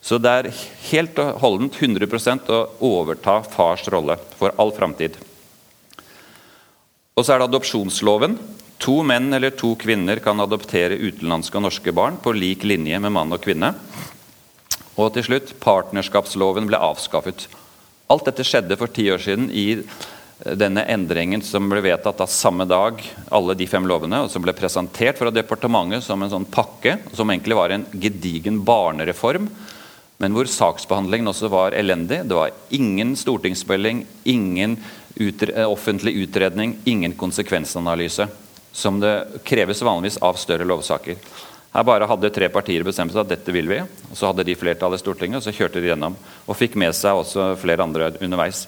Så 0.00 0.18
det 0.22 0.30
er 0.30 0.52
helt 0.92 1.18
og 1.18 1.40
holdent 1.42 1.76
100 1.82 2.06
å 2.54 2.60
overta 2.80 3.40
fars 3.42 3.88
rolle 3.90 4.16
for 4.38 4.54
all 4.56 4.70
framtid. 4.72 5.16
Og 7.16 7.24
så 7.24 7.34
er 7.34 7.40
det 7.40 7.48
adopsjonsloven. 7.48 8.38
To 8.84 9.00
menn 9.02 9.32
eller 9.34 9.50
to 9.56 9.74
kvinner 9.80 10.20
kan 10.22 10.40
adoptere 10.40 10.98
utenlandske 11.00 11.58
og 11.58 11.66
norske 11.66 11.92
barn 11.92 12.20
på 12.22 12.34
lik 12.36 12.62
linje 12.62 13.00
med 13.00 13.12
mann 13.12 13.32
og 13.32 13.42
kvinne. 13.42 13.72
Og 14.96 15.12
til 15.16 15.26
slutt 15.26 15.54
partnerskapsloven 15.60 16.68
ble 16.70 16.80
avskaffet. 16.80 17.48
Alt 18.12 18.28
dette 18.28 18.44
skjedde 18.46 18.78
for 18.78 18.92
ti 18.92 19.08
år 19.10 19.20
siden 19.24 19.48
i 19.50 19.82
denne 20.36 20.84
endringen 20.92 21.40
som 21.42 21.68
ble 21.70 21.80
vedtatt 21.80 22.18
da 22.20 22.26
samme 22.28 22.66
dag, 22.68 23.00
alle 23.32 23.54
de 23.56 23.66
fem 23.68 23.86
lovene, 23.88 24.20
og 24.24 24.30
som 24.30 24.44
ble 24.44 24.52
presentert 24.56 25.16
fra 25.16 25.32
departementet 25.32 26.04
som 26.04 26.22
en 26.22 26.32
sånn 26.32 26.48
pakke, 26.52 26.98
som 27.16 27.30
egentlig 27.32 27.56
var 27.56 27.72
en 27.72 27.86
gedigen 27.96 28.60
barnereform, 28.66 29.48
men 30.20 30.36
hvor 30.36 30.48
saksbehandlingen 30.48 31.32
også 31.32 31.48
var 31.52 31.76
elendig. 31.76 32.22
Det 32.28 32.36
var 32.36 32.52
ingen 32.72 33.16
stortingsmelding, 33.16 34.04
ingen 34.24 34.78
utre 35.16 35.66
offentlig 35.68 36.14
utredning, 36.20 36.78
ingen 36.84 37.16
konsekvensanalyse, 37.16 38.28
som 38.76 39.00
det 39.00 39.42
kreves 39.48 39.80
vanligvis 39.84 40.20
av 40.24 40.36
større 40.40 40.68
lovsaker. 40.68 41.20
Her 41.72 41.84
bare 41.84 42.08
hadde 42.08 42.32
tre 42.32 42.48
partier 42.52 42.84
bestemt 42.84 43.12
seg 43.12 43.24
at 43.24 43.32
dette 43.32 43.52
vil 43.52 43.68
vi, 43.68 43.82
så 44.16 44.30
hadde 44.30 44.44
de 44.48 44.56
flertall 44.56 44.96
i 44.96 45.00
Stortinget, 45.00 45.40
og 45.40 45.44
så 45.44 45.52
kjørte 45.56 45.80
de 45.80 45.90
gjennom, 45.90 46.16
og 46.44 46.56
fikk 46.56 46.76
med 46.80 46.96
seg 46.96 47.20
også 47.20 47.54
flere 47.60 47.84
andre 47.84 48.14
underveis. 48.20 48.66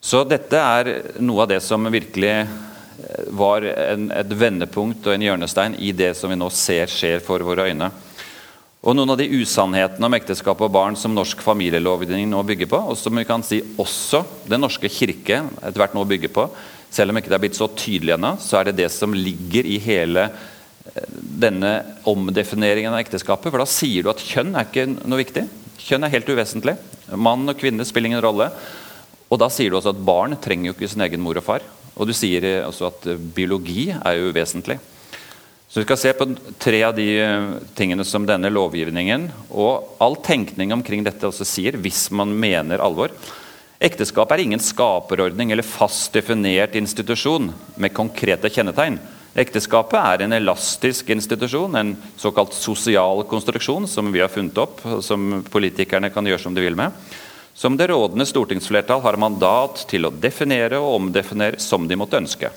Så 0.00 0.22
dette 0.28 0.60
er 0.60 0.90
noe 1.24 1.44
av 1.44 1.50
det 1.50 1.60
som 1.64 1.88
virkelig 1.90 2.34
eh, 2.36 2.48
var 3.34 3.64
en, 3.66 4.10
et 4.14 4.34
vendepunkt 4.38 5.06
og 5.06 5.16
en 5.16 5.24
hjørnestein 5.28 5.78
i 5.82 5.92
det 5.96 6.12
som 6.18 6.30
vi 6.30 6.38
nå 6.38 6.50
ser 6.54 6.90
skjer 6.92 7.24
for 7.24 7.42
våre 7.46 7.70
øyne. 7.70 7.90
Og 8.86 8.94
noen 8.94 9.10
av 9.10 9.18
de 9.18 9.26
usannhetene 9.40 10.06
om 10.06 10.14
ekteskap 10.14 10.60
og 10.62 10.70
barn 10.70 10.96
som 10.98 11.14
norsk 11.14 11.40
familielovgivning 11.42 12.28
nå 12.30 12.42
bygger 12.46 12.68
på, 12.70 12.78
og 12.92 12.98
som 13.00 13.18
vi 13.18 13.24
kan 13.26 13.42
si 13.42 13.58
også 13.82 14.22
Den 14.46 14.62
norske 14.62 14.90
kirke 14.92 15.40
etter 15.42 15.80
hvert 15.80 15.96
nå 15.96 16.04
bygger 16.06 16.30
på, 16.30 16.44
selv 16.92 17.10
om 17.10 17.18
ikke 17.18 17.32
det 17.32 17.38
er 17.38 17.42
blitt 17.42 17.58
så 17.58 17.66
tydelig 17.66 18.14
ennå, 18.14 18.36
så 18.38 18.60
er 18.60 18.68
det 18.68 18.78
det 18.78 18.90
som 18.94 19.14
ligger 19.16 19.66
i 19.66 19.80
hele 19.82 20.28
eh, 20.28 21.08
denne 21.46 21.72
omdefineringen 22.06 22.94
av 22.94 23.02
ekteskapet. 23.02 23.50
For 23.50 23.58
da 23.58 23.66
sier 23.68 24.06
du 24.06 24.12
at 24.12 24.22
kjønn 24.22 24.54
er 24.54 24.68
ikke 24.68 24.86
noe 25.02 25.18
viktig. 25.24 25.48
Kjønn 25.82 26.06
er 26.06 26.14
helt 26.14 26.30
uvesentlig. 26.30 26.76
Mann 27.18 27.42
og 27.50 27.58
kvinne 27.58 27.84
spiller 27.86 28.12
ingen 28.12 28.22
rolle. 28.22 28.52
Og 29.26 29.40
da 29.42 29.48
sier 29.50 29.72
du 29.72 29.78
også 29.78 29.94
at 29.94 30.04
barn 30.06 30.36
trenger 30.38 30.70
jo 30.70 30.76
ikke 30.76 30.90
sin 30.90 31.02
egen 31.06 31.22
mor 31.22 31.38
og 31.38 31.46
far. 31.46 31.64
Og 31.96 32.06
du 32.08 32.14
sier 32.14 32.44
også 32.66 32.90
at 32.90 33.08
eh, 33.10 33.18
biologi 33.18 33.88
er 33.96 34.18
jo 34.18 34.30
uvesentlig. 34.30 34.78
Så 35.66 35.80
Vi 35.80 35.86
skal 35.88 35.98
se 35.98 36.12
på 36.14 36.28
tre 36.62 36.82
av 36.86 36.94
de 36.96 37.08
eh, 37.18 37.48
tingene 37.78 38.06
som 38.06 38.26
denne 38.28 38.52
lovgivningen 38.52 39.26
og 39.50 39.98
all 40.02 40.18
tenkning 40.24 40.72
omkring 40.76 41.02
dette 41.06 41.26
også 41.26 41.46
sier, 41.48 41.80
hvis 41.80 42.06
man 42.14 42.32
mener 42.36 42.84
alvor. 42.84 43.14
Ekteskap 43.82 44.30
er 44.32 44.44
ingen 44.44 44.62
skaperordning 44.62 45.50
eller 45.52 45.66
fast 45.66 46.14
definert 46.14 46.78
institusjon 46.78 47.50
med 47.76 47.96
konkrete 47.96 48.48
kjennetegn. 48.52 49.00
Ekteskapet 49.36 49.98
er 50.00 50.22
en 50.24 50.32
elastisk 50.32 51.10
institusjon, 51.12 51.74
en 51.76 51.90
såkalt 52.16 52.54
sosial 52.56 53.20
konstruksjon 53.28 53.84
som 53.90 54.08
vi 54.14 54.22
har 54.22 54.32
funnet 54.32 54.56
opp, 54.62 54.80
som 55.04 55.42
politikerne 55.52 56.08
kan 56.14 56.24
gjøre 56.24 56.46
som 56.46 56.56
de 56.56 56.64
vil 56.64 56.78
med 56.78 56.94
som 57.56 57.76
det 57.76 57.86
rådende 57.88 58.26
stortingsflertall 58.28 59.00
har 59.00 59.16
mandat 59.16 59.86
til 59.88 60.04
å 60.04 60.12
definere 60.12 60.76
og 60.76 60.98
omdefinere 60.98 61.56
som 61.62 61.86
de 61.88 61.96
måtte 61.96 62.18
ønske. 62.20 62.50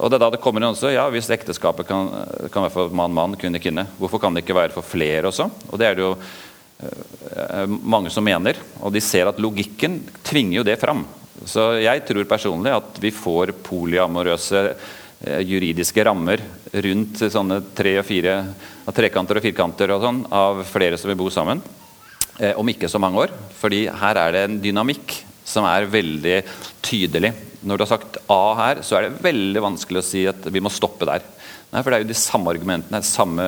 Og 0.00 0.08
det 0.08 0.16
er 0.16 0.22
da 0.22 0.30
det 0.32 0.40
kommer 0.40 0.62
inn 0.62 0.70
også, 0.70 0.94
ja, 0.94 1.04
Hvis 1.12 1.28
ekteskapet 1.28 1.84
kan, 1.86 2.08
kan 2.48 2.64
være 2.64 2.72
for 2.72 2.94
mann-mann, 2.96 3.36
kvinne-kvinne, 3.36 3.84
hvorfor 3.98 4.22
kan 4.22 4.32
det 4.32 4.46
ikke 4.46 4.56
være 4.56 4.72
for 4.72 4.86
flere 4.94 5.28
også? 5.28 5.50
Og 5.68 5.76
Det 5.78 5.86
er 5.86 5.98
det 5.98 6.06
jo 6.06 6.14
eh, 6.16 7.66
mange 7.68 8.10
som 8.10 8.24
mener, 8.24 8.56
og 8.80 8.96
de 8.96 9.04
ser 9.04 9.28
at 9.28 9.42
logikken 9.42 10.00
tvinger 10.24 10.62
jo 10.62 10.66
det 10.70 10.78
fram. 10.80 11.04
Så 11.44 11.74
jeg 11.82 12.06
tror 12.08 12.30
personlig 12.30 12.72
at 12.72 12.96
vi 13.02 13.12
får 13.12 13.52
polyamorøse 13.68 14.64
eh, 14.72 15.44
juridiske 15.44 16.08
rammer 16.08 16.40
rundt 16.72 17.26
sånne 17.28 17.60
tre 17.76 17.98
og 18.00 18.08
fire, 18.08 18.40
trekanter 18.88 19.36
og 19.36 19.44
firkanter 19.50 19.92
og 19.92 20.08
sånn, 20.08 20.24
av 20.32 20.64
flere 20.72 20.96
som 20.96 21.12
vil 21.12 21.20
bo 21.20 21.28
sammen 21.28 21.60
eh, 22.40 22.54
om 22.58 22.68
ikke 22.68 22.88
så 22.88 23.00
mange 23.02 23.26
år. 23.26 23.34
fordi 23.58 23.86
her 23.86 24.16
er 24.16 24.32
det 24.32 24.44
en 24.46 24.60
dynamikk 24.62 25.18
som 25.44 25.66
er 25.66 25.90
veldig 25.90 26.42
tydelig. 26.82 27.32
Når 27.62 27.78
du 27.78 27.84
har 27.84 27.92
sagt 27.92 28.18
A 28.30 28.54
her, 28.58 28.82
så 28.82 28.96
er 28.98 29.06
det 29.06 29.22
veldig 29.22 29.62
vanskelig 29.62 30.00
å 30.00 30.06
si 30.06 30.26
at 30.26 30.46
vi 30.50 30.62
må 30.62 30.70
stoppe 30.70 31.06
der. 31.06 31.22
Nei, 31.72 31.80
for 31.80 31.90
Det 31.90 31.98
er 31.98 32.04
jo 32.04 32.12
de 32.12 32.18
samme 32.18 32.52
argumentene, 32.52 33.00
den 33.00 33.06
samme 33.06 33.44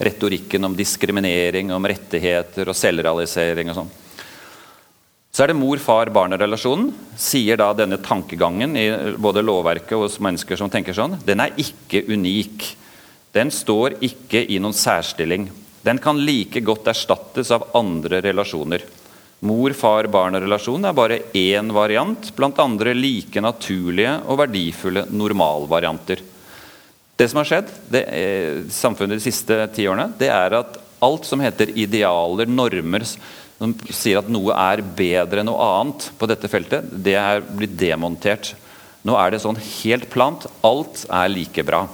retorikken 0.00 0.64
om 0.66 0.74
diskriminering, 0.74 1.70
om 1.72 1.86
rettigheter 1.86 2.68
og 2.68 2.76
selvrealisering 2.76 3.70
og 3.70 3.76
sånn. 3.78 3.92
Så 5.30 5.44
er 5.44 5.52
det 5.52 5.60
mor-far-barn-relasjonen. 5.60 6.88
Sier 7.14 7.60
da 7.60 7.68
denne 7.78 8.00
tankegangen 8.02 8.74
i 8.74 8.88
både 9.14 9.44
lovverket 9.46 9.94
og 9.94 10.08
hos 10.08 10.18
mennesker 10.18 10.58
som 10.58 10.72
tenker 10.72 10.96
sånn, 10.96 11.14
den 11.22 11.44
er 11.44 11.54
ikke 11.62 12.02
unik. 12.10 12.66
Den 13.30 13.52
står 13.54 14.00
ikke 14.02 14.42
i 14.50 14.58
noen 14.58 14.74
særstilling. 14.74 15.46
Den 15.82 15.98
kan 16.02 16.18
like 16.24 16.60
godt 16.60 16.90
erstattes 16.92 17.50
av 17.54 17.68
andre 17.76 18.20
relasjoner. 18.24 18.84
Mor-far-barn-relasjon 19.40 20.84
er 20.84 20.96
bare 20.96 21.22
én 21.36 21.70
variant 21.72 22.28
blant 22.36 22.58
andre 22.60 22.92
like 22.92 23.40
naturlige 23.40 24.18
og 24.28 24.42
verdifulle 24.42 25.06
normalvarianter. 25.08 26.20
Det 27.16 27.28
som 27.28 27.40
har 27.40 27.48
skjedd 27.48 27.72
det 27.92 28.04
er, 28.12 28.62
samfunnet 28.72 29.16
de 29.16 29.24
siste 29.24 29.56
ti 29.76 29.86
årene, 29.88 30.10
det 30.20 30.28
er 30.32 30.58
at 30.60 30.76
alt 31.00 31.24
som 31.28 31.40
heter 31.40 31.72
idealer, 31.72 32.48
normer, 32.48 33.04
som 33.04 33.72
sier 33.88 34.20
at 34.20 34.28
noe 34.32 34.56
er 34.56 34.84
bedre 34.84 35.40
enn 35.40 35.48
noe 35.48 35.70
annet 35.80 36.10
på 36.20 36.28
dette 36.28 36.48
feltet, 36.52 36.92
det 36.92 37.16
er 37.20 37.40
blitt 37.44 37.76
demontert. 37.80 38.52
Nå 39.08 39.16
er 39.16 39.32
det 39.32 39.40
sånn 39.40 39.56
helt 39.56 40.08
plant. 40.12 40.44
Alt 40.64 41.06
er 41.08 41.32
like 41.32 41.64
bra. 41.64 41.86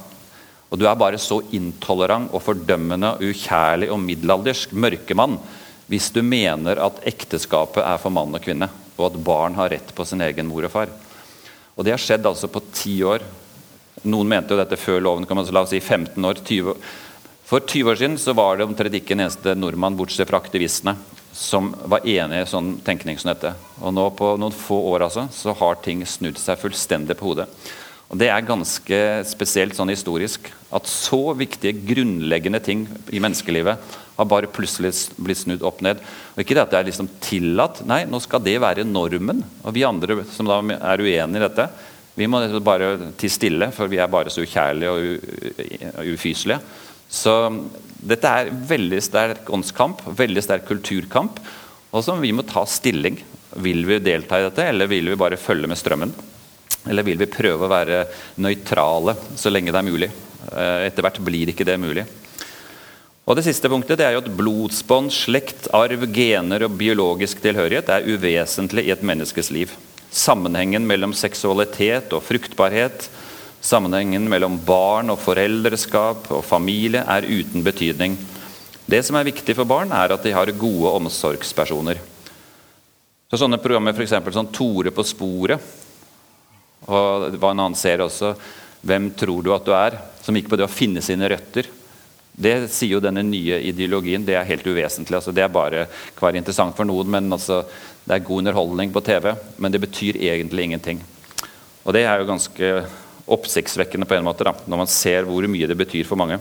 Og 0.71 0.81
du 0.81 0.87
er 0.89 0.99
bare 0.99 1.21
så 1.23 1.39
intolerant 1.55 2.33
og 2.35 2.43
fordømmende, 2.43 3.15
ukjærlig 3.23 3.91
og 3.93 4.03
middelaldersk 4.03 4.75
mørkemann 4.75 5.39
hvis 5.87 6.09
du 6.11 6.19
mener 6.27 6.81
at 6.83 7.03
ekteskapet 7.07 7.85
er 7.85 8.01
for 8.03 8.11
mann 8.11 8.35
og 8.35 8.43
kvinne, 8.43 8.67
og 8.97 9.05
at 9.07 9.19
barn 9.23 9.55
har 9.55 9.71
rett 9.71 9.93
på 9.95 10.07
sin 10.09 10.25
egen 10.25 10.49
mor 10.51 10.67
og 10.67 10.73
far. 10.73 10.91
Og 11.77 11.85
Det 11.85 11.93
har 11.95 12.03
skjedd 12.03 12.27
altså 12.27 12.49
på 12.51 12.63
ti 12.75 12.97
år. 13.07 13.23
Noen 14.03 14.29
mente 14.29 14.55
jo 14.55 14.59
dette 14.59 14.79
før 14.81 14.99
loven 15.05 15.27
kom, 15.29 15.39
altså 15.39 15.55
la 15.55 15.63
oss 15.63 15.71
si 15.71 15.81
15 15.81 16.25
år. 16.25 16.41
20. 16.43 16.75
For 17.47 17.63
20 17.63 17.93
år 17.93 18.01
siden 18.01 18.19
så 18.19 18.35
var 18.35 18.57
det 18.57 18.67
omtrent 18.67 18.99
ikke 18.99 19.15
en 19.15 19.23
eneste 19.29 19.55
nordmann, 19.55 19.95
bortsett 19.95 20.27
fra 20.27 20.41
aktivistene, 20.43 20.97
som 21.37 21.71
var 21.87 22.07
enig 22.09 22.43
i 22.43 22.51
sånn 22.51 22.79
tenkning 22.83 23.21
som 23.21 23.31
dette. 23.31 23.53
Og 23.79 23.95
nå 23.95 24.09
på 24.19 24.33
noen 24.41 24.57
få 24.57 24.81
år 24.91 25.07
altså, 25.07 25.29
så 25.31 25.55
har 25.55 25.79
ting 25.85 26.03
snudd 26.09 26.41
seg 26.43 26.59
fullstendig 26.59 27.15
på 27.21 27.31
hodet. 27.31 27.47
Og 28.07 28.19
Det 28.21 28.29
er 28.31 28.47
ganske 28.47 28.99
spesielt 29.27 29.75
sånn 29.75 29.91
historisk 29.91 30.53
at 30.75 30.87
så 30.91 31.35
viktige, 31.39 31.75
grunnleggende 31.89 32.61
ting 32.63 32.87
i 33.11 33.23
menneskelivet 33.23 33.97
har 34.17 34.29
bare 34.31 34.51
plutselig 34.51 34.93
blitt 35.21 35.43
snudd 35.43 35.65
opp 35.67 35.83
ned. 35.85 36.01
Og 36.35 36.43
Ikke 36.43 36.57
det 36.57 36.65
at 36.65 36.73
det 36.73 36.79
er 36.81 36.89
liksom 36.89 37.11
tillatt, 37.21 37.83
nei, 37.89 38.05
nå 38.09 38.21
skal 38.23 38.43
det 38.45 38.57
være 38.63 38.87
normen. 38.87 39.43
Og 39.65 39.75
vi 39.77 39.85
andre 39.87 40.23
som 40.33 40.49
da 40.49 40.61
er 40.77 41.03
uenige 41.03 41.43
i 41.43 41.45
dette, 41.45 41.69
vi 42.17 42.29
må 42.31 42.41
bare 42.65 43.11
tie 43.21 43.33
stille, 43.33 43.69
for 43.77 43.93
vi 43.93 43.99
er 44.01 44.09
bare 44.09 44.33
så 44.33 44.41
ukjærlige 44.47 44.93
og 45.93 46.13
ufyselige. 46.15 46.63
Så 47.13 47.35
dette 48.01 48.31
er 48.31 48.55
veldig 48.71 49.03
sterk 49.05 49.51
åndskamp, 49.53 50.01
veldig 50.17 50.45
sterk 50.45 50.65
kulturkamp, 50.71 51.43
og 51.93 52.05
som 52.05 52.23
vi 52.23 52.33
må 52.33 52.47
ta 52.49 52.65
stilling. 52.69 53.19
Vil 53.63 53.85
vi 53.89 54.01
delta 54.05 54.41
i 54.41 54.49
dette, 54.49 54.65
eller 54.71 54.89
vil 54.91 55.13
vi 55.13 55.21
bare 55.21 55.39
følge 55.41 55.69
med 55.69 55.81
strømmen? 55.81 56.15
Eller 56.87 57.07
vil 57.07 57.19
vi 57.19 57.31
prøve 57.31 57.67
å 57.67 57.71
være 57.71 58.05
nøytrale 58.43 59.17
så 59.37 59.51
lenge 59.51 59.75
det 59.75 59.81
er 59.81 59.89
mulig? 59.91 60.11
Eh, 60.53 60.87
etter 60.87 61.03
hvert 61.05 61.21
blir 61.25 61.51
ikke 61.51 61.67
det 61.67 61.77
mulig. 61.83 62.07
Og 63.27 63.35
Det 63.35 63.43
siste 63.43 63.67
punktet 63.67 63.99
det 63.99 64.07
er 64.07 64.15
jo 64.15 64.23
at 64.23 64.35
blodsbånd, 64.39 65.11
slekt, 65.11 65.67
arv, 65.75 66.05
gener 66.15 66.63
og 66.63 66.77
biologisk 66.79 67.41
tilhørighet 67.43 67.91
er 67.91 68.07
uvesentlig 68.07 68.87
i 68.87 68.93
et 68.95 69.03
menneskes 69.03 69.51
liv. 69.51 69.73
Sammenhengen 70.15 70.87
mellom 70.87 71.11
seksualitet 71.11 72.15
og 72.15 72.23
fruktbarhet, 72.23 73.09
sammenhengen 73.59 74.29
mellom 74.31 74.61
barn 74.63 75.11
og 75.11 75.19
foreldreskap 75.25 76.31
og 76.31 76.45
familie 76.47 77.03
er 77.03 77.27
uten 77.27 77.67
betydning. 77.67 78.15
Det 78.87 79.03
som 79.03 79.19
er 79.19 79.27
viktig 79.27 79.57
for 79.59 79.67
barn, 79.67 79.91
er 79.91 80.15
at 80.15 80.23
de 80.23 80.31
har 80.31 80.55
gode 80.55 80.95
omsorgspersoner. 81.01 81.99
Så 83.27 83.43
Sånne 83.43 83.59
programmer 83.59 83.97
for 83.97 84.07
som 84.07 84.31
sånn 84.31 84.53
Tore 84.55 84.95
på 84.95 85.03
sporet 85.03 85.83
Og 86.85 87.33
det 87.33 87.41
var 87.41 87.55
en 87.55 87.65
annen 87.65 87.79
serie 87.79 88.05
også, 88.05 88.37
'Hvem 88.87 89.11
tror 89.17 89.43
du 89.43 89.55
at 89.55 89.65
du 89.65 89.73
er?', 89.73 89.99
som 90.23 90.35
gikk 90.35 90.49
på 90.49 90.57
det 90.57 90.67
å 90.67 90.71
finne 90.71 91.03
sine 91.03 91.29
røtter. 91.29 91.67
Det 92.37 92.69
sier 92.71 92.99
jo 92.99 93.01
denne 93.01 93.23
nye 93.25 93.63
ideologien. 93.65 94.25
Det 94.25 94.37
er 94.37 94.45
helt 94.45 94.67
uvesentlig. 94.67 95.17
Altså, 95.17 95.33
det 95.33 95.43
er 95.43 95.49
bare 95.49 95.87
være 96.21 96.37
interessant 96.37 96.77
for 96.77 96.85
noen, 96.85 97.09
men 97.09 97.33
altså, 97.33 97.65
det 98.05 98.15
er 98.15 98.27
god 98.27 98.45
underholdning 98.45 98.93
på 98.93 99.01
TV. 99.01 99.33
Men 99.59 99.73
det 99.73 99.81
betyr 99.81 100.21
egentlig 100.21 100.65
ingenting. 100.65 101.01
Og 101.85 101.95
det 101.95 102.05
er 102.05 102.21
jo 102.21 102.29
ganske 102.29 102.85
oppsiktsvekkende 103.27 104.07
på 104.07 104.15
en 104.15 104.27
måte, 104.27 104.45
da, 104.45 104.53
når 104.67 104.83
man 104.85 104.87
ser 104.87 105.27
hvor 105.27 105.47
mye 105.49 105.67
det 105.67 105.79
betyr 105.79 106.05
for 106.05 106.21
mange. 106.21 106.39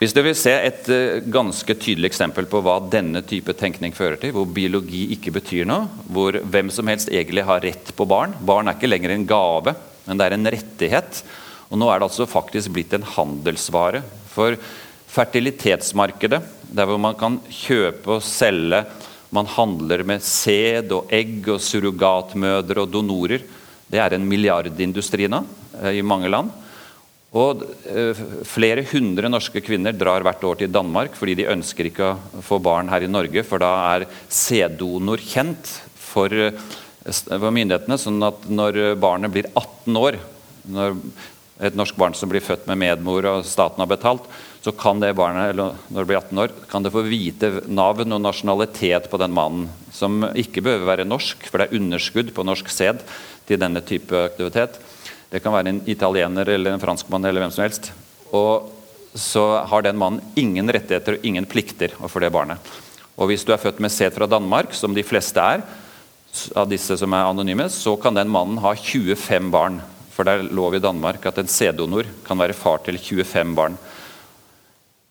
Hvis 0.00 0.14
du 0.16 0.22
vil 0.24 0.32
se 0.32 0.52
et 0.56 0.86
uh, 0.88 1.18
ganske 1.28 1.74
tydelig 1.76 2.08
eksempel 2.08 2.46
på 2.48 2.62
hva 2.64 2.78
denne 2.88 3.20
type 3.20 3.52
tenkning 3.52 3.92
fører 3.92 4.16
til, 4.16 4.30
hvor 4.32 4.46
biologi 4.48 5.02
ikke 5.12 5.34
betyr 5.34 5.66
noe, 5.68 5.90
hvor 6.08 6.38
hvem 6.40 6.70
som 6.72 6.88
helst 6.88 7.10
egentlig 7.12 7.44
har 7.44 7.60
rett 7.60 7.90
på 7.92 8.06
barn 8.08 8.32
Barn 8.40 8.70
er 8.70 8.78
ikke 8.78 8.88
lenger 8.88 9.12
en 9.12 9.26
gave, 9.28 9.74
men 10.06 10.16
det 10.16 10.24
er 10.24 10.36
en 10.38 10.50
rettighet. 10.54 11.20
Og 11.68 11.82
nå 11.82 11.90
er 11.92 12.00
det 12.00 12.08
altså 12.08 12.28
faktisk 12.30 12.72
blitt 12.72 12.96
en 12.96 13.04
handelsvare. 13.04 14.00
For 14.32 14.56
fertilitetsmarkedet, 15.12 16.40
der 16.72 16.88
hvor 16.88 17.02
man 17.02 17.20
kan 17.20 17.36
kjøpe 17.52 18.16
og 18.16 18.24
selge 18.24 18.86
Man 19.30 19.46
handler 19.46 20.02
med 20.02 20.24
sæd 20.26 20.90
og 20.90 21.12
egg 21.14 21.44
og 21.52 21.60
surrogatmødre 21.62 22.82
og 22.82 22.90
donorer. 22.90 23.44
Det 23.86 24.00
er 24.00 24.16
en 24.16 24.24
milliardindustri 24.26 25.28
nå 25.30 25.44
uh, 25.76 25.92
i 25.92 26.00
mange 26.02 26.32
land. 26.32 26.50
Og 27.30 27.62
eh, 27.86 28.20
Flere 28.48 28.82
hundre 28.90 29.30
norske 29.30 29.62
kvinner 29.62 29.94
drar 29.94 30.24
hvert 30.26 30.42
år 30.46 30.62
til 30.62 30.72
Danmark 30.72 31.14
fordi 31.18 31.36
de 31.38 31.50
ønsker 31.52 31.90
ikke 31.90 32.12
å 32.12 32.44
få 32.44 32.58
barn 32.62 32.90
her 32.90 33.06
i 33.06 33.10
Norge, 33.10 33.44
for 33.46 33.62
da 33.62 33.72
er 33.94 34.08
sæddonor 34.26 35.22
kjent 35.22 35.76
for, 35.94 36.32
eh, 36.34 36.52
myndighetene. 37.06 37.98
sånn 37.98 38.22
at 38.26 38.48
når 38.50 38.96
barnet 39.00 39.30
blir 39.30 39.46
18 39.54 39.96
år, 39.96 40.18
når 40.68 40.96
et 41.60 41.76
norsk 41.76 41.96
barn 41.96 42.14
som 42.16 42.28
blir 42.28 42.42
født 42.42 42.66
med 42.66 42.80
medmor 42.80 43.26
og 43.28 43.44
staten 43.44 43.82
har 43.82 43.90
betalt, 43.90 44.24
så 44.64 44.72
kan 44.76 45.00
det 45.00 45.14
barnet 45.16 45.52
eller 45.52 45.76
når 45.92 45.98
det 46.00 46.08
blir 46.08 46.20
18 46.20 46.38
år, 46.42 46.54
kan 46.68 46.82
det 46.82 46.92
få 46.92 47.04
vite 47.06 47.50
navn 47.68 48.12
og 48.16 48.22
nasjonalitet 48.24 49.08
på 49.12 49.20
den 49.20 49.32
mannen. 49.36 49.68
Som 49.92 50.24
ikke 50.34 50.64
behøver 50.64 50.88
være 50.88 51.08
norsk, 51.08 51.44
for 51.48 51.60
det 51.60 51.68
er 51.68 51.78
underskudd 51.78 52.32
på 52.34 52.44
norsk 52.44 52.68
sæd 52.72 53.04
til 53.48 53.60
denne 53.60 53.82
type 53.84 54.12
aktivitet. 54.12 54.80
Det 55.30 55.40
kan 55.42 55.54
være 55.54 55.70
en 55.70 55.82
italiener 55.86 56.48
eller 56.48 56.74
en 56.74 56.82
franskmann 56.82 57.24
eller 57.24 57.44
hvem 57.44 57.52
som 57.54 57.64
helst. 57.64 57.92
Og 58.34 58.70
så 59.14 59.44
har 59.66 59.82
den 59.82 59.98
mannen 59.98 60.22
ingen 60.38 60.70
rettigheter 60.70 61.18
og 61.18 61.26
ingen 61.26 61.46
plikter 61.50 61.94
overfor 62.00 62.24
det 62.24 62.32
barnet. 62.34 62.72
Og 63.20 63.30
hvis 63.30 63.44
du 63.44 63.52
er 63.52 63.62
født 63.62 63.80
med 63.82 63.92
sæd 63.92 64.14
fra 64.16 64.28
Danmark, 64.30 64.74
som 64.74 64.94
de 64.96 65.04
fleste 65.06 65.42
er, 65.42 65.62
av 66.54 66.68
disse 66.70 66.94
som 66.98 67.14
er 67.14 67.26
anonyme, 67.26 67.66
så 67.70 67.96
kan 68.00 68.14
den 68.14 68.30
mannen 68.30 68.60
ha 68.62 68.74
25 68.74 69.50
barn. 69.52 69.80
For 70.14 70.26
det 70.26 70.34
er 70.34 70.52
lov 70.54 70.76
i 70.76 70.82
Danmark 70.82 71.24
at 71.26 71.38
en 71.40 71.50
sæddonor 71.50 72.08
kan 72.26 72.38
være 72.38 72.56
far 72.56 72.82
til 72.86 72.98
25 72.98 73.54
barn. 73.56 73.78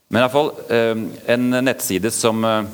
Men 0.09 0.19
i 0.19 0.23
hvert 0.23 0.33
fall, 0.33 0.51
eh, 0.73 1.03
en 1.33 1.49
nettside 1.63 2.11
som 2.11 2.43
eh, 2.45 2.69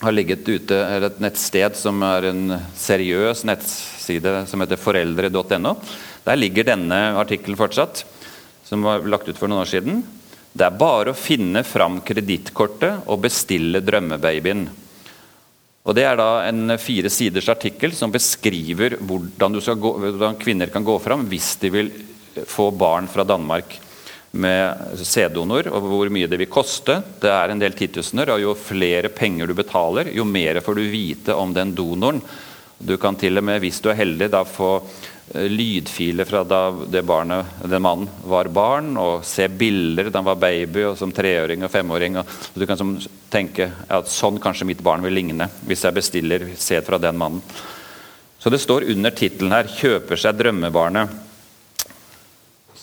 har 0.00 0.12
ligget 0.12 0.48
ute, 0.48 0.74
eller 0.74 1.06
et 1.10 1.20
nettsted 1.22 1.76
som 1.78 2.02
er 2.02 2.30
en 2.32 2.56
seriøs 2.76 3.44
nettside 3.46 4.40
som 4.50 4.64
heter 4.64 4.80
foreldre.no, 4.80 5.76
der 6.24 6.40
ligger 6.40 6.66
denne 6.66 7.00
artikkelen 7.20 7.58
fortsatt, 7.58 8.04
som 8.64 8.84
var 8.86 9.04
lagt 9.08 9.28
ut 9.28 9.38
for 9.38 9.50
noen 9.50 9.64
år 9.64 9.70
siden. 9.70 10.00
Det 10.54 10.64
er 10.66 10.78
bare 10.78 11.12
å 11.12 11.18
finne 11.18 11.64
fram 11.66 12.00
kredittkortet 12.06 13.08
og 13.10 13.24
bestille 13.26 13.82
drømmebabyen. 13.84 14.68
Og 15.84 15.94
Det 15.94 16.04
er 16.08 16.16
da 16.16 16.28
en 16.48 16.78
fire 16.80 17.10
siders 17.12 17.50
artikkel 17.52 17.92
som 17.92 18.12
beskriver 18.12 18.96
hvordan, 19.04 19.58
gå, 19.60 19.90
hvordan 20.00 20.38
kvinner 20.40 20.72
kan 20.72 20.86
gå 20.86 20.94
fram 21.02 21.26
hvis 21.28 21.56
de 21.60 21.70
vil 21.74 21.90
få 22.48 22.70
barn 22.72 23.10
fra 23.10 23.26
Danmark 23.26 23.76
med 24.34 24.96
sæddonor, 24.98 25.68
og 25.70 25.84
hvor 25.86 26.10
mye 26.10 26.26
det 26.30 26.40
vil 26.40 26.50
koste. 26.50 26.96
Det 27.20 27.30
er 27.30 27.52
en 27.52 27.60
del 27.60 27.76
titusener, 27.78 28.32
og 28.34 28.42
jo 28.42 28.54
flere 28.58 29.12
penger 29.14 29.46
du 29.46 29.54
betaler, 29.54 30.10
jo 30.10 30.26
mer 30.26 30.58
får 30.64 30.80
du 30.80 30.82
vite 30.90 31.36
om 31.38 31.52
den 31.54 31.74
donoren. 31.76 32.22
Du 32.78 32.96
kan 32.98 33.14
til 33.16 33.38
og 33.38 33.46
med, 33.46 33.60
hvis 33.62 33.78
du 33.82 33.90
er 33.92 34.00
heldig, 34.00 34.32
da 34.32 34.42
få 34.48 34.72
lydfiler 35.32 36.28
fra 36.28 36.42
da 36.44 36.60
barnet, 37.02 37.46
den 37.64 37.82
mannen 37.82 38.08
var 38.28 38.50
barn, 38.52 38.92
og 39.00 39.24
se 39.26 39.48
bilder 39.48 40.10
da 40.10 40.20
han 40.20 40.28
var 40.28 40.40
baby 40.42 40.84
og 40.90 40.98
som 41.00 41.12
treåring 41.14 41.64
og 41.64 41.72
femåring. 41.72 42.18
Og 42.20 42.58
du 42.60 42.66
kan 42.68 42.80
tenke 43.32 43.70
at 43.88 44.10
sånn 44.12 44.38
kanskje 44.42 44.68
mitt 44.68 44.82
barn 44.84 45.02
vil 45.04 45.16
ligne 45.16 45.48
hvis 45.64 45.86
jeg 45.86 45.96
bestiller 45.96 46.48
sæd 46.60 46.84
fra 46.86 47.00
den 47.00 47.18
mannen. 47.18 47.42
Så 48.38 48.52
det 48.52 48.60
står 48.60 48.84
under 48.92 49.10
tittelen 49.10 49.54
her 49.56 49.64
'Kjøper 49.64 50.20
seg 50.20 50.36
drømmebarnet'. 50.36 51.08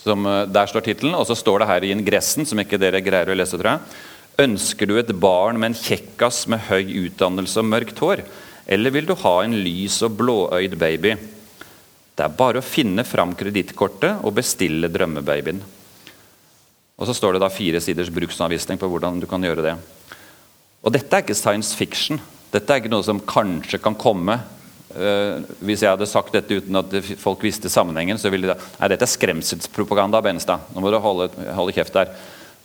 Som, 0.02 0.26
eh, 0.26 0.46
der 0.46 0.66
står 0.66 0.82
tittelen, 0.82 1.14
og 1.14 1.26
så 1.26 1.36
står 1.38 1.60
det 1.60 1.68
her 1.68 1.84
i 1.84 1.92
ingressen, 1.94 2.44
som 2.44 2.58
ikke 2.58 2.78
dere 2.78 3.00
greier 3.00 3.30
å 3.30 3.36
lese, 3.38 3.54
tror 3.54 3.78
jeg. 3.78 3.80
Ønsker 4.38 4.88
du 4.88 4.98
et 4.98 5.20
barn 5.20 5.60
med 5.60 5.70
en 5.70 5.78
kjekkas 5.78 6.48
med 6.48 6.58
høy 6.58 7.06
utdannelse 7.06 7.58
og 7.58 7.70
mørkt 7.70 7.98
hår? 8.00 8.24
Eller 8.66 8.90
vil 8.90 9.06
du 9.06 9.14
ha 9.14 9.42
en 9.42 9.54
lys 9.54 10.02
og 10.02 10.16
blåøyd 10.16 10.76
baby? 10.76 11.16
Det 12.22 12.28
er 12.28 12.38
bare 12.38 12.60
å 12.60 12.62
finne 12.62 13.02
fram 13.02 13.32
kredittkortet 13.34 14.20
og 14.22 14.36
bestille 14.36 14.86
drømmebabyen. 14.94 15.56
Og 16.94 17.08
Så 17.08 17.16
står 17.18 17.34
det 17.34 17.40
da 17.42 17.48
fire 17.50 17.80
siders 17.82 18.12
bruksanvisning 18.14 18.78
på 18.78 18.86
hvordan 18.86 19.18
du 19.18 19.26
kan 19.26 19.42
gjøre 19.42 19.64
det. 19.64 19.72
Og 20.86 20.94
Dette 20.94 21.10
er 21.16 21.24
ikke 21.24 21.34
science 21.34 21.74
fiction. 21.74 22.20
Dette 22.52 22.70
er 22.70 22.78
ikke 22.78 22.92
noe 22.92 23.02
som 23.02 23.18
kanskje 23.18 23.80
kan 23.82 23.96
komme. 23.98 24.36
Uh, 24.94 25.42
hvis 25.66 25.82
jeg 25.82 25.90
hadde 25.90 26.06
sagt 26.06 26.36
dette 26.36 26.60
uten 26.60 26.78
at 26.78 26.94
folk 27.18 27.42
visste 27.42 27.72
sammenhengen, 27.72 28.20
så 28.22 28.30
ville 28.30 28.52
de 28.52 28.56
Nei, 28.78 28.92
dette 28.92 29.02
er 29.02 29.14
skremselspropaganda, 29.16 30.22
Benstad. 30.22 30.70
Nå 30.70 30.84
må 30.84 30.94
du 30.94 31.00
holde, 31.02 31.26
holde, 31.56 31.74
kjeft 31.74 31.98
der. 31.98 32.14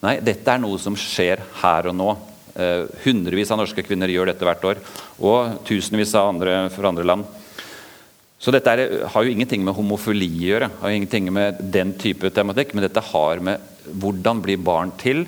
Nei, 0.06 0.20
dette 0.22 0.54
er 0.54 0.62
noe 0.62 0.78
som 0.78 0.94
skjer 0.94 1.42
her 1.64 1.90
og 1.90 1.98
nå. 1.98 2.12
Uh, 2.54 2.86
hundrevis 3.08 3.50
av 3.50 3.64
norske 3.64 3.82
kvinner 3.90 4.14
gjør 4.14 4.36
dette 4.36 4.46
hvert 4.46 4.70
år. 4.70 4.86
Og 5.18 5.64
tusenvis 5.66 6.14
av 6.14 6.30
andre 6.36 6.60
fra 6.78 6.94
andre 6.94 7.10
land. 7.10 7.26
Så 8.38 8.54
dette 8.54 8.70
er, 8.70 8.84
har 9.10 9.26
jo 9.26 9.34
ingenting 9.34 9.64
med 9.66 9.74
homofili 9.74 10.30
å 10.30 10.46
gjøre, 10.46 10.70
har 10.82 10.92
jo 10.92 11.00
ingenting 11.00 11.30
med 11.34 11.62
den 11.74 11.96
type 11.98 12.30
tematikk, 12.34 12.76
men 12.76 12.86
dette 12.86 13.02
har 13.10 13.42
med 13.44 13.64
hvordan 13.88 14.44
blir 14.46 14.62
barn 14.62 14.92
til? 15.02 15.26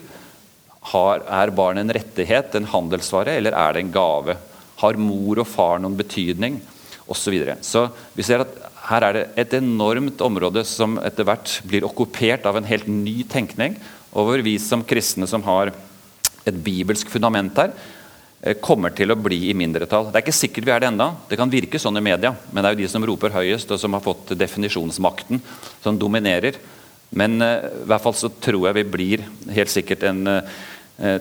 Har, 0.91 1.23
er 1.25 1.53
barn 1.55 1.81
en 1.81 1.93
rettighet, 1.95 2.53
en 2.55 2.69
handelsvare, 2.69 3.33
eller 3.39 3.57
er 3.57 3.75
det 3.75 3.83
en 3.83 3.93
gave? 3.95 4.37
Har 4.79 5.01
mor 5.01 5.41
og 5.41 5.49
far 5.49 5.81
noen 5.81 5.97
betydning? 5.99 6.59
Og 7.09 7.17
så, 7.17 7.31
videre. 7.33 7.55
så 7.65 7.87
vi 8.13 8.21
ser 8.21 8.43
at 8.43 8.51
her 8.85 9.05
er 9.07 9.15
det 9.15 9.23
et 9.41 9.53
enormt 9.57 10.21
område 10.21 10.61
som 10.65 10.99
etter 11.01 11.25
hvert 11.25 11.55
blir 11.65 11.87
okkupert 11.87 12.45
av 12.45 12.59
en 12.59 12.67
helt 12.69 12.85
ny 12.89 13.23
tenkning, 13.29 13.79
og 14.13 14.27
hvor 14.27 14.43
vi 14.45 14.53
som 14.61 14.85
kristne 14.85 15.25
som 15.29 15.41
har 15.47 15.73
et 16.45 16.59
bibelsk 16.65 17.09
fundament 17.09 17.57
her, 17.57 17.73
kommer 18.63 18.93
til 18.95 19.11
å 19.11 19.19
bli 19.19 19.49
i 19.49 19.55
mindretall. 19.57 20.09
Det 20.09 20.19
er 20.19 20.23
ikke 20.23 20.37
sikkert 20.37 20.67
vi 20.67 20.71
er 20.71 20.83
det 20.83 20.89
enda. 20.93 21.09
Det 21.27 21.37
kan 21.39 21.51
virke 21.51 21.79
sånn 21.81 21.99
i 21.99 22.03
media, 22.03 22.31
men 22.51 22.63
det 22.63 22.69
er 22.69 22.77
jo 22.77 22.81
de 22.85 22.91
som 22.91 23.05
roper 23.07 23.33
høyest, 23.35 23.71
og 23.75 23.81
som 23.81 23.97
har 23.97 24.03
fått 24.05 24.31
definisjonsmakten, 24.39 25.41
som 25.83 25.99
dominerer. 25.99 26.59
Men 27.19 27.41
uh, 27.43 27.67
i 27.83 27.87
hvert 27.89 28.05
fall 28.05 28.15
så 28.15 28.31
tror 28.31 28.69
jeg 28.69 28.77
vi 28.79 28.85
blir 28.93 29.25
helt 29.55 29.73
sikkert 29.73 30.05
en 30.07 30.21
uh, 30.29 30.59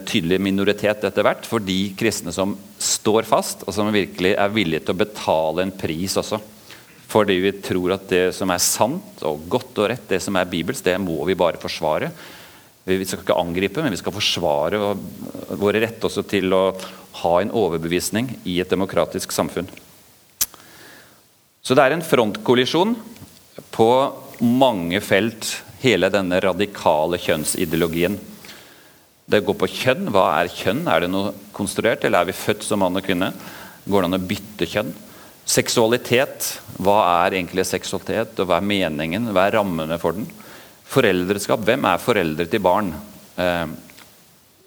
tydelig 0.06 0.38
minoritet 0.42 1.04
etter 1.08 1.26
hvert 1.26 1.46
for 1.48 1.64
de 1.64 1.78
kristne 1.98 2.34
som 2.34 2.54
står 2.78 3.26
fast, 3.26 3.66
og 3.66 3.74
som 3.74 3.90
virkelig 3.94 4.36
er 4.38 4.54
villige 4.54 4.86
til 4.86 4.94
å 4.94 5.02
betale 5.02 5.66
en 5.66 5.74
pris 5.74 6.14
også. 6.22 6.38
Fordi 7.08 7.38
vi 7.40 7.54
tror 7.64 7.94
at 7.96 8.08
det 8.10 8.24
som 8.36 8.50
er 8.52 8.62
sant 8.62 9.22
og 9.26 9.46
godt 9.50 9.78
og 9.80 9.90
rett, 9.94 10.10
det 10.10 10.20
som 10.22 10.36
er 10.36 10.50
bibelsk, 10.50 10.84
det 10.84 10.98
må 11.00 11.22
vi 11.26 11.38
bare 11.38 11.60
forsvare. 11.60 12.12
Vi 12.88 13.04
skal 13.04 13.20
ikke 13.20 13.36
angripe, 13.36 13.82
men 13.84 13.92
vi 13.92 14.00
skal 14.00 14.14
forsvare 14.14 14.80
våre 15.60 15.82
rett 15.82 16.04
også 16.04 16.24
til 16.28 16.54
å 16.56 16.62
ha 17.20 17.34
en 17.42 17.52
overbevisning 17.52 18.30
i 18.48 18.58
et 18.62 18.70
demokratisk 18.70 19.34
samfunn. 19.34 19.68
Så 21.60 21.76
det 21.76 21.84
er 21.84 21.96
en 21.96 22.04
frontkollisjon 22.06 22.94
på 23.74 23.88
mange 24.40 25.02
felt, 25.04 25.58
hele 25.82 26.08
denne 26.10 26.40
radikale 26.42 27.20
kjønnsideologien. 27.22 28.16
Det 29.28 29.42
går 29.44 29.56
på 29.60 29.68
kjønn. 29.68 30.08
Hva 30.14 30.24
er 30.38 30.50
kjønn? 30.50 30.86
Er 30.88 31.04
det 31.04 31.10
noe 31.12 31.34
konstruert, 31.54 32.06
eller 32.06 32.24
er 32.24 32.30
vi 32.30 32.38
født 32.38 32.64
som 32.64 32.80
mann 32.82 32.96
og 32.96 33.04
kvinne? 33.04 33.28
Går 33.84 34.04
det 34.04 34.08
an 34.08 34.18
å 34.18 34.26
bytte 34.30 34.68
kjønn? 34.72 34.94
Seksualitet. 35.48 36.48
Hva 36.80 36.98
er 37.26 37.36
egentlig 37.36 37.66
seksualitet, 37.68 38.38
og 38.40 38.48
hva 38.48 38.58
er 38.62 38.70
meningen? 38.72 39.28
Hva 39.34 39.46
er 39.46 39.58
rammene 39.58 40.00
for 40.00 40.16
den? 40.16 40.26
Foreldreskap. 40.88 41.60
Hvem 41.68 41.84
er 41.84 42.00
foreldre 42.00 42.46
til 42.48 42.62
barn? 42.64 42.92
Eh, 43.36 43.66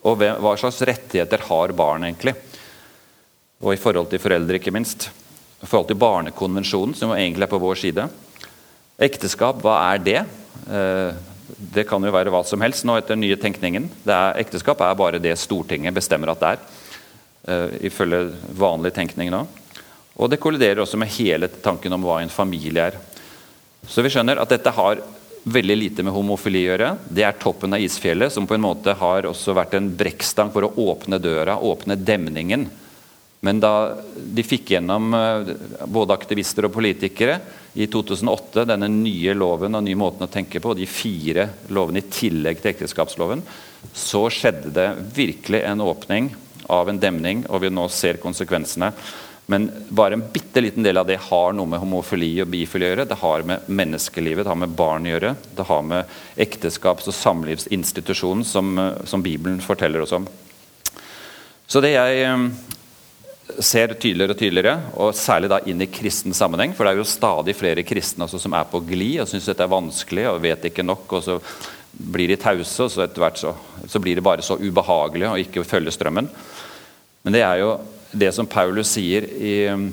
og 0.05 0.17
hva 0.22 0.53
slags 0.57 0.82
rettigheter 0.86 1.45
har 1.47 1.74
barn 1.78 2.05
egentlig? 2.07 2.36
Og 3.61 3.74
i 3.76 3.82
forhold 3.82 4.09
til 4.09 4.22
foreldre, 4.22 4.57
ikke 4.57 4.74
minst. 4.74 5.09
I 5.61 5.69
forhold 5.69 5.89
til 5.89 5.99
Barnekonvensjonen, 6.01 6.95
som 6.97 7.13
egentlig 7.13 7.45
er 7.45 7.51
på 7.51 7.61
vår 7.61 7.82
side. 7.84 8.07
Ekteskap, 9.01 9.61
hva 9.61 9.78
er 9.91 10.01
det? 10.01 10.19
Eh, 10.69 11.19
det 11.74 11.86
kan 11.89 12.03
jo 12.03 12.13
være 12.13 12.32
hva 12.34 12.41
som 12.47 12.61
helst 12.63 12.86
nå 12.88 12.95
etter 12.97 13.15
den 13.15 13.26
nye 13.26 13.38
tenkningen. 13.39 13.89
Er, 14.05 14.38
ekteskap 14.41 14.82
er 14.82 14.97
bare 14.97 15.22
det 15.22 15.34
Stortinget 15.39 15.95
bestemmer 15.95 16.34
at 16.34 16.41
det 16.41 16.53
er. 16.53 16.69
Uh, 17.41 17.69
ifølge 17.89 18.36
vanlig 18.53 18.91
tenkning 18.93 19.32
nå. 19.34 19.39
Og 20.22 20.30
det 20.30 20.38
kolliderer 20.41 20.84
også 20.84 20.99
med 21.01 21.09
hele 21.15 21.47
tanken 21.49 21.93
om 21.95 22.03
hva 22.05 22.19
en 22.22 22.30
familie 22.30 22.91
er. 22.91 22.99
Så 23.89 24.03
vi 24.05 24.11
skjønner 24.13 24.38
at 24.38 24.51
dette 24.53 24.74
har 24.76 25.01
veldig 25.43 25.77
lite 25.77 26.03
med 26.05 26.13
homofili 26.13 26.65
å 26.65 26.71
gjøre. 26.71 26.91
Det 27.09 27.25
er 27.25 27.39
toppen 27.41 27.73
av 27.73 27.81
isfjellet, 27.81 28.33
som 28.33 28.47
på 28.47 28.55
en 28.57 28.65
måte 28.65 28.93
har 28.97 29.27
også 29.29 29.55
vært 29.57 29.73
en 29.77 29.89
brekkstang 29.97 30.51
for 30.53 30.67
å 30.67 30.73
åpne 30.91 31.19
døra, 31.21 31.57
åpne 31.57 31.97
demningen. 31.97 32.67
Men 33.41 33.57
da 33.61 33.97
de 34.15 34.43
fikk 34.45 34.75
gjennom 34.75 35.15
eh, 35.17 35.53
både 35.89 36.13
aktivister 36.13 36.67
og 36.67 36.75
politikere 36.75 37.39
i 37.73 37.87
2008 37.89 38.67
denne 38.69 38.89
nye 38.91 39.33
loven 39.33 39.79
og 39.79 39.85
nye 39.87 39.97
måten 39.97 40.27
å 40.27 40.31
tenke 40.31 40.61
på, 40.61 40.75
de 40.77 40.85
fire 40.85 41.47
lovene 41.73 42.03
i 42.03 42.11
tillegg 42.11 42.61
til 42.61 42.73
ekteskapsloven, 42.75 43.41
så 43.97 44.27
skjedde 44.29 44.73
det 44.75 44.87
virkelig 45.15 45.63
en 45.65 45.81
åpning 45.81 46.29
av 46.71 46.91
en 46.91 47.01
demning, 47.01 47.41
og 47.49 47.63
vi 47.63 47.73
nå 47.73 47.87
ser 47.89 48.21
konsekvensene. 48.21 48.91
Men 49.45 49.71
bare 49.89 50.13
en 50.13 50.23
bitte 50.33 50.61
liten 50.61 50.83
del 50.83 50.97
av 50.97 51.07
det 51.09 51.17
har 51.27 51.55
noe 51.55 51.67
med 51.67 51.81
homofili 51.81 52.29
og 52.43 52.51
bifili 52.53 52.85
å 52.87 52.91
gjøre. 52.91 53.07
Det 53.09 53.17
har 53.19 53.45
med 53.47 53.65
menneskelivet, 53.67 54.45
det 54.45 54.51
har 54.53 54.59
med 54.61 54.75
barn 54.77 55.07
å 55.07 55.11
gjøre. 55.11 55.33
Det 55.57 55.65
har 55.67 55.81
med 55.83 56.13
ekteskaps- 56.45 57.09
og 57.11 57.17
samlivsinstitusjonen 57.17 58.45
som, 58.47 58.71
som, 59.03 59.23
Bibelen 59.25 59.59
forteller 59.63 60.05
oss 60.05 60.15
om. 60.15 60.27
Så 61.67 61.81
det 61.83 61.93
jeg 61.95 62.23
eh, 62.23 62.45
ser 63.59 63.95
tydeligere 63.95 64.35
og 64.35 64.39
tydeligere, 64.39 64.75
og 64.95 65.13
særlig 65.17 65.51
da 65.51 65.59
inn 65.67 65.83
i 65.83 65.89
kristen 65.91 66.35
sammenheng 66.35 66.75
For 66.77 66.87
det 66.87 66.93
er 66.93 67.01
jo 67.01 67.07
stadig 67.07 67.55
flere 67.57 67.83
kristne 67.87 68.27
altså, 68.27 68.39
som 68.39 68.55
er 68.55 68.67
på 68.71 68.83
glid 68.87 69.23
og 69.23 69.31
syns 69.31 69.49
dette 69.51 69.65
er 69.65 69.71
vanskelig 69.71 70.27
og 70.31 70.43
vet 70.45 70.69
ikke 70.71 70.85
nok. 70.87 71.07
og 71.17 71.25
så 71.27 71.39
blir 71.91 72.31
de 72.31 72.39
tause, 72.39 72.85
og 72.85 72.91
så 72.91 73.03
etter 73.03 73.19
hvert 73.19 73.39
så, 73.39 73.51
så 73.87 73.99
blir 73.99 74.15
det 74.15 74.23
bare 74.23 74.45
så 74.45 74.55
ubehagelig 74.55 75.27
å 75.27 75.39
ikke 75.41 75.65
følge 75.67 75.91
strømmen. 75.91 76.29
Men 77.21 77.35
det 77.35 77.43
er 77.43 77.59
jo 77.61 77.73
det 78.12 78.32
som 78.36 78.47
Paulus 78.49 78.93
sier 78.95 79.26
i 79.26 79.55
um, 79.72 79.89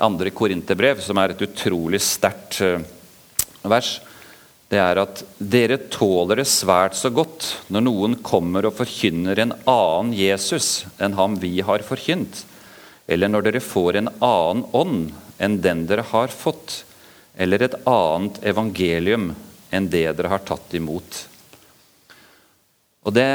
andre 0.00 0.32
korinterbrev, 0.32 1.00
som 1.04 1.18
er 1.20 1.34
et 1.34 1.44
utrolig 1.44 2.00
sterkt 2.02 2.60
uh, 2.64 2.80
vers, 3.68 3.98
det 4.70 4.78
er 4.78 5.00
at 5.02 5.22
dere 5.38 5.80
tåler 5.90 6.40
det 6.40 6.46
svært 6.46 6.94
så 6.94 7.10
godt 7.10 7.48
når 7.74 7.82
noen 7.82 8.14
kommer 8.22 8.68
og 8.68 8.76
forkynner 8.78 9.40
en 9.42 9.54
annen 9.68 10.12
Jesus 10.14 10.84
enn 11.02 11.16
ham 11.18 11.34
vi 11.42 11.56
har 11.66 11.82
forkynt, 11.82 12.44
eller 13.10 13.32
når 13.32 13.48
dere 13.48 13.64
får 13.64 13.98
en 13.98 14.12
annen 14.22 14.62
ånd 14.70 15.10
enn 15.42 15.58
den 15.64 15.82
dere 15.90 16.04
har 16.12 16.30
fått, 16.30 16.84
eller 17.34 17.64
et 17.66 17.74
annet 17.88 18.38
evangelium 18.46 19.32
enn 19.74 19.90
det 19.90 20.06
dere 20.14 20.30
har 20.30 20.46
tatt 20.46 20.74
imot. 20.78 21.24
Og 23.00 23.14
det, 23.16 23.26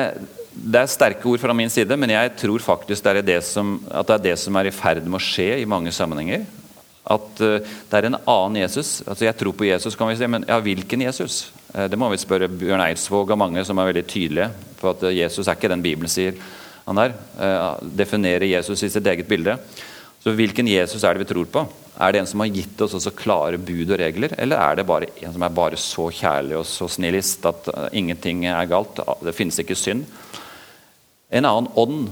det 0.53 0.81
er 0.81 0.91
sterke 0.91 1.25
ord 1.25 1.41
fra 1.41 1.53
min 1.57 1.71
side, 1.73 1.97
men 1.97 2.13
jeg 2.13 2.35
tror 2.37 2.61
faktisk 2.61 3.05
det 3.05 3.13
er 3.15 3.25
det 3.25 3.39
som, 3.47 3.79
at 3.89 4.05
det 4.07 4.17
er 4.19 4.25
det 4.27 4.35
som 4.41 4.57
er 4.59 4.69
i 4.69 4.75
ferd 4.75 5.07
med 5.07 5.17
å 5.17 5.25
skje 5.25 5.55
i 5.61 5.69
mange 5.69 5.93
sammenhenger. 5.95 6.45
At 7.05 7.41
uh, 7.41 7.57
det 7.61 7.97
er 7.97 8.07
en 8.09 8.17
annen 8.17 8.61
Jesus. 8.63 8.99
Altså 9.05 9.27
Jeg 9.27 9.37
tror 9.37 9.53
på 9.57 9.67
Jesus, 9.67 9.97
kan 9.97 10.09
vi 10.09 10.17
si, 10.17 10.29
men 10.29 10.45
ja, 10.49 10.57
hvilken 10.61 11.05
Jesus? 11.05 11.51
Uh, 11.73 11.85
det 11.89 11.97
må 12.01 12.09
vi 12.13 12.21
spørre 12.21 12.49
Bjørn 12.49 12.81
Eidsvåg 12.87 13.33
og 13.33 13.41
mange 13.41 13.65
som 13.65 13.81
er 13.81 13.89
veldig 13.91 14.05
tydelige 14.09 14.51
på 14.79 14.93
at 14.93 15.05
uh, 15.05 15.13
Jesus 15.13 15.45
er 15.45 15.57
ikke 15.57 15.73
den 15.73 15.85
Bibelen 15.85 16.11
sier 16.11 16.37
han 16.85 16.99
er. 17.01 17.15
definerer 17.97 18.45
Jesus 18.45 18.83
i 18.85 18.91
sitt 18.93 19.07
eget 19.09 19.25
bilde. 19.25 19.55
Så 20.25 20.33
hvilken 20.33 20.65
Jesus 20.65 21.03
er 21.05 21.13
det 21.13 21.21
vi 21.21 21.29
tror 21.29 21.45
på? 21.53 21.61
Er 22.01 22.11
det 22.11 22.23
en 22.23 22.27
som 22.27 22.41
har 22.41 22.49
gitt 22.49 22.79
oss 22.81 22.95
også 22.97 23.13
klare 23.13 23.59
bud 23.61 23.91
og 23.93 23.99
regler, 24.01 24.33
eller 24.41 24.57
er 24.57 24.79
det 24.79 24.87
bare 24.89 25.11
en 25.21 25.35
som 25.35 25.43
er 25.45 25.53
bare 25.53 25.77
så 25.79 26.07
kjærlig 26.09 26.57
og 26.57 26.65
så 26.65 26.89
snillist 26.89 27.45
at 27.45 27.69
ingenting 27.93 28.47
er 28.49 28.65
galt? 28.71 28.97
Det 29.21 29.35
finnes 29.37 29.61
ikke 29.61 29.77
synd 29.77 30.07
en 31.29 31.45
annen 31.45 31.69
ånd. 31.77 32.09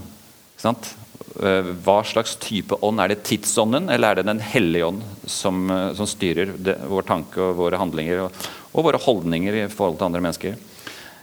Eh, 0.64 1.72
hva 1.84 1.98
slags 2.06 2.38
type 2.40 2.78
ånd? 2.86 3.02
Er 3.02 3.12
det 3.12 3.24
tidsånden, 3.28 3.90
eller 3.90 4.12
er 4.12 4.16
det 4.22 4.30
Den 4.30 4.40
hellige 4.40 4.86
ånd 4.86 5.02
som, 5.26 5.70
eh, 5.72 5.94
som 5.98 6.08
styrer 6.08 6.54
det, 6.58 6.78
vår 6.88 7.04
tanke 7.10 7.42
og 7.42 7.58
våre 7.58 7.82
handlinger 7.82 8.28
og, 8.28 8.32
og, 8.74 8.84
våre 8.86 9.02
holdninger 9.02 9.64
i 9.64 9.68
forhold 9.68 9.98
til 9.98 10.06
andre 10.06 10.22
mennesker? 10.22 10.56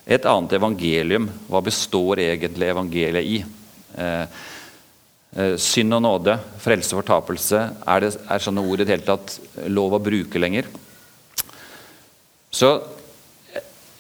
Et 0.07 0.27
annet 0.27 0.53
evangelium. 0.59 1.31
Hva 1.49 1.63
består 1.63 2.19
egentlig 2.19 2.69
evangeliet 2.69 3.25
i? 3.25 3.45
Eh, 3.97 4.23
eh, 4.23 4.27
synd 5.63 5.95
og 5.95 6.01
nåde, 6.03 6.35
frelse 6.59 6.95
og 6.95 7.05
fortapelse. 7.05 7.59
Er, 7.87 8.03
det, 8.03 8.17
er 8.27 8.43
sånne 8.43 8.65
ord 8.67 8.81
i 8.81 8.87
det 8.87 8.97
hele 8.97 9.07
tatt 9.07 9.37
lov 9.71 9.95
å 9.95 10.03
bruke 10.03 10.41
lenger? 10.43 10.67
Så 12.51 12.73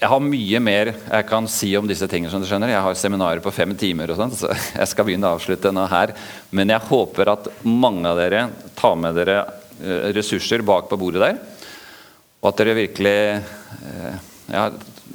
jeg 0.00 0.08
har 0.08 0.22
mye 0.24 0.60
mer 0.64 0.90
jeg 0.94 1.24
kan 1.28 1.46
si 1.50 1.70
om 1.76 1.88
disse 1.88 2.06
tingene. 2.08 2.32
som 2.32 2.40
du 2.40 2.48
skjønner. 2.48 2.72
Jeg 2.72 2.82
har 2.82 2.94
seminarer 2.96 3.42
på 3.44 3.52
fem 3.52 3.74
timer, 3.76 4.10
og 4.10 4.16
sånt, 4.16 4.38
så 4.38 4.48
jeg 4.80 4.88
skal 4.88 5.06
begynne 5.06 5.28
å 5.28 5.36
avslutte 5.36 5.72
nå 5.76 5.84
her. 5.92 6.14
Men 6.56 6.72
jeg 6.72 6.88
håper 6.88 7.34
at 7.34 7.50
mange 7.62 8.08
av 8.08 8.16
dere 8.18 8.46
tar 8.78 8.96
med 8.96 9.18
dere 9.20 9.42
eh, 9.44 10.08
ressurser 10.16 10.64
bak 10.64 10.88
på 10.88 10.98
bordet 11.00 11.26
der. 11.26 11.40
Og 12.40 12.48
at 12.48 12.62
dere 12.62 12.78
virkelig 12.78 13.18
eh, 13.36 14.16
ja, 14.48 14.70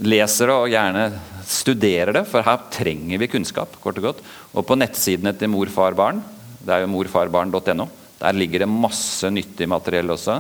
leser 0.05 0.53
og 0.53 0.69
gjerne 0.69 1.09
studerer 1.49 2.13
det, 2.17 2.25
for 2.29 2.45
her 2.45 2.63
trenger 2.73 3.21
vi 3.21 3.29
kunnskap. 3.31 3.77
kort 3.83 3.99
Og 4.01 4.09
godt. 4.09 4.23
Og 4.53 4.65
på 4.65 4.77
nettsidene 4.77 5.33
til 5.37 5.51
Mor, 5.53 5.69
far, 5.73 5.93
barn, 5.97 6.23
det 6.65 6.73
er 6.73 6.85
jo 6.85 6.91
morfarbarn.no, 6.93 7.87
der 8.19 8.33
ligger 8.33 8.63
det 8.63 8.71
masse 8.71 9.29
nyttig 9.29 9.67
materiell 9.69 10.09
også. 10.09 10.39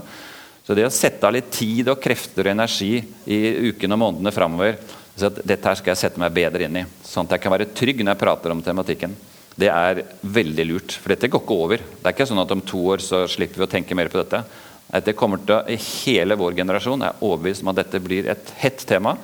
Så 0.65 0.73
det 0.73 0.87
å 0.87 0.93
sette 0.93 1.27
av 1.27 1.35
litt 1.35 1.51
tid 1.53 1.91
og 1.91 2.01
krefter 2.01 2.47
og 2.47 2.55
energi 2.55 2.95
i 3.29 3.39
ukene 3.69 3.93
og 3.93 4.01
månedene 4.01 4.33
framover 4.33 4.79
så 5.15 5.29
at 5.29 5.39
dette 5.47 5.69
her 5.69 5.79
skal 5.79 5.93
jeg 5.93 6.01
sette 6.01 6.19
meg 6.19 6.33
bedre 6.35 6.67
inn 6.67 6.81
i, 6.81 6.83
sånn 7.07 7.27
at 7.27 7.37
jeg 7.37 7.45
kan 7.45 7.53
være 7.53 7.69
trygg 7.77 8.01
når 8.03 8.15
jeg 8.15 8.21
prater 8.25 8.51
om 8.51 8.63
tematikken. 8.63 9.13
Det 9.55 9.69
er 9.71 10.01
veldig 10.27 10.65
lurt, 10.67 10.95
for 10.99 11.13
dette 11.13 11.29
går 11.31 11.43
ikke 11.45 11.59
over. 11.63 11.79
Det 11.79 12.09
er 12.09 12.15
ikke 12.17 12.27
sånn 12.27 12.41
at 12.43 12.51
om 12.51 12.63
to 12.67 12.81
år 12.91 13.03
så 13.03 13.21
slipper 13.31 13.61
vi 13.61 13.67
å 13.67 13.71
tenke 13.71 13.95
mer 13.95 14.11
på 14.11 14.19
dette. 14.19 14.41
Dette 14.89 15.15
kommer 15.15 15.39
til 15.39 15.55
å, 15.55 15.77
hele 16.03 16.35
vår 16.39 16.57
generasjon 16.59 17.05
er 17.07 17.23
overbevist 17.23 17.63
om 17.63 17.71
at 17.71 17.79
dette 17.79 18.01
blir 18.03 18.27
et 18.33 18.51
hett 18.59 18.83
tema. 18.89 19.15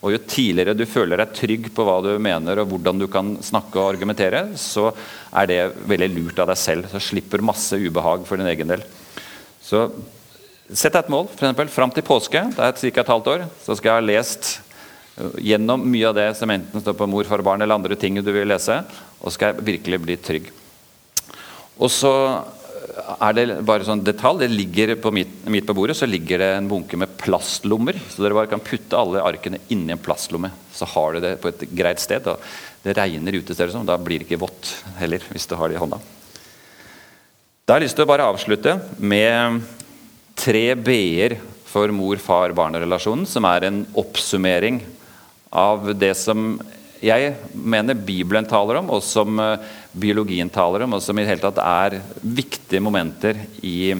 Og 0.00 0.14
Jo 0.14 0.20
tidligere 0.24 0.72
du 0.76 0.86
føler 0.88 1.20
deg 1.20 1.34
trygg 1.36 1.66
på 1.76 1.84
hva 1.84 1.98
du 2.04 2.14
mener 2.22 2.62
og 2.62 2.70
hvordan 2.70 3.02
du 3.02 3.06
kan 3.12 3.34
snakke 3.44 3.76
og 3.76 3.90
argumentere, 3.94 4.46
så 4.56 4.88
er 5.36 5.50
det 5.50 5.58
veldig 5.90 6.08
lurt 6.14 6.40
av 6.40 6.48
deg 6.48 6.60
selv. 6.60 6.88
Så 6.88 7.02
slipper 7.10 7.44
masse 7.44 7.76
ubehag 7.76 8.24
for 8.28 8.40
din 8.40 8.48
egen 8.48 8.72
del. 8.72 8.86
Så 9.60 9.88
Sett 10.70 10.94
deg 10.94 11.02
et 11.02 11.10
mål. 11.10 11.26
Eksempel, 11.34 11.66
Fram 11.66 11.90
til 11.90 12.04
påske, 12.06 12.44
det 12.54 12.62
er 12.62 12.76
ca. 12.78 13.00
et 13.02 13.08
halvt 13.10 13.28
år, 13.32 13.40
så 13.64 13.74
skal 13.74 13.90
jeg 13.90 13.98
ha 13.98 14.04
lest 14.06 14.50
øh, 15.18 15.32
gjennom 15.42 15.82
mye 15.82 16.06
av 16.06 16.14
det 16.14 16.28
som 16.38 16.52
enten 16.54 16.84
står 16.84 16.94
på 16.94 17.08
mor 17.10 17.26
far, 17.26 17.42
barn 17.42 17.64
eller 17.64 17.74
andre 17.74 17.98
ting 17.98 18.20
du 18.22 18.30
vil 18.30 18.46
lese, 18.46 18.76
og 19.18 19.34
skal 19.34 19.50
jeg 19.50 19.66
virkelig 19.66 19.98
bli 20.04 20.16
trygg. 20.22 20.52
Og 21.74 21.90
så 21.90 22.12
er 22.96 23.34
det 23.36 23.44
bare 23.66 23.86
sånn 23.86 24.02
detalj. 24.04 24.42
det 24.42 24.48
ligger 24.52 24.94
på 25.02 25.12
midt, 25.14 25.32
midt, 25.50 25.66
på 25.66 25.76
bordet 25.76 25.96
så 25.98 26.08
ligger 26.08 26.42
det 26.42 26.48
en 26.56 26.68
bunke 26.70 26.98
med 26.98 27.16
plastlommer. 27.20 27.98
Så 28.10 28.24
dere 28.24 28.36
bare 28.36 28.50
kan 28.50 28.62
putte 28.64 28.98
alle 28.98 29.22
arkene 29.24 29.60
inni 29.68 29.94
en 29.94 30.02
plastlomme. 30.02 30.50
Så 30.74 30.88
har 30.94 31.14
du 31.14 31.20
det 31.24 31.36
på 31.42 31.50
et 31.52 31.66
greit 31.70 32.02
sted. 32.02 32.26
og 32.26 32.40
Det 32.82 32.96
regner 32.96 33.38
ute, 33.38 33.54
ser 33.54 33.70
det 33.70 33.76
som. 33.76 33.86
Da 33.86 33.98
blir 33.98 34.20
det 34.20 34.28
ikke 34.28 34.42
vått 34.42 34.74
heller, 34.98 35.22
hvis 35.30 35.46
du 35.46 35.56
har 35.56 35.68
det 35.68 35.78
i 35.78 35.82
hånda. 35.82 36.00
Da 37.66 37.74
har 37.74 37.80
jeg 37.80 37.90
lyst 37.90 38.00
til 38.00 38.06
å 38.06 38.10
bare 38.10 38.26
avslutte 38.26 38.76
med 38.98 39.60
tre 40.40 40.74
b-er 40.74 41.36
for 41.70 41.92
mor-far-barn-relasjonen, 41.94 43.28
som 43.30 43.46
er 43.46 43.68
en 43.68 43.84
oppsummering 44.00 44.80
av 45.54 45.92
det 45.98 46.16
som 46.18 46.56
jeg 47.00 47.34
mener 47.54 47.96
Bibelen 47.96 48.46
taler 48.48 48.80
om, 48.80 48.90
og 48.92 49.02
som 49.04 49.38
eh, 49.40 49.68
biologien 49.92 50.50
taler 50.52 50.84
om, 50.84 50.96
og 50.96 51.04
som 51.04 51.16
i 51.16 51.24
det 51.24 51.32
hele 51.32 51.44
tatt 51.46 51.60
er 51.64 52.00
viktige 52.20 52.82
momenter 52.84 53.38
i, 53.64 53.94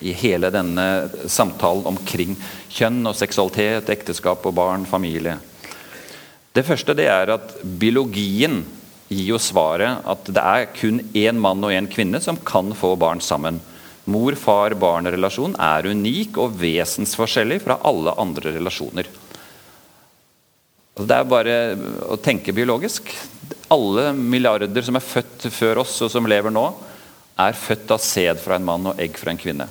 i 0.00 0.12
hele 0.20 0.50
denne 0.52 0.86
samtalen 1.24 1.88
omkring 1.88 2.36
kjønn 2.68 3.00
og 3.08 3.16
seksualitet, 3.16 3.88
ekteskap 3.92 4.44
og 4.46 4.56
barn, 4.58 4.84
familie. 4.88 5.38
Det 6.52 6.66
første 6.66 6.96
det 6.98 7.06
er 7.08 7.32
at 7.36 7.56
biologien 7.62 8.60
gir 9.10 9.32
jo 9.32 9.40
svaret 9.42 10.04
at 10.06 10.28
det 10.30 10.42
er 10.42 10.68
kun 10.76 11.00
én 11.16 11.38
mann 11.40 11.64
og 11.66 11.74
én 11.74 11.88
kvinne 11.90 12.20
som 12.22 12.36
kan 12.36 12.74
få 12.76 12.92
barn 13.00 13.22
sammen. 13.24 13.62
Mor-far-barn-relasjonen 14.10 15.56
er 15.62 15.88
unik 15.90 16.38
og 16.42 16.54
vesensforskjellig 16.60 17.60
fra 17.64 17.78
alle 17.86 18.14
andre 18.18 18.54
relasjoner. 18.56 19.08
Det 20.98 21.14
er 21.14 21.28
bare 21.28 21.56
å 22.10 22.16
tenke 22.20 22.54
biologisk. 22.54 23.12
Alle 23.70 24.10
milliarder 24.16 24.82
som 24.82 24.98
er 24.98 25.04
født 25.04 25.46
før 25.54 25.84
oss, 25.84 25.94
og 26.02 26.10
som 26.10 26.26
lever 26.26 26.50
nå, 26.50 26.64
er 27.40 27.56
født 27.56 27.92
av 27.94 28.02
sæd 28.02 28.40
fra 28.42 28.58
en 28.58 28.66
mann 28.66 28.90
og 28.90 28.98
egg 29.00 29.16
fra 29.20 29.32
en 29.32 29.40
kvinne. 29.40 29.68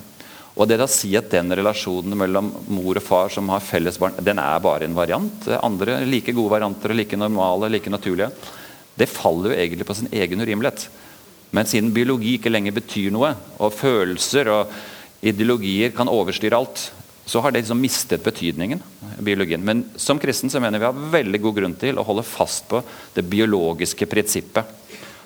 Og 0.56 0.66
det 0.68 0.80
å 0.82 0.88
si 0.90 1.12
at 1.16 1.30
den 1.32 1.52
relasjonen 1.56 2.16
mellom 2.18 2.50
mor 2.72 2.98
og 2.98 3.04
far 3.04 3.30
som 3.32 3.48
har 3.52 3.62
felles 3.64 4.00
barn, 4.00 4.16
den 4.18 4.40
er 4.42 4.64
bare 4.64 4.88
en 4.88 4.96
variant, 4.96 5.46
andre 5.60 6.00
like 6.08 6.34
gode 6.36 6.52
varianter, 6.56 6.94
like 6.96 7.16
normale, 7.20 7.70
like 7.70 7.92
naturlige, 7.92 8.32
det 8.98 9.08
faller 9.08 9.52
jo 9.52 9.60
egentlig 9.60 9.86
på 9.88 9.96
sin 9.96 10.10
egen 10.12 10.42
urimelighet. 10.42 10.88
Men 11.54 11.68
siden 11.68 11.92
biologi 11.94 12.34
ikke 12.38 12.52
lenger 12.52 12.74
betyr 12.76 13.14
noe, 13.14 13.32
og 13.60 13.76
følelser 13.76 14.50
og 14.52 14.74
ideologier 15.24 15.94
kan 15.94 16.10
overstyre 16.10 16.58
alt, 16.58 16.88
så 17.30 17.40
har 17.40 17.52
det 17.52 17.60
liksom 17.60 17.78
mistet 17.80 18.24
betydningen. 18.24 18.80
biologien. 19.18 19.64
Men 19.64 19.84
som 19.96 20.18
kristen 20.18 20.50
så 20.50 20.60
mener 20.60 20.78
vi 20.78 20.88
har 20.88 21.10
veldig 21.12 21.40
god 21.44 21.54
grunn 21.54 21.74
til 21.78 21.98
å 21.98 22.04
holde 22.06 22.24
fast 22.26 22.66
på 22.68 22.80
det 23.14 23.22
biologiske 23.22 24.06
prinsippet. 24.10 24.64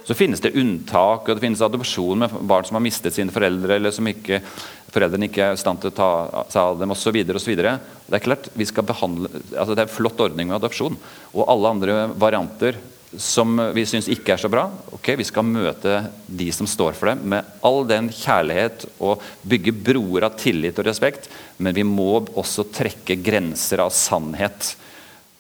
Så 0.05 0.13
finnes 0.15 0.43
det 0.45 0.53
unntak, 0.61 1.25
og 1.25 1.37
det 1.37 1.41
finnes 1.47 1.63
adopsjon 1.65 2.27
med 2.27 2.33
barn 2.45 2.67
som 2.69 2.77
har 2.77 2.85
mistet 2.85 3.17
sine 3.17 3.33
foreldre, 3.33 3.79
eller 3.79 3.95
som 3.95 4.05
ikke, 4.11 4.43
foreldrene 4.93 5.31
ikke 5.31 5.47
er 5.47 5.57
i 5.57 5.63
stand 5.63 5.81
til 5.81 5.95
å 5.95 5.97
ta 5.97 6.11
seg 6.53 6.61
av 6.61 6.83
dem 6.83 6.93
osv. 6.93 7.23
Det 7.25 8.19
er 8.19 8.25
klart, 8.27 8.51
vi 8.53 8.67
skal 8.69 8.85
behandle, 8.85 9.31
altså 9.55 9.73
det 9.73 9.87
er 9.87 9.89
en 9.89 9.95
flott 9.95 10.21
ordning 10.21 10.51
med 10.51 10.59
adopsjon. 10.59 10.99
Og 11.33 11.49
alle 11.49 11.73
andre 11.73 11.97
varianter 12.21 12.77
som 13.21 13.57
vi 13.75 13.85
syns 13.87 14.09
ikke 14.11 14.35
er 14.35 14.41
så 14.41 14.49
bra. 14.51 14.67
ok, 14.93 15.15
Vi 15.19 15.25
skal 15.25 15.47
møte 15.47 16.11
de 16.27 16.51
som 16.53 16.67
står 16.67 16.93
for 16.99 17.11
det, 17.11 17.17
med 17.23 17.45
all 17.62 17.87
den 17.87 18.11
kjærlighet 18.12 18.87
og 18.99 19.23
bygge 19.43 19.73
broer 19.73 20.27
av 20.29 20.39
tillit 20.39 20.79
og 20.79 20.87
respekt. 20.87 21.29
Men 21.59 21.75
vi 21.75 21.85
må 21.85 22.25
også 22.35 22.67
trekke 22.73 23.17
grenser 23.23 23.83
av 23.85 23.91
sannhet. 23.91 24.75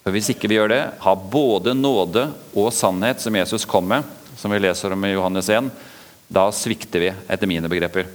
For 0.02 0.12
Hvis 0.12 0.30
ikke 0.34 0.48
vi 0.48 0.58
gjør 0.58 0.68
det, 0.68 0.82
har 1.00 1.16
både 1.16 1.74
nåde 1.74 2.28
og 2.54 2.72
sannhet, 2.72 3.20
som 3.20 3.34
Jesus 3.34 3.64
kom 3.64 3.88
med, 3.88 4.04
som 4.36 4.52
vi 4.52 4.60
leser 4.60 4.92
om 4.92 5.04
i 5.04 5.14
Johannes 5.14 5.48
1, 5.48 5.70
da 6.28 6.50
svikter 6.52 7.00
vi, 7.00 7.12
etter 7.28 7.48
mine 7.48 7.70
begreper, 7.70 8.08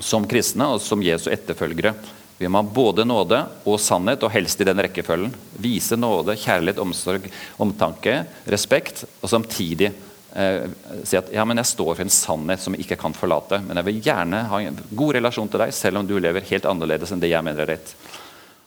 som 0.00 0.24
kristne 0.28 0.68
og 0.72 0.80
som 0.80 1.02
Jesu 1.04 1.28
etterfølgere. 1.32 1.94
Vi 2.40 2.48
må 2.48 2.62
ha 2.62 2.64
både 2.64 3.04
nåde 3.04 3.38
og 3.68 3.74
sannhet, 3.84 4.22
og 4.24 4.32
helst 4.32 4.62
i 4.62 4.64
den 4.64 4.78
rekkefølgen. 4.80 5.34
Vise 5.60 5.96
nåde, 5.98 6.38
kjærlighet, 6.40 6.78
omsorg, 6.80 7.26
omtanke, 7.60 8.22
respekt, 8.48 9.02
og 9.20 9.28
samtidig 9.28 9.90
eh, 10.32 10.62
si 11.04 11.18
at 11.18 11.28
ja, 11.34 11.44
men 11.44 11.60
jeg 11.60 11.68
står 11.68 11.90
for 11.90 12.04
en 12.06 12.14
sannhet 12.14 12.62
som 12.64 12.72
jeg 12.72 12.86
ikke 12.86 12.96
kan 13.02 13.12
forlate. 13.12 13.58
Men 13.66 13.76
jeg 13.76 13.88
vil 13.90 13.98
gjerne 14.06 14.40
ha 14.48 14.60
en 14.64 14.78
god 14.88 15.18
relasjon 15.18 15.50
til 15.52 15.60
deg, 15.60 15.74
selv 15.76 16.00
om 16.00 16.08
du 16.08 16.14
lever 16.16 16.46
helt 16.48 16.68
annerledes 16.70 17.12
enn 17.12 17.20
det 17.20 17.28
jeg 17.28 17.44
mener 17.44 17.60
er 17.66 17.74
rett. 17.74 17.92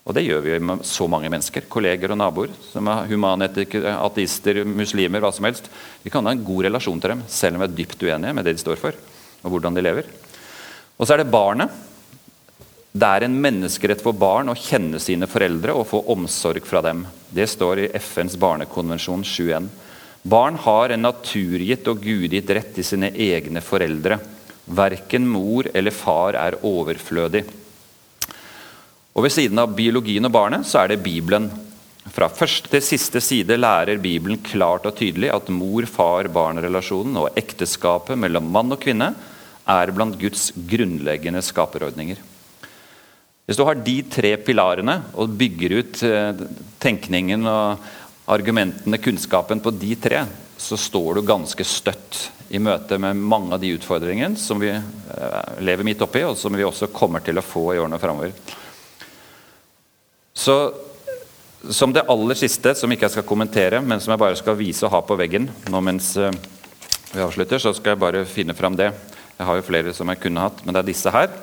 Og 0.05 0.13
det 0.13 0.25
gjør 0.27 0.43
vi 0.45 0.59
med 0.69 0.83
så 0.85 1.07
mange 1.09 1.31
mennesker. 1.33 1.65
Kolleger 1.71 2.13
og 2.13 2.19
naboer. 2.19 2.51
som 2.67 2.91
er 2.91 3.07
Humanetikere, 3.09 3.95
ateister, 4.03 4.59
muslimer, 4.69 5.23
hva 5.23 5.31
som 5.33 5.47
helst. 5.47 5.71
Vi 6.03 6.11
kan 6.13 6.29
ha 6.29 6.35
en 6.35 6.43
god 6.45 6.67
relasjon 6.67 7.01
til 7.01 7.15
dem, 7.15 7.25
selv 7.25 7.57
om 7.57 7.65
vi 7.65 7.71
er 7.71 7.75
dypt 7.79 8.05
uenige 8.05 8.35
med 8.37 8.45
det 8.45 8.53
de 8.53 8.63
står 8.65 8.77
for. 8.77 8.93
og 9.41 9.49
hvordan 9.49 9.73
de 9.73 9.81
lever. 9.81 10.05
Og 10.99 11.07
så 11.07 11.15
er 11.15 11.23
det 11.23 11.33
barnet 11.33 11.73
det 12.93 13.07
er 13.09 13.25
en 13.25 13.37
menneskerett 13.41 14.03
for 14.05 14.13
barn 14.13 14.51
å 14.51 14.57
kjenne 14.57 14.99
sine 15.01 15.25
foreldre 15.25 15.73
og 15.73 15.87
få 15.89 16.03
omsorg 16.13 16.65
fra 16.69 16.83
dem. 16.85 17.01
Det 17.33 17.47
står 17.49 17.79
i 17.81 17.87
FNs 17.97 18.35
barnekonvensjon 18.37 19.23
7.1. 19.25 19.69
Barn 20.29 20.59
har 20.61 20.93
en 20.93 21.01
naturgitt 21.01 21.87
og 21.89 22.03
gudgitt 22.05 22.51
rett 22.53 22.69
til 22.75 22.85
sine 22.85 23.09
egne 23.09 23.63
foreldre. 23.65 24.19
Verken 24.77 25.25
mor 25.27 25.67
eller 25.73 25.91
far 25.91 26.37
er 26.37 26.59
overflødig. 26.61 27.41
Og 29.13 29.25
Ved 29.25 29.33
siden 29.33 29.61
av 29.61 29.73
biologien 29.73 30.29
og 30.29 30.33
barnet 30.33 30.69
så 30.69 30.83
er 30.83 30.93
det 30.93 31.03
Bibelen. 31.03 31.49
Fra 32.13 32.27
første 32.29 32.69
til 32.69 32.83
siste 32.85 33.21
side 33.25 33.57
lærer 33.57 33.97
Bibelen 34.01 34.37
klart 34.45 34.85
og 34.85 34.95
tydelig 34.99 35.31
at 35.33 35.49
mor-far-barn-relasjonen 35.49 37.17
og 37.23 37.41
ekteskapet 37.41 38.21
mellom 38.21 38.53
mann 38.53 38.77
og 38.77 38.81
kvinne 38.85 39.09
er 39.65 39.93
blant 39.95 40.19
Guds 40.21 40.51
grunnleggende 40.69 41.41
skaperordninger. 41.41 42.21
Hvis 43.43 43.59
du 43.59 43.65
har 43.67 43.75
de 43.75 43.97
tre 44.07 44.37
pilarene 44.39 45.01
og 45.19 45.33
bygger 45.35 45.75
ut 45.81 46.03
eh, 46.07 46.45
tenkningen 46.79 47.43
og 47.49 47.89
argumentene, 48.31 49.01
kunnskapen 49.03 49.59
på 49.63 49.73
de 49.75 49.97
tre, 49.99 50.21
så 50.55 50.79
står 50.79 51.19
du 51.19 51.27
ganske 51.27 51.65
støtt 51.67 52.21
i 52.55 52.61
møte 52.63 52.95
med 53.01 53.19
mange 53.19 53.51
av 53.55 53.59
de 53.59 53.73
utfordringene 53.75 54.39
som 54.39 54.63
vi 54.63 54.71
eh, 54.71 55.59
lever 55.59 55.83
midt 55.83 56.05
oppi, 56.05 56.23
og 56.23 56.39
som 56.39 56.55
vi 56.55 56.63
også 56.63 56.91
kommer 56.95 57.25
til 57.25 57.39
å 57.39 57.43
få 57.43 57.73
i 57.73 57.83
årene 57.83 57.99
framover. 57.99 58.31
Så 60.33 60.57
som 61.71 61.91
det 61.95 62.07
aller 62.11 62.39
siste, 62.39 62.73
som 62.75 62.91
ikke 62.91 63.09
jeg 63.09 63.17
skal 63.17 63.27
kommentere, 63.27 63.83
men 63.83 63.99
som 64.03 64.15
jeg 64.15 64.23
bare 64.23 64.39
skal 64.39 64.59
vise 64.59 64.87
og 64.87 64.95
ha 64.95 65.03
på 65.03 65.19
veggen 65.19 65.51
nå 65.71 65.83
mens 65.83 66.13
eh, 66.15 66.31
vi 67.11 67.27
avslutter, 67.27 67.59
så 67.59 67.75
skal 67.75 67.97
jeg 67.97 68.05
bare 68.07 68.23
finne 68.23 68.55
fram 68.55 68.79
det. 68.79 68.93
Jeg 69.35 69.47
har 69.49 69.59
jo 69.59 69.67
flere 69.67 69.91
som 69.91 70.07
jeg 70.07 70.23
kunne 70.23 70.47
hatt, 70.47 70.63
men 70.63 70.71
det 70.71 70.79
er 70.79 70.95
disse 70.95 71.11
her. 71.11 71.33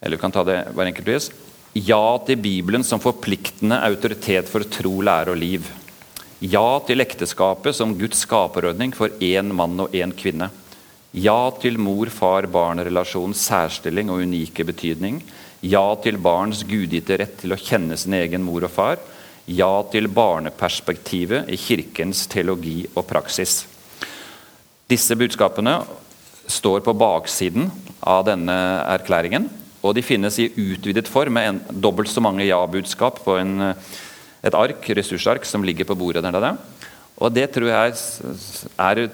Eller 0.00 0.16
vi 0.16 0.20
kan 0.20 0.34
ta 0.34 0.44
det 0.44 0.60
hver 0.74 0.90
enkelt 0.90 1.08
vis. 1.08 1.30
Ja 1.76 2.16
til 2.24 2.40
Bibelen 2.40 2.84
som 2.84 3.02
forpliktende 3.02 3.78
autoritet 3.84 4.48
for 4.48 4.64
tro, 4.64 5.00
lære 5.04 5.34
og 5.34 5.40
liv. 5.40 5.66
Ja 6.40 6.78
til 6.84 7.04
ekteskapet 7.04 7.76
som 7.76 7.96
Guds 7.98 8.22
skaperordning 8.24 8.94
for 8.96 9.12
én 9.20 9.52
mann 9.56 9.80
og 9.80 9.92
én 9.96 10.12
kvinne. 10.16 10.50
Ja 11.16 11.50
til 11.60 11.78
mor-far-barn-relasjonens 11.80 13.44
særstilling 13.48 14.10
og 14.12 14.24
unike 14.24 14.64
betydning. 14.68 15.22
Ja 15.64 15.94
til 16.04 16.18
barns 16.20 16.60
gudgitte 16.68 17.16
rett 17.20 17.38
til 17.40 17.56
å 17.56 17.60
kjenne 17.60 17.96
sin 17.96 18.16
egen 18.16 18.44
mor 18.44 18.64
og 18.68 18.72
far. 18.72 19.00
Ja 19.48 19.82
til 19.92 20.08
barneperspektivet 20.12 21.48
i 21.48 21.56
Kirkens 21.60 22.26
teologi 22.28 22.82
og 22.94 23.06
praksis. 23.08 23.62
Disse 24.88 25.16
budskapene 25.18 25.78
står 26.46 26.84
på 26.84 26.94
baksiden 26.94 27.70
av 28.00 28.26
denne 28.28 28.56
erklæringen. 28.96 29.48
Og 29.86 29.94
de 29.96 30.04
finnes 30.04 30.40
i 30.42 30.50
utvidet 30.50 31.08
form 31.10 31.36
med 31.38 31.50
en, 31.50 31.60
dobbelt 31.70 32.10
så 32.10 32.22
mange 32.24 32.46
ja-budskap 32.46 33.22
på 33.24 33.38
en, 33.40 33.72
et 34.42 34.56
ark, 34.58 34.90
ressursark 34.98 35.46
som 35.46 35.64
ligger 35.66 35.88
på 35.88 35.96
bordet 35.98 36.24
der 36.26 36.34
der. 36.36 36.58
Og 37.16 37.32
det 37.32 37.48
tror 37.54 37.70
jeg 37.70 37.94
er 38.76 39.06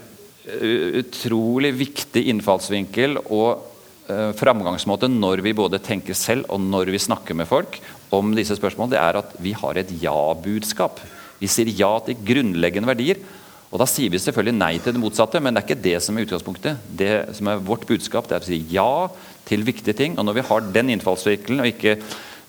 utrolig 0.98 1.70
viktig 1.78 2.24
innfallsvinkel 2.32 3.20
og 3.22 3.62
uh, 4.08 4.32
framgangsmåte 4.34 5.10
når 5.12 5.42
vi 5.46 5.54
både 5.54 5.78
tenker 5.82 6.16
selv 6.18 6.48
og 6.50 6.58
når 6.64 6.90
vi 6.90 7.02
snakker 7.02 7.38
med 7.38 7.46
folk 7.46 7.78
om 8.12 8.34
disse 8.36 8.56
spørsmålene, 8.58 8.96
det 8.96 9.00
er 9.00 9.20
at 9.22 9.36
vi 9.40 9.54
har 9.56 9.78
et 9.78 9.92
ja-budskap. 10.02 10.98
Vi 11.40 11.48
sier 11.50 11.70
ja 11.78 11.94
til 12.04 12.18
grunnleggende 12.26 12.90
verdier. 12.90 13.22
Og 13.72 13.80
Da 13.80 13.86
sier 13.88 14.12
vi 14.12 14.20
selvfølgelig 14.20 14.52
nei 14.52 14.74
til 14.84 14.92
det 14.92 15.00
motsatte, 15.00 15.40
men 15.40 15.54
det 15.54 15.62
er 15.62 15.64
ikke 15.70 15.84
det 15.86 15.96
som 16.04 16.18
er 16.18 16.26
utgangspunktet. 16.26 16.82
Det 16.84 17.12
som 17.38 17.48
er 17.48 17.62
Vårt 17.64 17.86
budskap 17.88 18.28
det 18.28 18.36
er 18.36 18.44
å 18.44 18.50
si 18.50 18.58
ja 18.68 19.08
til 19.48 19.64
viktige 19.66 19.96
ting. 19.98 20.18
Og 20.18 20.26
når 20.26 20.38
vi 20.38 20.46
har 20.48 20.68
den 20.74 20.92
innfallsvinkelen 20.94 21.62
og 21.64 21.70
ikke 21.72 21.96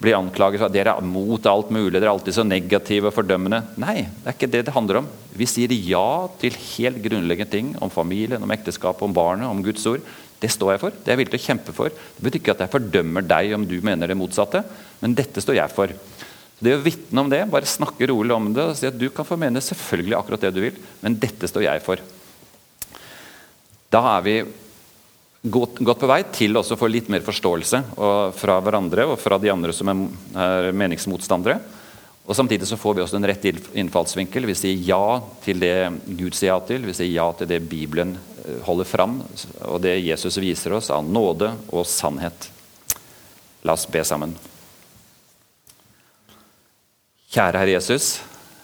blir 0.04 0.18
anklaget 0.18 0.60
for 0.60 0.68
at 0.68 0.76
dere 0.76 0.96
er 0.98 1.08
mot 1.08 1.46
alt 1.48 1.70
mulig, 1.72 1.96
dere 1.96 2.10
er 2.10 2.14
alltid 2.14 2.36
så 2.36 2.44
negative 2.44 3.08
og 3.08 3.16
fordømmende 3.16 3.62
Nei, 3.80 4.02
det 4.04 4.28
er 4.28 4.36
ikke 4.36 4.52
det 4.52 4.66
det 4.68 4.76
handler 4.76 5.00
om. 5.04 5.08
Vi 5.38 5.48
sier 5.48 5.72
ja 5.72 6.28
til 6.41 6.58
helt 6.58 7.00
grunnleggende 7.06 7.54
ting 7.54 7.72
om 7.84 7.94
familien, 7.94 8.44
om 8.44 8.56
ekteskapet, 8.56 9.06
om 9.06 9.16
barnet, 9.16 9.48
om 9.48 9.64
Guds 9.64 9.86
ord. 9.89 10.04
Det 10.44 10.52
står 10.52 10.74
jeg 10.74 10.82
for. 10.82 10.96
Det 10.98 11.08
er 11.08 11.16
jeg 11.16 11.22
villig 11.22 11.34
til 11.38 11.39
å 11.39 11.48
kjempe 11.48 11.76
for. 11.76 11.94
Det 11.94 12.26
betyr 12.26 12.41
ikke 12.41 12.56
at 12.58 12.66
jeg 12.66 12.74
fordømmer 12.74 13.24
deg 13.24 13.54
om 13.56 13.68
du 13.68 13.78
mener 13.86 14.12
det 14.12 14.20
motsatte, 14.20 14.64
men 15.00 15.16
dette 15.16 15.44
står 15.44 15.62
jeg 15.62 15.72
for. 15.72 15.94
Det 16.64 16.76
å 16.76 16.82
vitne 16.84 17.24
om 17.24 17.32
det, 17.32 17.46
bare 17.52 17.68
snakke 17.68 18.08
rolig 18.12 18.36
om 18.36 18.52
det 18.56 18.66
og 18.72 18.76
si 18.80 18.88
at 18.88 19.00
du 19.00 19.08
kan 19.12 19.28
få 19.28 19.38
mene 19.39 19.64
selvfølgelig 19.64 20.18
akkurat 20.20 20.44
det 20.44 20.52
du 20.56 20.60
vil, 20.66 20.84
men 21.04 21.16
dette 21.20 21.48
står 21.48 21.66
jeg 21.66 21.84
for. 21.86 22.04
Da 23.94 24.02
er 24.18 24.26
vi 24.26 24.36
godt, 25.44 25.80
godt, 25.84 26.00
på 26.00 26.10
vei 26.10 26.22
til 26.32 26.56
å 26.56 26.64
få 26.64 26.89
litt 26.89 27.10
mer 27.12 27.24
forståelse 27.26 27.82
fra 28.38 28.60
hverandre 28.64 29.08
og 29.12 29.20
fra 29.20 29.39
de 29.41 29.52
andre 29.52 29.76
som 29.76 29.91
er, 29.91 30.04
er 30.39 30.70
meningsmotstandere. 30.76 31.60
Og 32.24 32.38
Samtidig 32.38 32.70
så 32.70 32.80
får 32.80 32.96
vi 32.96 33.04
også 33.04 33.18
en 33.20 33.28
rett 33.28 33.44
innfallsvinkel. 33.76 34.48
Vi 34.48 34.56
sier 34.56 34.84
ja 34.88 35.20
til 35.44 35.60
det 35.60 35.76
Gud 36.08 36.32
sier 36.38 36.54
ja 36.54 36.60
til. 36.64 36.86
Vi 36.88 36.96
sier 36.96 37.12
ja 37.12 37.26
til 37.36 37.50
det 37.52 37.60
Bibelen 37.68 38.16
eh, 38.16 38.62
holder 38.64 38.88
fram, 38.88 39.18
og 39.68 39.82
det 39.84 39.98
Jesus 40.00 40.39
viser 40.39 40.78
oss 40.78 40.88
av 40.94 41.04
nåde 41.04 41.52
og 41.74 41.84
sannhet. 41.89 42.48
La 43.68 43.76
oss 43.76 43.84
be 43.91 44.04
sammen. 44.08 44.38
Kjære 47.34 47.60
Herre 47.60 47.76
Jesus. 47.76 48.14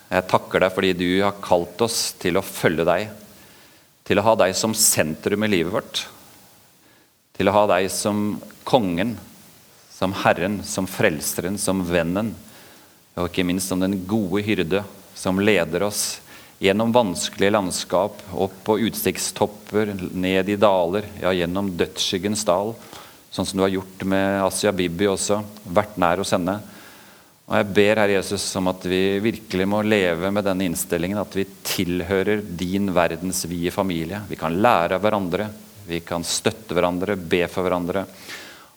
Jeg 0.09 0.25
takker 0.29 0.63
deg 0.63 0.71
fordi 0.73 0.93
du 0.95 1.09
har 1.25 1.35
kalt 1.43 1.83
oss 1.83 2.13
til 2.21 2.39
å 2.39 2.45
følge 2.45 2.87
deg. 2.87 3.11
Til 4.07 4.21
å 4.21 4.25
ha 4.25 4.37
deg 4.39 4.55
som 4.57 4.71
sentrum 4.77 5.43
i 5.43 5.51
livet 5.51 5.75
vårt 5.75 6.05
til 7.39 7.47
å 7.47 7.55
ha 7.55 7.65
deg 7.71 7.87
som 7.87 8.33
kongen, 8.67 9.13
som 9.95 10.11
Herren, 10.25 10.59
som 10.67 10.87
frelseren, 10.91 11.55
som 11.59 11.85
vennen, 11.87 12.33
og 13.15 13.29
ikke 13.29 13.45
minst 13.47 13.71
som 13.71 13.79
den 13.79 14.01
gode 14.07 14.43
hyrde 14.43 14.83
som 15.15 15.39
leder 15.39 15.85
oss 15.87 16.19
gjennom 16.59 16.91
vanskelige 16.91 17.53
landskap, 17.55 18.19
opp 18.35 18.57
på 18.67 18.75
utsiktstopper, 18.89 19.93
ned 20.11 20.51
i 20.51 20.57
daler, 20.59 21.07
ja, 21.21 21.31
gjennom 21.35 21.71
dødsskyggens 21.79 22.43
dal, 22.47 22.73
sånn 23.31 23.47
som 23.47 23.59
du 23.59 23.63
har 23.63 23.71
gjort 23.71 24.03
med 24.11 24.41
Asia 24.43 24.75
Bibi 24.75 25.07
også, 25.07 25.39
vært 25.71 25.95
nær 26.01 26.19
hos 26.19 26.35
henne. 26.35 26.57
Og 27.47 27.55
Jeg 27.55 27.69
ber 27.79 28.03
Herre 28.03 28.17
Jesus 28.17 28.43
om 28.59 28.67
at 28.69 28.83
vi 28.83 29.01
virkelig 29.23 29.69
må 29.71 29.79
leve 29.87 30.27
med 30.35 30.43
denne 30.45 30.67
innstillingen, 30.67 31.23
at 31.23 31.39
vi 31.39 31.47
tilhører 31.47 32.43
din 32.43 32.91
verdensvide 32.93 33.71
familie. 33.73 34.25
Vi 34.27 34.37
kan 34.39 34.59
lære 34.59 34.99
av 34.99 35.07
hverandre, 35.07 35.47
vi 35.87 36.01
kan 36.05 36.25
støtte 36.27 36.75
hverandre, 36.75 37.15
be 37.15 37.45
for 37.51 37.65
hverandre. 37.65 38.05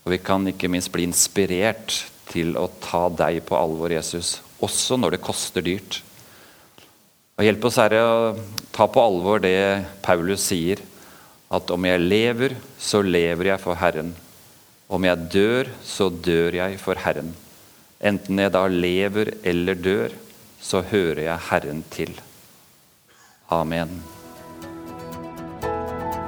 Og 0.03 0.15
vi 0.15 0.19
kan 0.23 0.47
ikke 0.51 0.71
minst 0.71 0.91
bli 0.95 1.07
inspirert 1.07 2.01
til 2.31 2.57
å 2.59 2.69
ta 2.83 3.07
deg 3.13 3.43
på 3.47 3.59
alvor, 3.59 3.93
Jesus. 3.93 4.41
Også 4.63 4.99
når 4.99 5.17
det 5.17 5.25
koster 5.25 5.65
dyrt. 5.65 6.01
Og 7.39 7.47
Hjelp 7.47 7.69
oss, 7.69 7.79
Herre, 7.81 8.01
å 8.03 8.71
ta 8.75 8.89
på 8.91 9.03
alvor 9.03 9.43
det 9.43 9.85
Paulus 10.05 10.45
sier. 10.51 10.83
At 11.53 11.71
om 11.75 11.85
jeg 11.85 12.01
lever, 12.01 12.57
så 12.81 13.03
lever 13.05 13.53
jeg 13.53 13.63
for 13.63 13.81
Herren. 13.81 14.15
Om 14.93 15.09
jeg 15.09 15.29
dør, 15.33 15.73
så 15.85 16.09
dør 16.13 16.59
jeg 16.63 16.81
for 16.81 17.01
Herren. 17.01 17.35
Enten 18.03 18.41
jeg 18.43 18.53
da 18.55 18.65
lever 18.69 19.35
eller 19.47 19.79
dør, 19.79 20.17
så 20.63 20.83
hører 20.93 21.27
jeg 21.27 21.47
Herren 21.51 21.85
til. 21.93 22.17
Amen. 23.53 24.01